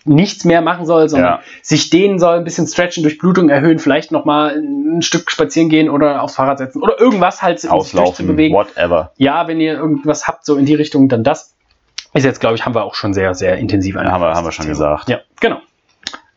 [0.06, 1.39] nichts mehr machen soll, sondern Ja.
[1.62, 6.22] sich dehnen soll, ein bisschen stretchen, Durchblutung erhöhen, vielleicht nochmal ein Stück spazieren gehen oder
[6.24, 8.58] aufs Fahrrad setzen oder irgendwas halt sich auslaufen, durchzubewegen.
[8.58, 9.12] whatever.
[9.18, 11.56] Ja, wenn ihr irgendwas habt, so in die Richtung, dann das.
[12.14, 14.45] Ist jetzt, glaube ich, haben wir auch schon sehr, sehr intensiv Ja, haben, wir, haben
[14.45, 15.08] wir schon gesagt.
[15.08, 15.60] Ja, genau.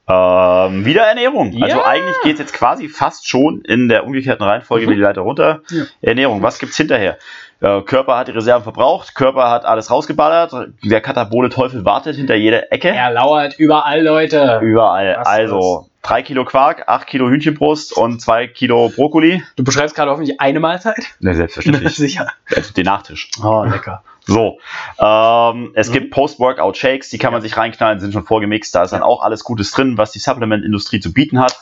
[0.07, 1.51] Ähm, wieder Ernährung.
[1.53, 1.65] Ja.
[1.65, 4.91] Also eigentlich geht es jetzt quasi fast schon in der umgekehrten Reihenfolge Mhm.
[4.91, 5.63] wie die Leiter runter.
[5.71, 5.85] Ja.
[6.03, 7.17] Ernährung, was gibt's hinterher?
[7.61, 10.53] Äh, Körper hat die Reserven verbraucht, Körper hat alles rausgeballert,
[10.83, 12.89] der katabole Teufel wartet hinter jeder Ecke.
[12.89, 14.61] Er lauert überall, Leute.
[14.63, 15.17] Überall.
[15.19, 19.43] Was also 3 Kilo Quark, 8 Kilo Hühnchenbrust und 2 Kilo Brokkoli.
[19.57, 21.15] Du beschreibst gerade hoffentlich eine Mahlzeit?
[21.21, 21.95] Ne, selbstverständlich.
[21.97, 22.29] Sicher.
[22.55, 23.31] also den Nachtisch.
[23.43, 24.03] Oh, lecker.
[24.27, 24.59] So,
[24.99, 25.93] ähm, es Mhm.
[25.93, 28.75] gibt Post-Workout-Shakes, die kann man sich reinknallen, sind schon vorgemixt.
[28.75, 31.59] Da ist dann auch alles Gutes drin, was die Supplement-Industrie zu bieten hat.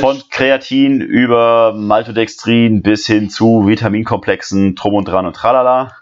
[0.00, 5.92] Von Kreatin über Maltodextrin bis hin zu Vitaminkomplexen, Drum und Dran und Tralala.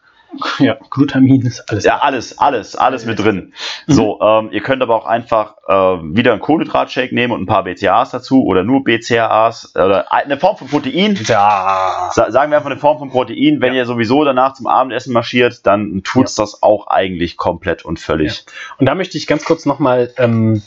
[0.59, 1.85] Ja, Glutamin ist alles.
[1.85, 3.53] Ja, alles, alles, alles mit drin.
[3.87, 7.64] So, ähm, ihr könnt aber auch einfach äh, wieder einen Kohlenhydratshake nehmen und ein paar
[7.64, 11.18] BCAAs dazu oder nur BCAAs oder eine Form von Protein.
[11.26, 12.11] Ja.
[12.12, 13.61] Sa sagen wir einfach eine Form von Protein.
[13.61, 18.45] Wenn ihr sowieso danach zum Abendessen marschiert, dann tut's das auch eigentlich komplett und völlig.
[18.78, 20.62] Und da möchte ich ganz kurz nochmal ähm,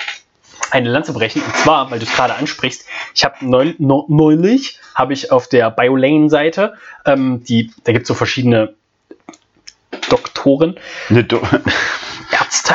[0.72, 1.42] eine Lanze brechen.
[1.42, 5.48] Und zwar, weil du es gerade ansprichst, ich habe neu, no, neulich, habe ich auf
[5.48, 6.74] der BioLane-Seite,
[7.06, 8.76] ähm, die, da gibt es so verschiedene
[10.10, 10.76] Doktoren,
[11.10, 11.42] Eine Do-
[12.32, 12.74] Ärzte,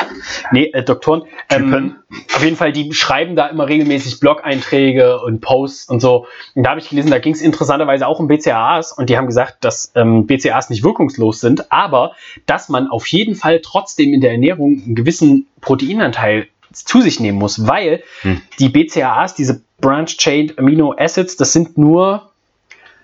[0.53, 1.97] nee, äh, Doktoren, ähm,
[2.35, 6.27] auf jeden Fall, die schreiben da immer regelmäßig Blog-Einträge und Posts und so.
[6.55, 9.27] Und da habe ich gelesen, da ging es interessanterweise auch um BCAAs und die haben
[9.27, 12.13] gesagt, dass ähm, BCAAs nicht wirkungslos sind, aber
[12.47, 17.39] dass man auf jeden Fall trotzdem in der Ernährung einen gewissen Proteinanteil zu sich nehmen
[17.39, 18.41] muss, weil Hm.
[18.61, 22.31] die BCAAs, diese Branch-Chain Amino Acids, das sind nur,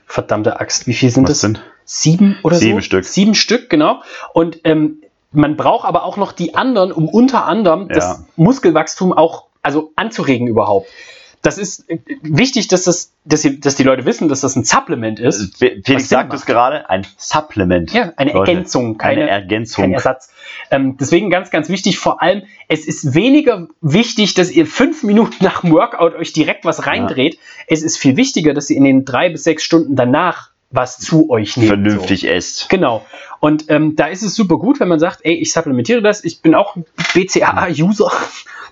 [0.06, 1.40] verdammte Axt, wie viel sind Was das?
[1.40, 1.62] sind?
[1.86, 2.82] Sieben oder Sieben so?
[2.82, 3.04] Stück.
[3.04, 4.02] Sieben Stück, genau.
[4.34, 7.94] Und ähm, man braucht aber auch noch die anderen, um unter anderem Ja.
[7.94, 10.88] das Muskelwachstum auch also anzuregen überhaupt.
[11.42, 14.64] Das ist äh, wichtig, dass, das, dass, die, dass die Leute wissen, dass das ein
[14.64, 15.58] Supplement ist.
[15.58, 17.92] Fe- Felix sagt es gerade, ein Supplement.
[17.92, 19.84] Ja, eine Leute, Ergänzung, keine, eine Ergänzung.
[19.84, 20.30] kein Ersatz.
[20.72, 25.44] Ähm, deswegen ganz, ganz wichtig, vor allem, es ist weniger wichtig, dass ihr fünf Minuten
[25.44, 27.38] nach dem Workout euch direkt was reindreht.
[27.68, 31.30] Es ist viel wichtiger, dass ihr in den drei bis sechs Stunden danach was zu
[31.30, 31.68] euch nehmt.
[31.68, 32.26] Vernünftig So.
[32.28, 32.68] esst.
[32.68, 33.04] Genau.
[33.40, 36.42] Und ähm, da ist es super gut, wenn man sagt, ey, ich supplementiere das, ich
[36.42, 36.76] bin auch
[37.14, 38.10] BCAA-User,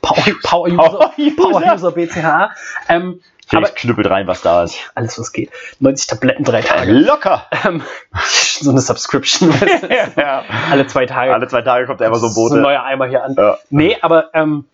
[0.02, 1.10] Power-User, Power Power-User.
[1.36, 2.50] Power-User BCAA.
[2.88, 3.20] Ähm,
[3.50, 4.78] aber Felix knüppelt rein, was da ist.
[4.94, 5.50] alles, was geht.
[5.78, 6.92] 90 Tabletten, drei Tage.
[6.92, 7.46] Locker!
[7.66, 7.82] Ähm,
[8.26, 9.52] so eine Subscription.
[10.16, 10.44] ja.
[10.70, 11.32] Alle zwei Tage.
[11.34, 12.60] Alle zwei Tage kommt einfach so ein So ein Bote.
[12.62, 13.34] neuer Eimer hier an.
[13.36, 13.58] Ja.
[13.70, 14.64] Nee, aber ähm,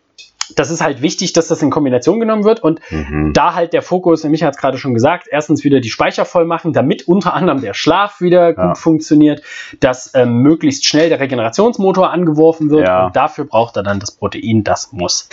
[0.57, 3.32] das ist halt wichtig, dass das in Kombination genommen wird und Mhm.
[3.32, 6.44] da halt der Fokus, Micha hat es gerade schon gesagt, erstens wieder die Speicher voll
[6.44, 8.66] machen, damit unter anderem der Schlaf wieder Ja.
[8.68, 9.42] gut funktioniert,
[9.80, 13.07] dass ähm, möglichst schnell der Regenerationsmotor angeworfen wird Ja.
[13.07, 15.28] und dafür braucht er dann das Protein, das muss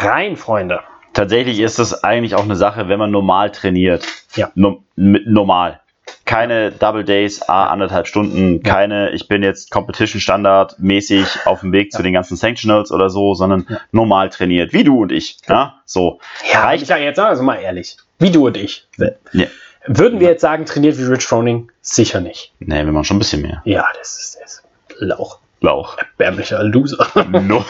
[0.00, 0.80] rein, Freunde.
[1.12, 4.06] Tatsächlich ist das eigentlich auch eine Sache, wenn man normal trainiert.
[4.34, 4.50] Ja.
[4.54, 5.80] No, mit, normal.
[6.24, 11.72] Keine Double Days, a anderthalb Stunden, keine, ich bin jetzt Competition Standard mäßig auf dem
[11.72, 15.38] Weg zu den ganzen Sanctionals oder so, sondern normal trainiert, wie du und ich.
[15.48, 16.20] Ja, so.
[16.52, 18.88] Ja, Reicht- Micha, jetzt sagen wir mal ehrlich, wie du und ich.
[19.32, 19.46] Ja.
[19.86, 21.70] Würden wir jetzt sagen, trainiert wie Rich Froning?
[21.80, 22.52] Sicher nicht.
[22.60, 23.62] Nee, wir machen schon ein bisschen mehr.
[23.64, 24.64] Ja, das ist, das ist
[25.00, 25.38] Lauch.
[25.62, 25.96] Lauch.
[26.18, 27.06] Erbärmlicher Loser.
[27.30, 27.64] No.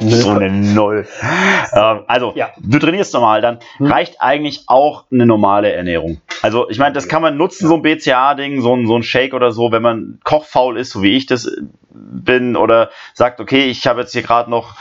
[0.00, 1.06] so eine Null.
[1.72, 2.50] Ähm, also, Ja.
[2.58, 3.86] du trainierst normal, dann Hm.
[3.92, 6.20] reicht eigentlich auch eine normale Ernährung.
[6.42, 9.34] Also, ich meine, das kann man nutzen, so ein BCA-Ding, so ein, so ein Shake
[9.34, 11.50] oder so, wenn man kochfaul ist, so wie ich das
[11.90, 14.74] bin, oder sagt, okay, ich habe jetzt hier gerade noch.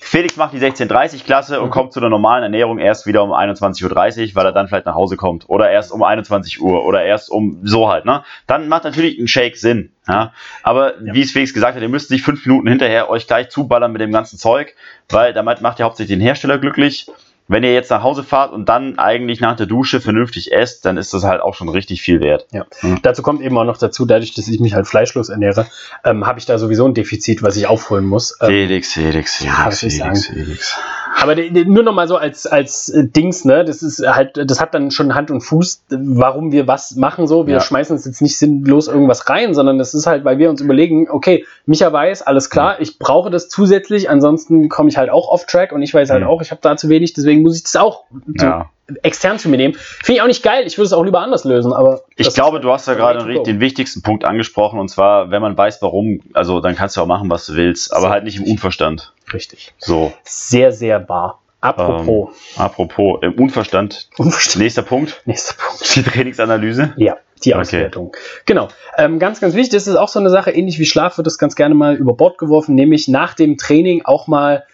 [0.00, 1.70] Felix macht die 16:30-Klasse und Mhm.
[1.72, 4.94] kommt zu der normalen Ernährung erst wieder um 21.30 Uhr, weil er dann vielleicht nach
[4.94, 5.48] Hause kommt.
[5.48, 8.04] Oder erst um 21 Uhr oder erst um so halt.
[8.04, 8.22] Ne?
[8.46, 9.92] Dann macht natürlich ein Shake Sinn.
[10.06, 10.32] Ja?
[10.62, 11.14] Aber Ja.
[11.14, 14.00] wie es Felix gesagt hat, ihr müsst nicht fünf Minuten hinterher euch gleich zuballern mit
[14.00, 14.74] dem ganzen Zeug,
[15.08, 17.06] weil damit macht ihr hauptsächlich den Hersteller glücklich.
[17.48, 20.98] Wenn ihr jetzt nach Hause fahrt und dann eigentlich nach der Dusche vernünftig esst, dann
[20.98, 22.46] ist das halt auch schon richtig viel wert.
[22.52, 22.66] Ja.
[23.02, 25.66] Dazu kommt eben auch noch dazu, dadurch, dass ich mich halt fleischlos ernähre,
[26.04, 28.36] ähm, habe ich da sowieso ein Defizit, was ich aufholen muss.
[28.40, 30.34] Ähm, Felix, Felix, Ja, Felix, ich Felix, sagen?
[30.34, 30.78] Felix.
[31.20, 33.64] Aber nur noch mal so als, als äh, Dings, ne?
[33.64, 37.46] Das ist halt, das hat dann schon Hand und Fuß, warum wir was machen so.
[37.46, 37.60] Wir Ja.
[37.60, 41.08] schmeißen uns jetzt nicht sinnlos irgendwas rein, sondern das ist halt, weil wir uns überlegen,
[41.10, 45.46] okay, Micha weiß, alles klar, ich brauche das zusätzlich, ansonsten komme ich halt auch off
[45.46, 46.28] track und ich weiß halt Mhm.
[46.28, 48.04] auch, ich habe da zu wenig, deswegen muss ich das auch
[48.40, 48.70] Ja.
[49.02, 49.74] extern zu mir nehmen.
[49.74, 52.02] Finde ich auch nicht geil, ich würde es auch lieber anders lösen, aber.
[52.16, 55.58] Ich glaube, du hast ja gerade den, den wichtigsten Punkt angesprochen, und zwar, wenn man
[55.58, 58.08] weiß, warum, also dann kannst du auch machen, was du willst, aber So.
[58.10, 59.12] halt nicht im Unverstand.
[59.32, 59.74] Richtig.
[59.78, 61.40] So, Sehr, sehr wahr.
[61.60, 64.08] Apropos, apropos, im Unverstand.
[64.16, 64.62] Unverständlich.
[64.62, 65.96] Nächster Punkt, Nächster Punkt.
[65.96, 66.94] die Trainingsanalyse.
[66.96, 67.60] Ja, die Okay.
[67.60, 68.16] Auswertung.
[68.46, 68.68] Genau.
[68.96, 71.36] Ähm, ganz, ganz wichtig, das ist auch so eine Sache, ähnlich wie Schlaf wird das
[71.36, 74.64] ganz gerne mal über Bord geworfen, nämlich nach dem Training auch mal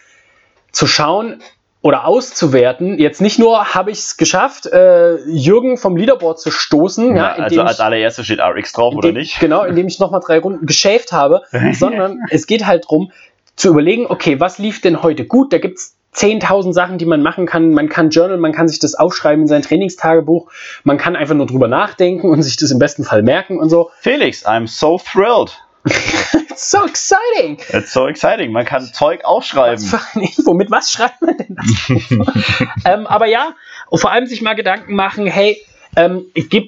[0.71, 1.41] zu schauen,
[1.81, 2.97] oder auszuwerten.
[2.97, 7.15] Jetzt nicht nur habe ich es geschafft, äh, Jürgen vom Leaderboard zu stoßen.
[7.15, 9.39] Ja, Ja, also als allererstes steht RX drauf, oder indem, nicht?
[9.39, 11.43] Genau, indem ich nochmal drei Runden geschäft habe,
[11.73, 13.11] sondern es geht halt darum,
[13.55, 15.53] zu überlegen, okay, was lief denn heute gut?
[15.53, 17.71] Da gibt es 10.000 Sachen, die man machen kann.
[17.71, 20.49] Man kann journalen, man kann sich das aufschreiben in sein Trainingstagebuch,
[20.83, 23.91] man kann einfach nur drüber nachdenken und sich das im besten Fall merken und so.
[23.99, 25.51] Felix, I'm so thrilled.
[25.85, 27.57] It's so exciting!
[27.69, 28.51] It's so exciting.
[28.51, 29.85] Man kann Zeug aufschreiben.
[29.85, 31.89] für eine Info, mit was schreibt man denn das?
[32.85, 33.53] ähm, aber ja,
[33.93, 35.61] vor allem sich mal Gedanken machen, hey,
[35.95, 36.25] ähm,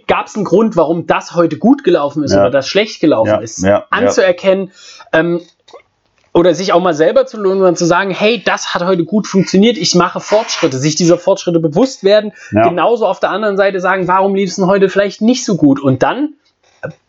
[0.07, 2.41] gab es einen Grund, warum das heute gut gelaufen ist Ja.
[2.41, 3.63] oder das schlecht gelaufen Ja, ist?
[3.63, 4.71] ja, Anzuerkennen
[5.13, 5.41] ähm,
[6.37, 9.25] oder sich auch mal selber zu lohnen und zu sagen, hey, das hat heute gut
[9.25, 12.67] funktioniert, ich mache Fortschritte, sich dieser Fortschritte bewusst werden, Ja.
[12.69, 15.79] genauso auf der anderen Seite sagen, warum lief es denn heute vielleicht nicht so gut
[15.81, 16.33] und dann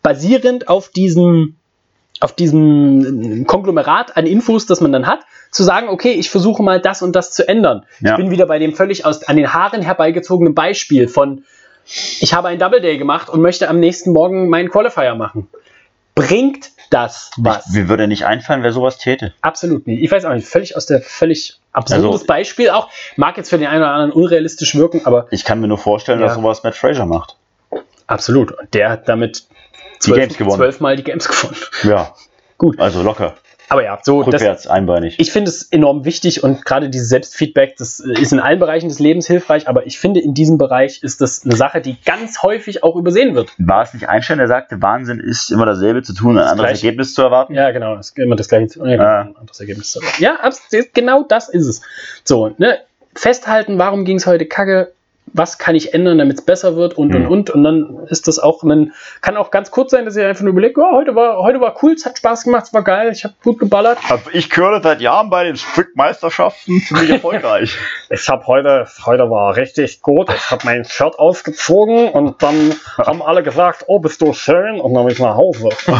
[0.01, 1.55] basierend auf diesem
[2.21, 5.19] auf diesem Konglomerat an Infos, das man dann hat,
[5.51, 7.85] zu sagen, okay, ich versuche mal das und das zu ändern.
[8.01, 8.11] Ja.
[8.11, 11.45] Ich bin wieder bei dem völlig aus, an den Haaren herbeigezogenen Beispiel von,
[11.85, 15.47] ich habe ein Double Day gemacht und möchte am nächsten Morgen meinen Qualifier machen.
[16.13, 17.67] Bringt das was?
[17.69, 19.33] Mir würde nicht einfallen, wer sowas täte.
[19.41, 20.01] Absolut nicht.
[20.03, 22.89] Ich weiß auch nicht, völlig aus der völlig absurdes Also- Beispiel auch.
[23.15, 26.19] Mag jetzt für den einen oder anderen unrealistisch wirken, aber Ich kann mir nur vorstellen,
[26.19, 26.27] Ja.
[26.27, 27.35] dass sowas Matt Fraser macht.
[28.07, 28.51] absolut.
[28.51, 29.45] Und der hat damit
[30.05, 30.55] Die Games gewonnen.
[30.57, 31.57] zwölfmal die Games gewonnen.
[31.83, 32.13] Ja,
[32.57, 32.79] Gut.
[32.79, 33.35] also locker.
[33.69, 35.15] Aber ja, so das, Rückwärts, einbeinig.
[35.19, 38.89] ich finde es enorm wichtig und gerade dieses Selbstfeedback, das äh, ist in allen Bereichen
[38.89, 42.41] des Lebens hilfreich, aber ich finde, in diesem Bereich ist das eine Sache, die ganz
[42.41, 43.51] häufig auch übersehen wird.
[43.59, 46.87] War es nicht Einstein, der sagte, Wahnsinn ist immer dasselbe zu tun, ein anderes Gleiche.
[46.87, 47.53] Ergebnis zu erwarten?
[47.53, 49.21] Ja, genau, es ist immer das gleiche ja, Ah.
[49.21, 49.91] ein anderes Ergebnis.
[49.91, 50.23] zu erwarten.
[50.23, 50.37] Ja,
[50.93, 51.81] genau das ist es.
[52.23, 52.79] So, ne?
[53.15, 54.91] Festhalten, warum ging es heute kacke?
[55.33, 57.31] Was kann ich ändern, damit es besser wird und und Mhm.
[57.31, 60.43] und und dann ist das auch ein, kann auch ganz kurz sein, dass ihr einfach
[60.43, 63.11] nur überlegt, oh, heute war heute war cool, es hat Spaß gemacht, es war geil,
[63.11, 63.97] ich habe gut geballert.
[64.09, 67.77] Also ich curle seit Jahren bei den Strickmeisterschaften ziemlich erfolgreich.
[68.09, 70.29] Ich habe heute, heute war richtig gut.
[70.33, 74.79] Ich habe mein Shirt ausgezogen und dann haben alle gesagt, oh, bist du schön?
[74.79, 75.69] Und dann bin ich nach Hause.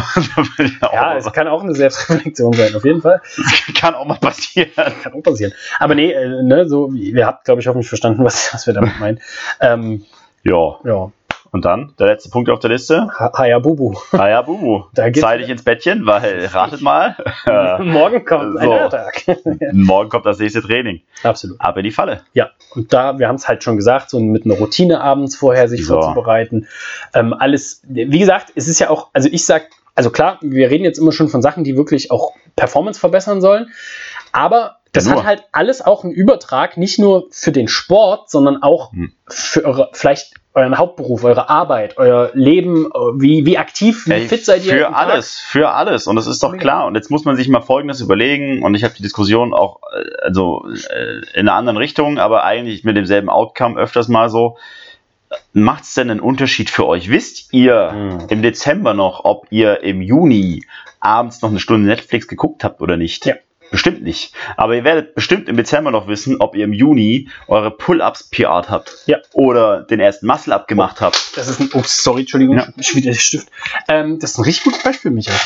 [0.92, 3.20] Ja, es kann auch eine Selbstreflexion sein, auf jeden Fall.
[3.36, 4.70] das kann auch mal passieren.
[5.02, 5.52] Kann auch passieren.
[5.78, 8.98] Aber nee, äh, ne, so, ihr habt, glaube ich, hoffentlich verstanden, was, was wir damit
[8.98, 9.19] meinen.
[9.60, 10.04] Ähm,
[10.42, 11.10] Ja, ja,
[11.52, 13.08] und dann der letzte Punkt auf der Liste.
[13.18, 13.94] Ha- Hayabubu.
[14.12, 14.84] Ah ja, Bubu.
[14.94, 17.16] Da geht's- Zeitig ins Bettchen, weil, ratet mal,
[17.80, 18.70] Morgen kommt ein so.
[18.70, 19.24] neuer Tag.
[19.72, 21.02] morgen kommt das nächste Training.
[21.24, 21.60] Absolut.
[21.60, 22.22] Ab in die Falle.
[22.34, 25.68] Ja, und da, wir haben es halt schon gesagt, so mit einer Routine abends vorher
[25.68, 25.94] sich So.
[25.94, 26.68] vorzubereiten.
[27.14, 29.66] Ähm, alles, wie gesagt, es ist ja auch, also ich sag,
[29.96, 33.70] also klar, wir reden jetzt immer schon von Sachen, die wirklich auch Performance verbessern sollen,
[34.32, 35.16] aber das nur.
[35.16, 39.12] hat halt alles auch einen Übertrag, nicht nur für den Sport, sondern auch Hm.
[39.28, 44.28] für eure, vielleicht euren Hauptberuf, eure Arbeit, euer Leben, äh, wie, wie aktiv, wie Ey,
[44.28, 44.72] fit seid ihr?
[44.72, 45.02] Für am Tag?
[45.08, 46.06] alles, für alles.
[46.08, 46.86] Und das ist doch klar.
[46.86, 48.64] Und jetzt muss man sich mal Folgendes überlegen.
[48.64, 52.82] Und ich habe die Diskussion auch, äh, also äh, in einer anderen Richtung, aber eigentlich
[52.82, 54.56] mit demselben Outcome öfters mal so.
[55.52, 57.08] Macht es denn einen Unterschied für euch?
[57.10, 58.18] Wisst ihr Hm.
[58.30, 60.64] im Dezember noch, ob ihr im Juni
[60.98, 63.24] abends noch eine Stunde Netflix geguckt habt oder nicht?
[63.26, 63.34] Ja.
[63.70, 64.34] Bestimmt nicht.
[64.56, 68.68] Aber ihr werdet bestimmt im Dezember noch wissen, ob ihr im Juni eure Pull-Ups PR'd
[68.68, 68.92] habt.
[69.06, 69.18] Ja.
[69.32, 71.36] Oder den ersten Muscle-Up gemacht habt.
[71.36, 72.66] Das ist ein, oh, sorry, Entschuldigung, Ja.
[72.76, 73.48] ich wieder der Stift.
[73.88, 75.36] Ähm, das ist ein richtig gutes Beispiel, Michael.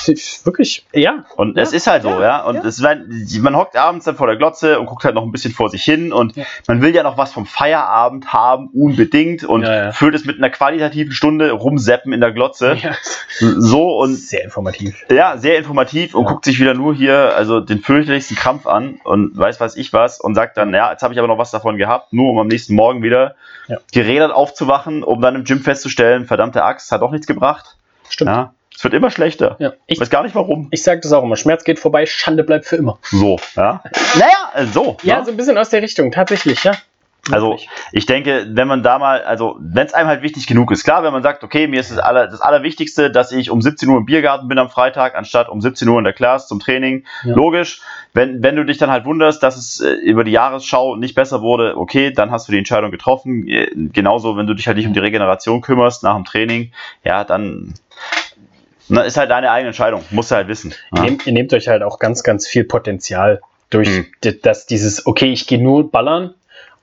[0.44, 1.24] Wirklich, ja.
[1.36, 2.42] Und es Ja, ist halt so, ja, ja.
[2.44, 2.64] Und ja.
[2.64, 5.52] Es, man, man hockt abends dann vor der Glotze und guckt halt noch ein bisschen
[5.52, 6.34] vor sich hin und
[6.66, 11.12] man will ja noch was vom Feierabend haben, unbedingt und füllt es mit einer qualitativen
[11.12, 12.76] Stunde rumseppen in der Glotze.
[12.82, 12.92] ja.
[13.38, 15.04] So und Sehr informativ.
[15.10, 17.80] ja, sehr informativ und guckt sich wieder nur hier also den
[18.14, 21.18] fürchterlichsten Krampf an und weiß was ich was und sagt dann, ja, jetzt habe ich
[21.18, 23.34] aber noch was davon gehabt, nur um am nächsten Morgen wieder
[23.66, 23.78] Ja.
[23.92, 27.76] gerädert aufzuwachen, um dann im Gym festzustellen, verdammte Axt, hat doch nichts gebracht.
[28.08, 28.30] Stimmt.
[28.30, 29.56] Ja, es wird immer schlechter.
[29.58, 29.72] Ja.
[29.86, 30.68] Ich, weiß gar nicht warum.
[30.70, 31.36] ich sage das auch immer.
[31.36, 32.98] Schmerz geht vorbei, Schande bleibt für immer.
[33.02, 33.82] So, ja.
[34.18, 34.96] Naja, äh, so.
[35.02, 35.24] Ja, ne?
[35.24, 36.72] so ein bisschen aus der Richtung, tatsächlich, ja.
[37.32, 37.56] Also
[37.92, 41.02] ich denke, wenn man da mal, also wenn es einem halt wichtig genug ist, klar,
[41.02, 43.96] wenn man sagt, okay, mir ist das, aller, das Allerwichtigste, dass ich um 17 Uhr
[43.98, 47.34] im Biergarten bin am Freitag, anstatt um 17 Uhr in der Class zum Training, Ja.
[47.34, 47.80] logisch.
[48.12, 51.40] Wenn, wenn du dich dann halt wunderst, dass es äh, über die Jahresschau nicht besser
[51.40, 53.48] wurde, okay, dann hast du die Entscheidung getroffen.
[53.48, 56.72] Äh, Genauso, wenn du dich halt nicht um die Regeneration kümmerst nach dem Training,
[57.04, 57.74] ja, dann
[58.88, 60.74] na, ist halt deine eigene Entscheidung, musst du halt wissen.
[60.92, 61.04] Ihr, Ja.
[61.04, 64.06] nehmt, ihr nehmt euch halt auch ganz, ganz viel Potenzial durch Mhm.
[64.42, 66.34] dass dieses, okay, ich gehe nur ballern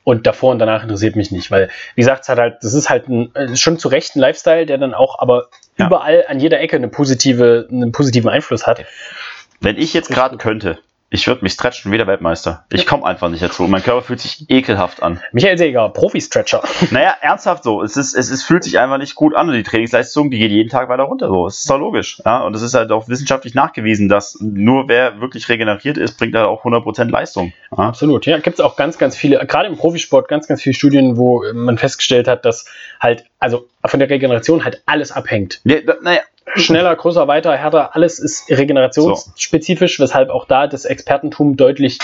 [0.04, 2.90] und davor und danach interessiert mich nicht, weil, wie gesagt, es hat halt, das ist
[2.90, 5.48] halt ein, äh, schon zu Recht ein Lifestyle, der dann auch aber
[5.78, 5.88] Ja.
[5.88, 8.84] überall an jeder Ecke eine positive, einen positiven Einfluss hat.
[9.60, 10.80] Wenn ich jetzt gerade könnte,
[11.14, 12.64] Ich würde mich stretchen wie der Weltmeister.
[12.72, 13.64] Ich komme einfach nicht dazu.
[13.64, 15.20] Mein Körper fühlt sich ekelhaft an.
[15.34, 16.64] Michael Seger, Profi-Stretcher.
[16.92, 17.82] Naja, ernsthaft so.
[17.82, 20.52] Es, ist, es ist, fühlt sich einfach nicht gut an und die Trainingsleistung, die geht
[20.52, 21.28] jeden Tag weiter runter.
[21.28, 21.48] So.
[21.48, 22.22] Es ist doch logisch.
[22.26, 22.44] Ja?
[22.44, 26.48] Und es ist halt auch wissenschaftlich nachgewiesen, dass nur wer wirklich regeneriert ist, bringt halt
[26.48, 27.52] auch 100% Leistung.
[27.78, 27.90] Ja?
[27.90, 28.26] Absolut.
[28.26, 31.44] Ja, gibt es auch ganz, ganz viele, gerade im Profisport, ganz, ganz viele Studien, wo
[31.54, 32.66] man festgestellt hat, dass
[33.02, 35.60] halt, also von der Regeneration halt alles abhängt.
[35.66, 36.22] Ja, naja,
[36.56, 40.04] schneller, größer, weiter, härter, alles ist regenerationsspezifisch, so.
[40.04, 41.98] weshalb auch da das Expertentum deutlich,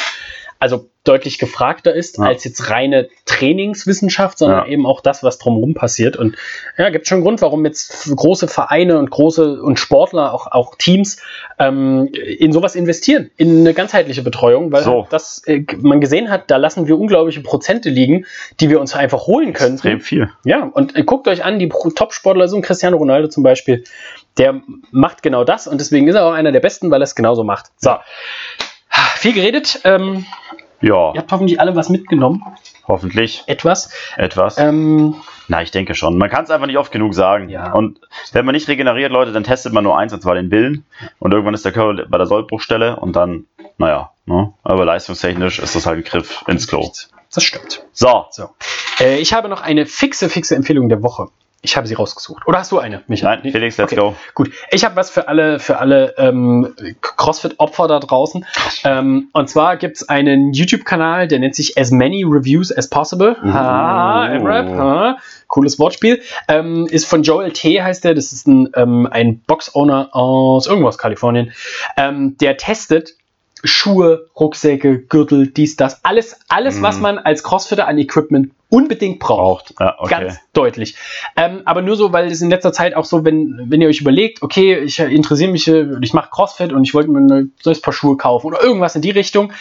[0.59, 2.25] also deutlich gefragter ist ja.
[2.25, 4.71] als jetzt reine Trainingswissenschaft, sondern ja.
[4.71, 6.17] eben auch das, was drumherum passiert.
[6.17, 6.35] Und
[6.77, 11.21] ja, gibt schon Grund, warum jetzt große Vereine und große und Sportler, auch, auch Teams,
[11.59, 15.07] ähm, in sowas investieren, in eine ganzheitliche Betreuung, weil so.
[15.09, 18.25] das äh, man gesehen hat, da lassen wir unglaubliche Prozente liegen,
[18.59, 19.75] die wir uns einfach holen können.
[19.75, 20.29] Extrem viel.
[20.43, 23.83] Ja, und äh, guckt euch an, die Top-Sportler, so ein Cristiano Ronaldo zum Beispiel,
[24.37, 27.15] der macht genau das und deswegen ist er auch einer der Besten, weil er es
[27.15, 27.67] genauso macht.
[27.77, 27.91] So.
[29.17, 29.81] Viel geredet.
[29.83, 30.25] Ähm,
[30.81, 31.13] ja.
[31.13, 32.43] Ihr habt hoffentlich alle was mitgenommen.
[32.87, 33.43] Hoffentlich.
[33.47, 33.91] Etwas.
[34.15, 34.57] Etwas.
[34.57, 35.15] Ähm,
[35.47, 36.17] Na, ich denke schon.
[36.17, 37.49] Man kann es einfach nicht oft genug sagen.
[37.49, 37.73] Ja.
[37.73, 37.99] Und
[38.31, 40.85] wenn man nicht regeneriert, Leute, dann testet man nur eins, und zwar den Willen.
[41.19, 43.45] Und irgendwann ist der Körper bei der Sollbruchstelle und dann,
[43.77, 44.53] naja, ne?
[44.63, 46.89] aber leistungstechnisch ist das halt ein Griff ins Klo.
[47.33, 47.83] Das stimmt.
[47.91, 48.25] So.
[48.29, 48.49] so.
[48.99, 51.29] Äh, ich habe noch eine fixe, fixe Empfehlung der Woche.
[51.61, 52.47] Ich habe sie rausgesucht.
[52.47, 53.39] Oder hast du eine, Michael?
[53.41, 53.99] Nein, Felix, let's okay.
[53.99, 54.15] go.
[54.35, 54.51] Gut.
[54.69, 58.45] Ich habe was für alle, für alle ähm, CrossFit-Opfer da draußen.
[58.83, 63.37] Ähm, und zwar gibt es einen YouTube-Kanal, der nennt sich As Many Reviews as Possible.
[63.43, 63.53] Uh.
[63.53, 64.67] Ha, M-Rap.
[64.69, 65.17] Ha.
[65.47, 66.21] Cooles Wortspiel.
[66.47, 67.81] Ähm, ist von Joel T.
[67.81, 68.13] heißt der.
[68.13, 71.53] Das ist ein, ähm, ein Box-Owner aus irgendwas Kalifornien.
[71.97, 73.15] Ähm, der testet
[73.63, 76.05] Schuhe, Rucksäcke, Gürtel, dies, das.
[76.05, 76.83] Alles, alles, mm.
[76.83, 79.73] was man als Crossfitter an Equipment unbedingt braucht.
[79.79, 80.09] Ja, okay.
[80.09, 80.95] Ganz deutlich.
[81.35, 84.01] Ähm, aber nur so, weil es in letzter Zeit auch so, wenn, wenn ihr euch
[84.01, 87.93] überlegt, okay, ich interessiere mich, ich mache CrossFit und ich wollte mir ein neues Paar
[87.93, 89.53] Schuhe kaufen oder irgendwas in die Richtung,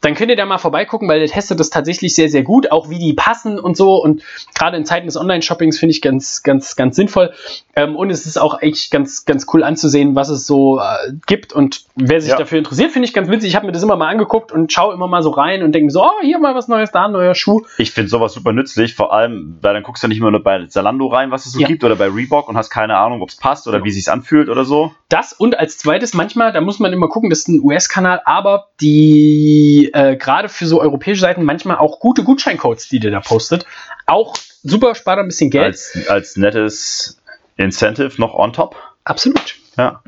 [0.00, 2.88] dann könnt ihr da mal vorbeigucken, weil der testet das tatsächlich sehr, sehr gut, auch
[2.88, 4.02] wie die passen und so.
[4.02, 4.22] Und
[4.54, 7.32] gerade in Zeiten des Online-Shoppings finde ich ganz, ganz, ganz sinnvoll.
[7.76, 11.52] Ähm, und es ist auch echt ganz, ganz cool anzusehen, was es so äh, gibt.
[11.52, 12.38] Und wer sich ja.
[12.38, 13.50] dafür interessiert, finde ich ganz witzig.
[13.50, 15.90] Ich habe mir das immer mal angeguckt und schaue immer mal so rein und denke
[15.92, 17.62] so, oh, hier mal was Neues, da ein neuer Schuh.
[17.76, 20.66] Ich finde sowas super nützlich, vor allem, weil dann guckst du nicht immer nur bei
[20.66, 21.66] Zalando rein, was es so ja.
[21.66, 23.84] gibt, oder bei Reebok und hast keine Ahnung, ob es passt oder ja.
[23.84, 24.92] wie es sich anfühlt oder so.
[25.08, 28.68] Das und als zweites manchmal, da muss man immer gucken, das ist ein US-Kanal, aber
[28.80, 33.66] die äh, gerade für so europäische Seiten manchmal auch gute Gutscheincodes, die der da postet.
[34.06, 35.66] Auch super, spart ein bisschen Geld.
[35.66, 37.20] Als, als nettes
[37.56, 38.76] Incentive noch on top.
[39.04, 39.56] Absolut.
[39.76, 40.02] Ja.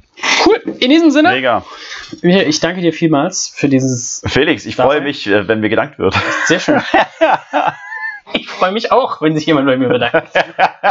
[0.45, 0.77] Cool.
[0.79, 1.31] In diesem Sinne.
[1.31, 1.65] Mega.
[2.23, 4.23] Ich danke dir vielmals für dieses.
[4.27, 6.15] Felix, ich freue mich, äh, wenn mir gedankt wird.
[6.47, 6.81] Sehr schön.
[8.33, 10.33] Ich freue mich auch, wenn sich jemand bei mir bedankt.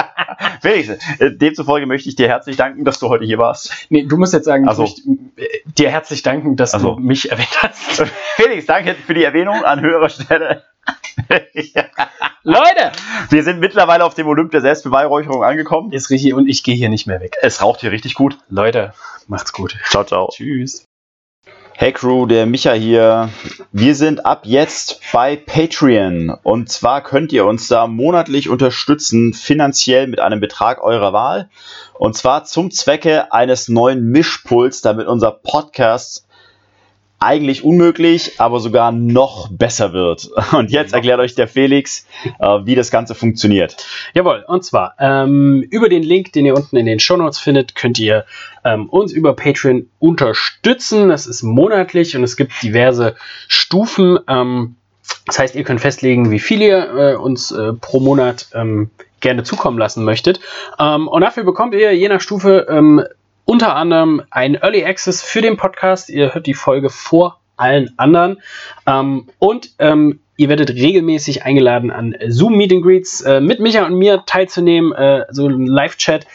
[0.61, 3.71] Felix, äh, demzufolge möchte ich dir herzlich danken, dass du heute hier warst.
[3.89, 6.95] Nee, du musst jetzt sagen, also, ich möchte äh, dir herzlich danken, dass also.
[6.95, 8.03] du mich erwähnt hast.
[8.35, 10.63] Felix, danke für die Erwähnung an höherer Stelle.
[12.43, 12.91] Leute!
[13.29, 15.91] Wir sind mittlerweile auf dem Olymp der Selbstbeweihräucherung angekommen.
[15.91, 17.35] Ist richtig und ich gehe hier nicht mehr weg.
[17.41, 18.37] Es raucht hier richtig gut.
[18.49, 18.93] Leute,
[19.27, 19.77] macht's gut.
[19.89, 20.29] Ciao, ciao.
[20.31, 20.85] Tschüss.
[21.77, 23.31] Hey Crew, der Micha hier.
[23.73, 30.07] Wir sind ab jetzt bei Patreon und zwar könnt ihr uns da monatlich unterstützen, finanziell
[30.07, 31.49] mit einem Betrag eurer Wahl
[31.99, 36.24] und zwar zum Zwecke eines neuen Mischpuls, damit unser Podcast
[37.19, 40.29] eigentlich unmöglich, aber sogar noch besser wird.
[40.51, 42.05] Und jetzt erklärt euch der Felix,
[42.39, 43.77] äh, wie das Ganze funktioniert.
[44.13, 47.75] Jawohl, und zwar ähm, über den Link, den ihr unten in den Show Notes findet,
[47.75, 48.25] könnt ihr
[48.63, 51.09] ähm, uns über Patreon unterstützen.
[51.09, 53.15] Das ist monatlich und es gibt diverse
[53.47, 54.19] Stufen.
[54.27, 54.75] Ähm,
[55.25, 58.89] das heißt, ihr könnt festlegen, wie viel ihr äh, uns äh, pro Monat ähm,
[59.21, 60.39] gerne zukommen lassen möchtet.
[60.79, 63.03] Ähm, und dafür bekommt ihr je nach Stufe ähm,
[63.45, 66.09] unter anderem ein Early Access für den Podcast.
[66.09, 68.41] Ihr hört die Folge vor allen anderen.
[68.85, 73.85] Ähm, und ähm, ihr werdet regelmäßig eingeladen, an Zoom Meet and Greets äh, mit Micha
[73.85, 76.27] und mir teilzunehmen, äh, so ein Live-Chat,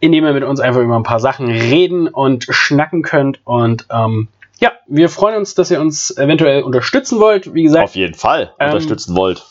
[0.00, 3.40] in dem ihr mit uns einfach über ein paar Sachen reden und schnacken könnt.
[3.44, 7.52] Und ähm, ja, wir freuen uns, dass ihr uns eventuell unterstützen wollt.
[7.52, 9.44] Wie gesagt, auf jeden Fall ähm, unterstützen wollt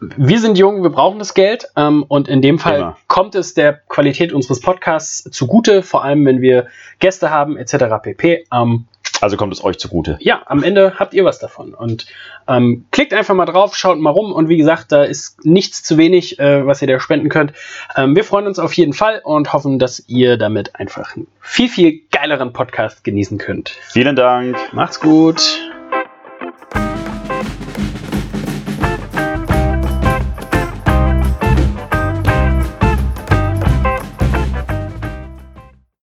[0.00, 2.96] wir sind jung, wir brauchen das Geld ähm, und in dem Fall Immer.
[3.08, 6.66] kommt es der Qualität unseres Podcasts zugute, vor allem wenn wir
[6.98, 7.84] Gäste haben etc.
[8.02, 8.44] pp.
[8.52, 8.86] Ähm,
[9.20, 10.18] also kommt es euch zugute.
[10.20, 11.72] Ja, am Ende habt ihr was davon.
[11.72, 12.06] Und
[12.48, 14.32] ähm, klickt einfach mal drauf, schaut mal rum.
[14.32, 17.52] Und wie gesagt, da ist nichts zu wenig, äh, was ihr da spenden könnt.
[17.96, 21.68] Ähm, wir freuen uns auf jeden Fall und hoffen, dass ihr damit einfach einen viel,
[21.68, 23.70] viel geileren Podcast genießen könnt.
[23.88, 24.58] Vielen Dank.
[24.72, 25.40] Macht's gut.